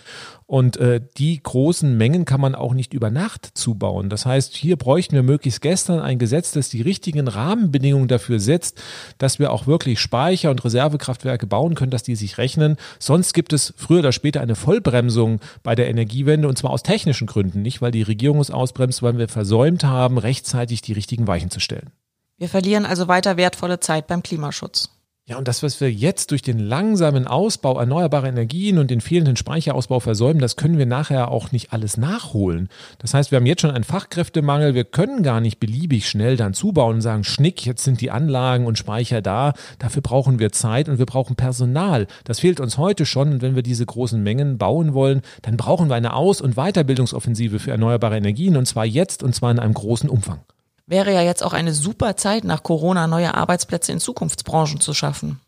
Und 0.48 0.76
äh, 0.76 1.00
die 1.18 1.42
großen 1.42 1.96
Mengen 1.96 2.24
kann 2.24 2.40
man 2.40 2.54
auch 2.54 2.72
nicht 2.72 2.94
über 2.94 3.10
Nacht 3.10 3.50
zubauen. 3.54 4.08
Das 4.08 4.26
heißt, 4.26 4.54
hier 4.54 4.76
bräuchten 4.76 5.16
wir 5.16 5.24
möglichst 5.24 5.60
gestern 5.60 5.98
ein 5.98 6.20
Gesetz, 6.20 6.52
das 6.52 6.68
die 6.68 6.82
richtigen 6.82 7.26
Rahmenbedingungen 7.26 8.06
dafür 8.06 8.38
setzt, 8.38 8.80
dass 9.18 9.40
wir 9.40 9.52
auch 9.52 9.66
wirklich 9.66 9.98
Speicher 9.98 10.52
und 10.52 10.64
Reservekraftwerke 10.64 11.48
bauen 11.48 11.74
können, 11.74 11.90
dass 11.90 12.04
die 12.04 12.14
sich 12.14 12.38
rechnen. 12.38 12.76
Sonst 13.00 13.32
gibt 13.34 13.52
es 13.52 13.74
früher 13.76 13.98
oder 13.98 14.12
später 14.12 14.40
eine 14.40 14.54
Vollbremsung 14.54 15.40
bei 15.64 15.74
der 15.74 15.88
Energiewende 15.88 16.46
und 16.46 16.56
zwar 16.56 16.70
aus 16.70 16.84
technischen 16.84 17.26
Gründen, 17.26 17.62
nicht 17.62 17.82
weil 17.82 17.90
die 17.90 18.02
Regierung 18.02 18.38
es 18.38 18.52
ausbremst, 18.52 19.02
weil 19.02 19.18
wir 19.18 19.28
versäumt 19.28 19.82
haben, 19.82 20.16
rechtzeitig 20.16 20.80
die 20.80 20.92
richtigen 20.92 21.26
Weichen 21.26 21.50
zu 21.50 21.58
stellen. 21.58 21.90
Wir 22.38 22.48
verlieren 22.48 22.86
also 22.86 23.08
weiter 23.08 23.36
wertvolle 23.36 23.80
Zeit 23.80 24.06
beim 24.06 24.22
Klimaschutz. 24.22 24.95
Ja, 25.28 25.38
und 25.38 25.48
das, 25.48 25.64
was 25.64 25.80
wir 25.80 25.90
jetzt 25.90 26.30
durch 26.30 26.42
den 26.42 26.60
langsamen 26.60 27.26
Ausbau 27.26 27.80
erneuerbarer 27.80 28.28
Energien 28.28 28.78
und 28.78 28.92
den 28.92 29.00
fehlenden 29.00 29.34
Speicherausbau 29.34 29.98
versäumen, 29.98 30.38
das 30.38 30.54
können 30.54 30.78
wir 30.78 30.86
nachher 30.86 31.32
auch 31.32 31.50
nicht 31.50 31.72
alles 31.72 31.96
nachholen. 31.96 32.68
Das 33.00 33.12
heißt, 33.12 33.32
wir 33.32 33.38
haben 33.38 33.46
jetzt 33.46 33.62
schon 33.62 33.72
einen 33.72 33.82
Fachkräftemangel. 33.82 34.76
Wir 34.76 34.84
können 34.84 35.24
gar 35.24 35.40
nicht 35.40 35.58
beliebig 35.58 36.08
schnell 36.08 36.36
dann 36.36 36.54
zubauen 36.54 36.94
und 36.94 37.00
sagen, 37.00 37.24
schnick, 37.24 37.66
jetzt 37.66 37.82
sind 37.82 38.00
die 38.00 38.12
Anlagen 38.12 38.66
und 38.66 38.78
Speicher 38.78 39.20
da. 39.20 39.54
Dafür 39.80 40.00
brauchen 40.00 40.38
wir 40.38 40.52
Zeit 40.52 40.88
und 40.88 41.00
wir 41.00 41.06
brauchen 41.06 41.34
Personal. 41.34 42.06
Das 42.22 42.38
fehlt 42.38 42.60
uns 42.60 42.78
heute 42.78 43.04
schon. 43.04 43.32
Und 43.32 43.42
wenn 43.42 43.56
wir 43.56 43.64
diese 43.64 43.84
großen 43.84 44.22
Mengen 44.22 44.58
bauen 44.58 44.94
wollen, 44.94 45.22
dann 45.42 45.56
brauchen 45.56 45.88
wir 45.88 45.96
eine 45.96 46.14
Aus- 46.14 46.40
und 46.40 46.54
Weiterbildungsoffensive 46.54 47.58
für 47.58 47.72
erneuerbare 47.72 48.16
Energien 48.16 48.56
und 48.56 48.66
zwar 48.66 48.86
jetzt 48.86 49.24
und 49.24 49.34
zwar 49.34 49.50
in 49.50 49.58
einem 49.58 49.74
großen 49.74 50.08
Umfang 50.08 50.38
wäre 50.86 51.12
ja 51.12 51.22
jetzt 51.22 51.42
auch 51.42 51.52
eine 51.52 51.74
super 51.74 52.16
Zeit 52.16 52.44
nach 52.44 52.62
Corona, 52.62 53.06
neue 53.06 53.34
Arbeitsplätze 53.34 53.92
in 53.92 54.00
Zukunftsbranchen 54.00 54.80
zu 54.80 54.94
schaffen. 54.94 55.40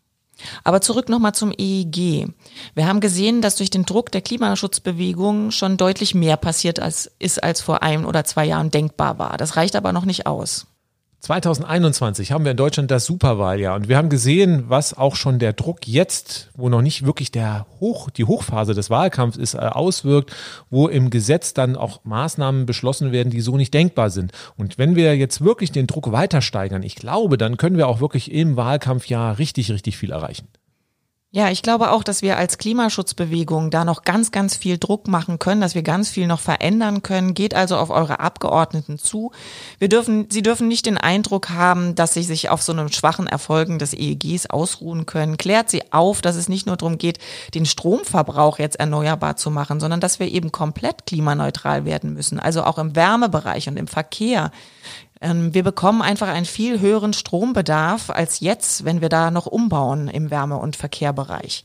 Aber 0.63 0.81
zurück 0.81 1.09
nochmal 1.09 1.33
zum 1.33 1.51
EEG. 1.51 2.27
Wir 2.73 2.87
haben 2.87 3.01
gesehen, 3.01 3.41
dass 3.41 3.57
durch 3.57 3.69
den 3.69 3.85
Druck 3.85 4.11
der 4.11 4.21
Klimaschutzbewegung 4.21 5.51
schon 5.51 5.77
deutlich 5.77 6.15
mehr 6.15 6.37
passiert 6.37 6.79
als 6.79 7.11
ist, 7.19 7.43
als 7.43 7.61
vor 7.61 7.83
ein 7.83 8.05
oder 8.05 8.23
zwei 8.23 8.45
Jahren 8.45 8.71
denkbar 8.71 9.19
war. 9.19 9.37
Das 9.37 9.57
reicht 9.57 9.75
aber 9.75 9.91
noch 9.91 10.05
nicht 10.05 10.27
aus. 10.27 10.65
2021 11.21 12.31
haben 12.31 12.45
wir 12.45 12.51
in 12.51 12.57
Deutschland 12.57 12.89
das 12.91 13.05
Superwahljahr 13.05 13.75
und 13.75 13.89
wir 13.89 13.97
haben 13.97 14.07
gesehen, 14.09 14.65
was 14.67 14.97
auch 14.97 15.17
schon 15.17 15.37
der 15.37 15.51
Druck 15.51 15.85
jetzt, 15.85 16.49
wo 16.55 16.69
noch 16.69 16.81
nicht 16.81 17.05
wirklich 17.05 17.29
der 17.29 17.65
Hoch, 17.81 18.09
die 18.09 18.23
Hochphase 18.23 18.73
des 18.73 18.89
Wahlkampfs 18.89 19.37
ist, 19.37 19.53
äh, 19.53 19.57
auswirkt, 19.57 20.33
wo 20.69 20.87
im 20.87 21.09
Gesetz 21.09 21.53
dann 21.53 21.75
auch 21.75 22.05
Maßnahmen 22.05 22.65
beschlossen 22.65 23.11
werden, 23.11 23.31
die 23.31 23.41
so 23.41 23.57
nicht 23.57 23.73
denkbar 23.73 24.09
sind. 24.09 24.31
Und 24.55 24.77
wenn 24.77 24.95
wir 24.95 25.17
jetzt 25.17 25.43
wirklich 25.43 25.73
den 25.73 25.87
Druck 25.87 26.11
weiter 26.13 26.41
steigern, 26.41 26.83
ich 26.83 26.95
glaube, 26.95 27.37
dann 27.37 27.57
können 27.57 27.77
wir 27.77 27.89
auch 27.89 27.99
wirklich 27.99 28.31
im 28.31 28.55
Wahlkampfjahr 28.55 29.39
richtig, 29.39 29.71
richtig 29.71 29.97
viel 29.97 30.11
erreichen. 30.11 30.47
Ja, 31.31 31.51
ich 31.51 31.61
glaube 31.61 31.91
auch, 31.91 32.03
dass 32.03 32.23
wir 32.23 32.37
als 32.37 32.57
Klimaschutzbewegung 32.57 33.69
da 33.69 33.85
noch 33.85 34.01
ganz, 34.01 34.31
ganz 34.31 34.57
viel 34.57 34.79
Druck 34.79 35.07
machen 35.07 35.37
können, 35.37 35.61
dass 35.61 35.75
wir 35.75 35.83
ganz 35.83 36.09
viel 36.09 36.25
noch 36.25 36.39
verändern 36.39 37.03
können. 37.03 37.35
Geht 37.35 37.53
also 37.53 37.77
auf 37.77 37.91
eure 37.91 38.19
Abgeordneten 38.19 38.97
zu. 38.97 39.31
Wir 39.77 39.89
dürfen, 39.89 40.25
sie 40.31 40.41
dürfen 40.41 40.67
nicht 40.67 40.87
den 40.87 40.97
Eindruck 40.97 41.51
haben, 41.51 41.93
dass 41.93 42.15
sie 42.15 42.23
sich 42.23 42.49
auf 42.49 42.63
so 42.63 42.71
einem 42.71 42.91
schwachen 42.91 43.27
Erfolgen 43.27 43.77
des 43.77 43.93
EEGs 43.93 44.47
ausruhen 44.47 45.05
können. 45.05 45.37
Klärt 45.37 45.69
sie 45.69 45.93
auf, 45.93 46.21
dass 46.21 46.35
es 46.35 46.49
nicht 46.49 46.65
nur 46.65 46.77
darum 46.77 46.97
geht, 46.97 47.19
den 47.53 47.67
Stromverbrauch 47.67 48.57
jetzt 48.57 48.79
erneuerbar 48.79 49.35
zu 49.35 49.51
machen, 49.51 49.79
sondern 49.79 49.99
dass 49.99 50.19
wir 50.19 50.31
eben 50.31 50.51
komplett 50.51 51.05
klimaneutral 51.05 51.85
werden 51.85 52.15
müssen. 52.15 52.39
Also 52.39 52.63
auch 52.63 52.79
im 52.79 52.95
Wärmebereich 52.95 53.67
und 53.67 53.77
im 53.77 53.85
Verkehr. 53.85 54.51
Ähm, 55.21 55.53
wir 55.53 55.63
bekommen 55.63 56.01
einfach 56.01 56.27
einen 56.27 56.45
viel 56.45 56.79
höheren 56.79 57.13
Strombedarf 57.13 58.09
als 58.09 58.39
jetzt, 58.39 58.85
wenn 58.85 59.01
wir 59.01 59.09
da 59.09 59.31
noch 59.31 59.45
umbauen 59.45 60.07
im 60.07 60.31
Wärme- 60.31 60.57
und 60.57 60.75
Verkehrbereich. 60.75 61.63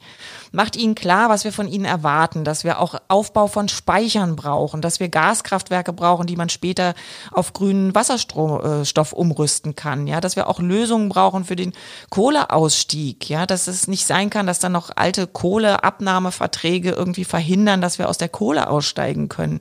Macht 0.55 0.77
Ihnen 0.77 0.95
klar, 0.95 1.31
was 1.31 1.43
wir 1.43 1.53
von 1.53 1.67
Ihnen 1.67 1.85
erwarten, 1.85 2.45
dass 2.45 2.63
wir 2.63 2.79
auch 2.79 2.95
Aufbau 3.09 3.49
von 3.49 3.67
Speichern 3.67 4.37
brauchen, 4.37 4.83
dass 4.83 5.01
wir 5.01 5.09
Gaskraftwerke 5.09 5.93
brauchen, 5.93 6.29
die 6.29 6.37
man 6.37 6.49
später 6.49 6.95
auf 7.33 7.55
grünen 7.55 7.93
Wasserstoff 7.93 9.13
äh, 9.13 9.17
umrüsten 9.17 9.75
kann, 9.75 10.07
ja, 10.07 10.21
dass 10.21 10.37
wir 10.37 10.49
auch 10.49 10.61
Lösungen 10.61 11.09
brauchen 11.09 11.45
für 11.45 11.57
den 11.57 11.73
Kohleausstieg, 12.09 13.29
ja, 13.29 13.47
dass 13.47 13.67
es 13.67 13.89
nicht 13.89 14.07
sein 14.07 14.31
kann, 14.31 14.47
dass 14.47 14.61
dann 14.61 14.71
noch 14.71 14.91
alte 14.95 15.27
Kohleabnahmeverträge 15.27 16.93
irgendwie 16.93 17.25
verhindern, 17.25 17.81
dass 17.81 17.99
wir 17.99 18.09
aus 18.09 18.19
der 18.19 18.29
Kohle 18.29 18.71
aussteigen 18.71 19.29
können. 19.29 19.61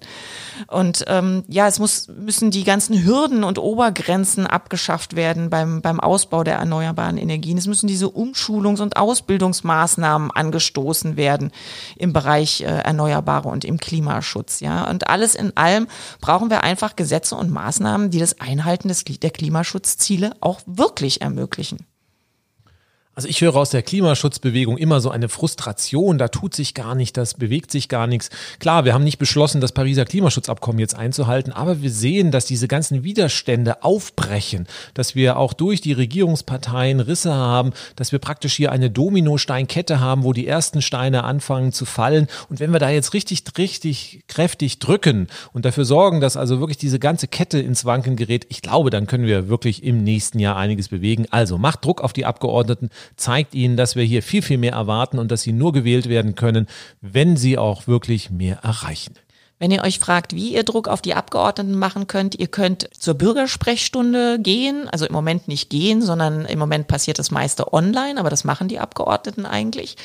Und 0.68 1.06
ähm, 1.08 1.44
ja, 1.48 1.68
es 1.68 1.80
muss, 1.80 2.08
müssen 2.08 2.52
die 2.52 2.66
ganzen 2.66 3.04
Hürden 3.04 3.44
und 3.44 3.58
Obergrenzen 3.58 4.46
abgeschafft 4.46 5.16
werden 5.16 5.50
beim, 5.50 5.82
beim 5.82 6.00
Ausbau 6.00 6.44
der 6.44 6.58
erneuerbaren 6.58 7.18
Energien. 7.18 7.58
Es 7.58 7.66
müssen 7.66 7.88
diese 7.88 8.06
Umschulungs- 8.06 8.80
und 8.80 8.96
Ausbildungsmaßnahmen 8.96 10.30
angestoßen 10.30 10.83
werden 11.18 11.52
im 11.96 12.14
Bereich 12.14 12.62
äh, 12.62 12.66
Erneuerbare 12.66 13.50
und 13.50 13.66
im 13.66 13.78
Klimaschutz. 13.78 14.60
Ja, 14.60 14.90
und 14.90 15.08
alles 15.08 15.36
in 15.36 15.56
allem 15.58 15.88
brauchen 16.22 16.50
wir 16.50 16.64
einfach 16.64 16.96
Gesetze 16.96 17.36
und 17.36 17.52
Maßnahmen, 17.52 18.10
die 18.10 18.20
das 18.20 18.40
Einhalten 18.40 18.88
des, 18.88 19.04
der 19.04 19.32
Klimaschutzziele 19.32 20.34
auch 20.42 20.62
wirklich 20.66 21.22
ermöglichen. 21.22 21.86
Also 23.16 23.28
ich 23.28 23.41
höre 23.41 23.55
aus 23.55 23.70
der 23.70 23.84
Klimaschutzbewegung 23.84 24.76
immer 24.76 24.99
so 24.99 25.11
eine 25.11 25.30
Frustration, 25.30 26.18
da 26.18 26.30
tut 26.30 26.55
sich 26.55 26.74
gar 26.74 26.95
nicht, 26.95 27.16
das 27.16 27.36
bewegt 27.36 27.70
sich 27.70 27.88
gar 27.88 28.07
nichts. 28.07 28.32
Klar, 28.57 28.86
wir 28.86 28.95
haben 28.95 29.03
nicht 29.03 29.20
beschlossen, 29.20 29.61
das 29.61 29.72
Pariser 29.72 30.05
Klimaschutzabkommen 30.05 30.80
jetzt 30.80 30.95
einzuhalten, 30.95 31.53
aber 31.53 31.84
wir 31.84 31.91
sehen, 31.91 32.32
dass 32.32 32.45
diese 32.45 32.68
ganzen 32.68 33.03
Widerstände 33.03 33.84
aufbrechen, 33.84 34.66
dass 34.95 35.14
wir 35.14 35.38
auch 35.38 35.53
durch 35.53 35.80
die 35.80 35.93
Regierungsparteien 35.93 37.01
Risse 37.01 37.36
haben, 37.36 37.74
dass 37.95 38.11
wir 38.11 38.18
praktisch 38.18 38.55
hier 38.55 38.72
eine 38.72 38.89
Dominosteinkette 38.89 39.99
haben, 39.99 40.24
wo 40.24 40.34
die 40.34 40.47
ersten 40.47 40.82
Steine 40.82 41.24
anfangen 41.24 41.72
zu 41.72 41.86
fallen. 41.86 42.28
Und 42.49 42.59
wenn 42.59 42.74
wir 42.74 42.80
da 42.80 42.89
jetzt 42.89 43.14
richtig, 43.14 43.43
richtig 43.59 44.24
kräftig 44.28 44.80
drücken 44.80 45.28
und 45.51 45.66
dafür 45.66 45.86
sorgen, 45.86 46.20
dass 46.20 46.36
also 46.36 46.59
wirklich 46.59 46.80
diese 46.80 46.97
ganze 46.97 47.28
Kette 47.28 47.59
ins 47.59 47.86
Wanken 47.86 48.16
gerät, 48.16 48.47
ich 48.49 48.64
glaube, 48.64 48.89
dann 48.89 49.05
können 49.05 49.28
wir 49.28 49.49
wirklich 49.49 49.84
im 49.84 50.03
nächsten 50.03 50.39
Jahr 50.39 50.55
einiges 50.55 50.89
bewegen. 50.89 51.28
Also 51.30 51.59
macht 51.59 51.86
Druck 51.86 52.01
auf 52.01 52.14
die 52.14 52.26
Abgeordneten 52.26 52.89
zeigt 53.16 53.56
ihnen, 53.56 53.78
dass 53.78 53.95
wir 53.95 54.04
hier 54.04 54.24
viel, 54.24 54.41
viel 54.41 54.58
mehr 54.58 54.74
erwarten 54.74 55.20
und 55.20 55.32
dass 55.32 55.41
sie 55.41 55.54
nur 55.54 55.74
gewählt 55.74 56.10
werden 56.10 56.36
können, 56.36 56.68
wenn 57.01 57.38
sie 57.38 57.58
auch 57.58 57.88
wirklich 57.88 58.30
mehr 58.30 58.58
erreichen. 58.64 59.16
Wenn 59.60 59.72
ihr 59.72 59.84
euch 59.84 59.99
fragt, 59.99 60.36
wie 60.36 60.54
ihr 60.54 60.64
Druck 60.64 60.88
auf 60.88 61.01
die 61.01 61.14
Abgeordneten 61.14 61.78
machen 61.78 62.08
könnt, 62.08 62.36
ihr 62.38 62.47
könnt 62.47 62.89
zur 62.93 63.14
Bürgersprechstunde 63.14 64.39
gehen, 64.39 64.89
also 64.89 65.06
im 65.06 65.14
Moment 65.14 65.47
nicht 65.47 65.70
gehen, 65.70 66.01
sondern 66.01 66.45
im 66.45 66.60
Moment 66.60 66.88
passiert 66.88 67.18
das 67.18 67.32
meiste 67.32 67.72
online, 67.72 68.20
aber 68.20 68.30
das 68.30 68.43
machen 68.43 68.68
die 68.68 68.80
Abgeordneten 68.80 69.45
eigentlich 69.45 69.95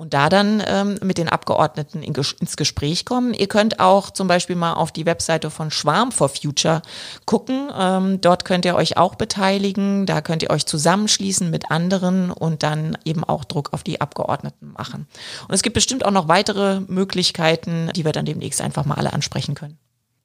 und 0.00 0.14
da 0.14 0.30
dann 0.30 0.62
ähm, 0.66 0.98
mit 1.02 1.18
den 1.18 1.28
Abgeordneten 1.28 2.02
in, 2.02 2.14
ins 2.14 2.56
Gespräch 2.56 3.04
kommen. 3.04 3.34
Ihr 3.34 3.48
könnt 3.48 3.80
auch 3.80 4.08
zum 4.08 4.28
Beispiel 4.28 4.56
mal 4.56 4.72
auf 4.72 4.92
die 4.92 5.04
Webseite 5.04 5.50
von 5.50 5.70
Schwarm 5.70 6.10
for 6.10 6.30
Future 6.30 6.80
gucken. 7.26 7.70
Ähm, 7.78 8.18
dort 8.22 8.46
könnt 8.46 8.64
ihr 8.64 8.76
euch 8.76 8.96
auch 8.96 9.16
beteiligen. 9.16 10.06
Da 10.06 10.22
könnt 10.22 10.42
ihr 10.42 10.48
euch 10.48 10.64
zusammenschließen 10.64 11.50
mit 11.50 11.70
anderen 11.70 12.30
und 12.30 12.62
dann 12.62 12.96
eben 13.04 13.24
auch 13.24 13.44
Druck 13.44 13.74
auf 13.74 13.82
die 13.82 14.00
Abgeordneten 14.00 14.72
machen. 14.72 15.06
Und 15.46 15.54
es 15.54 15.60
gibt 15.60 15.74
bestimmt 15.74 16.06
auch 16.06 16.12
noch 16.12 16.28
weitere 16.28 16.80
Möglichkeiten, 16.80 17.90
die 17.94 18.06
wir 18.06 18.12
dann 18.12 18.24
demnächst 18.24 18.62
einfach 18.62 18.86
mal 18.86 18.94
alle 18.94 19.12
ansprechen 19.12 19.54
können. 19.54 19.76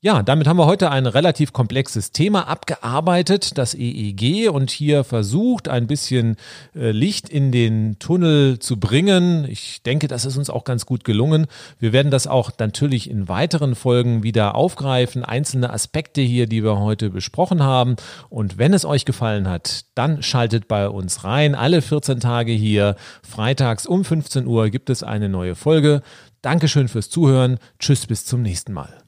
Ja, 0.05 0.21
damit 0.21 0.45
haben 0.45 0.59
wir 0.59 0.67
heute 0.67 0.91
ein 0.91 1.07
relativ 1.07 1.51
komplexes 1.51 2.11
Thema 2.11 2.47
abgearbeitet, 2.47 3.57
das 3.57 3.73
EEG, 3.73 4.51
und 4.51 4.69
hier 4.69 5.03
versucht, 5.03 5.67
ein 5.67 5.87
bisschen 5.87 6.35
äh, 6.75 6.91
Licht 6.91 7.27
in 7.27 7.51
den 7.51 7.97
Tunnel 7.97 8.59
zu 8.59 8.79
bringen. 8.79 9.47
Ich 9.49 9.81
denke, 9.81 10.07
das 10.07 10.25
ist 10.25 10.37
uns 10.37 10.51
auch 10.51 10.63
ganz 10.63 10.85
gut 10.85 11.05
gelungen. 11.05 11.47
Wir 11.79 11.91
werden 11.91 12.11
das 12.11 12.27
auch 12.27 12.51
natürlich 12.59 13.09
in 13.09 13.27
weiteren 13.27 13.73
Folgen 13.73 14.21
wieder 14.21 14.53
aufgreifen, 14.53 15.25
einzelne 15.25 15.73
Aspekte 15.73 16.21
hier, 16.21 16.45
die 16.45 16.63
wir 16.63 16.77
heute 16.77 17.09
besprochen 17.09 17.63
haben. 17.63 17.95
Und 18.29 18.59
wenn 18.59 18.75
es 18.75 18.85
euch 18.85 19.05
gefallen 19.05 19.49
hat, 19.49 19.85
dann 19.95 20.21
schaltet 20.21 20.67
bei 20.67 20.87
uns 20.87 21.23
rein. 21.23 21.55
Alle 21.55 21.81
14 21.81 22.19
Tage 22.19 22.51
hier, 22.51 22.95
freitags 23.27 23.87
um 23.87 24.05
15 24.05 24.45
Uhr 24.45 24.69
gibt 24.69 24.91
es 24.91 25.01
eine 25.01 25.29
neue 25.29 25.55
Folge. 25.55 26.03
Dankeschön 26.43 26.89
fürs 26.89 27.09
Zuhören. 27.09 27.57
Tschüss, 27.79 28.05
bis 28.05 28.23
zum 28.23 28.43
nächsten 28.43 28.71
Mal. 28.71 29.04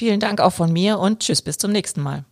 Vielen 0.00 0.18
Dank 0.18 0.40
auch 0.40 0.54
von 0.54 0.72
mir 0.72 0.98
und 0.98 1.20
tschüss 1.20 1.42
bis 1.42 1.58
zum 1.58 1.72
nächsten 1.72 2.00
Mal. 2.00 2.24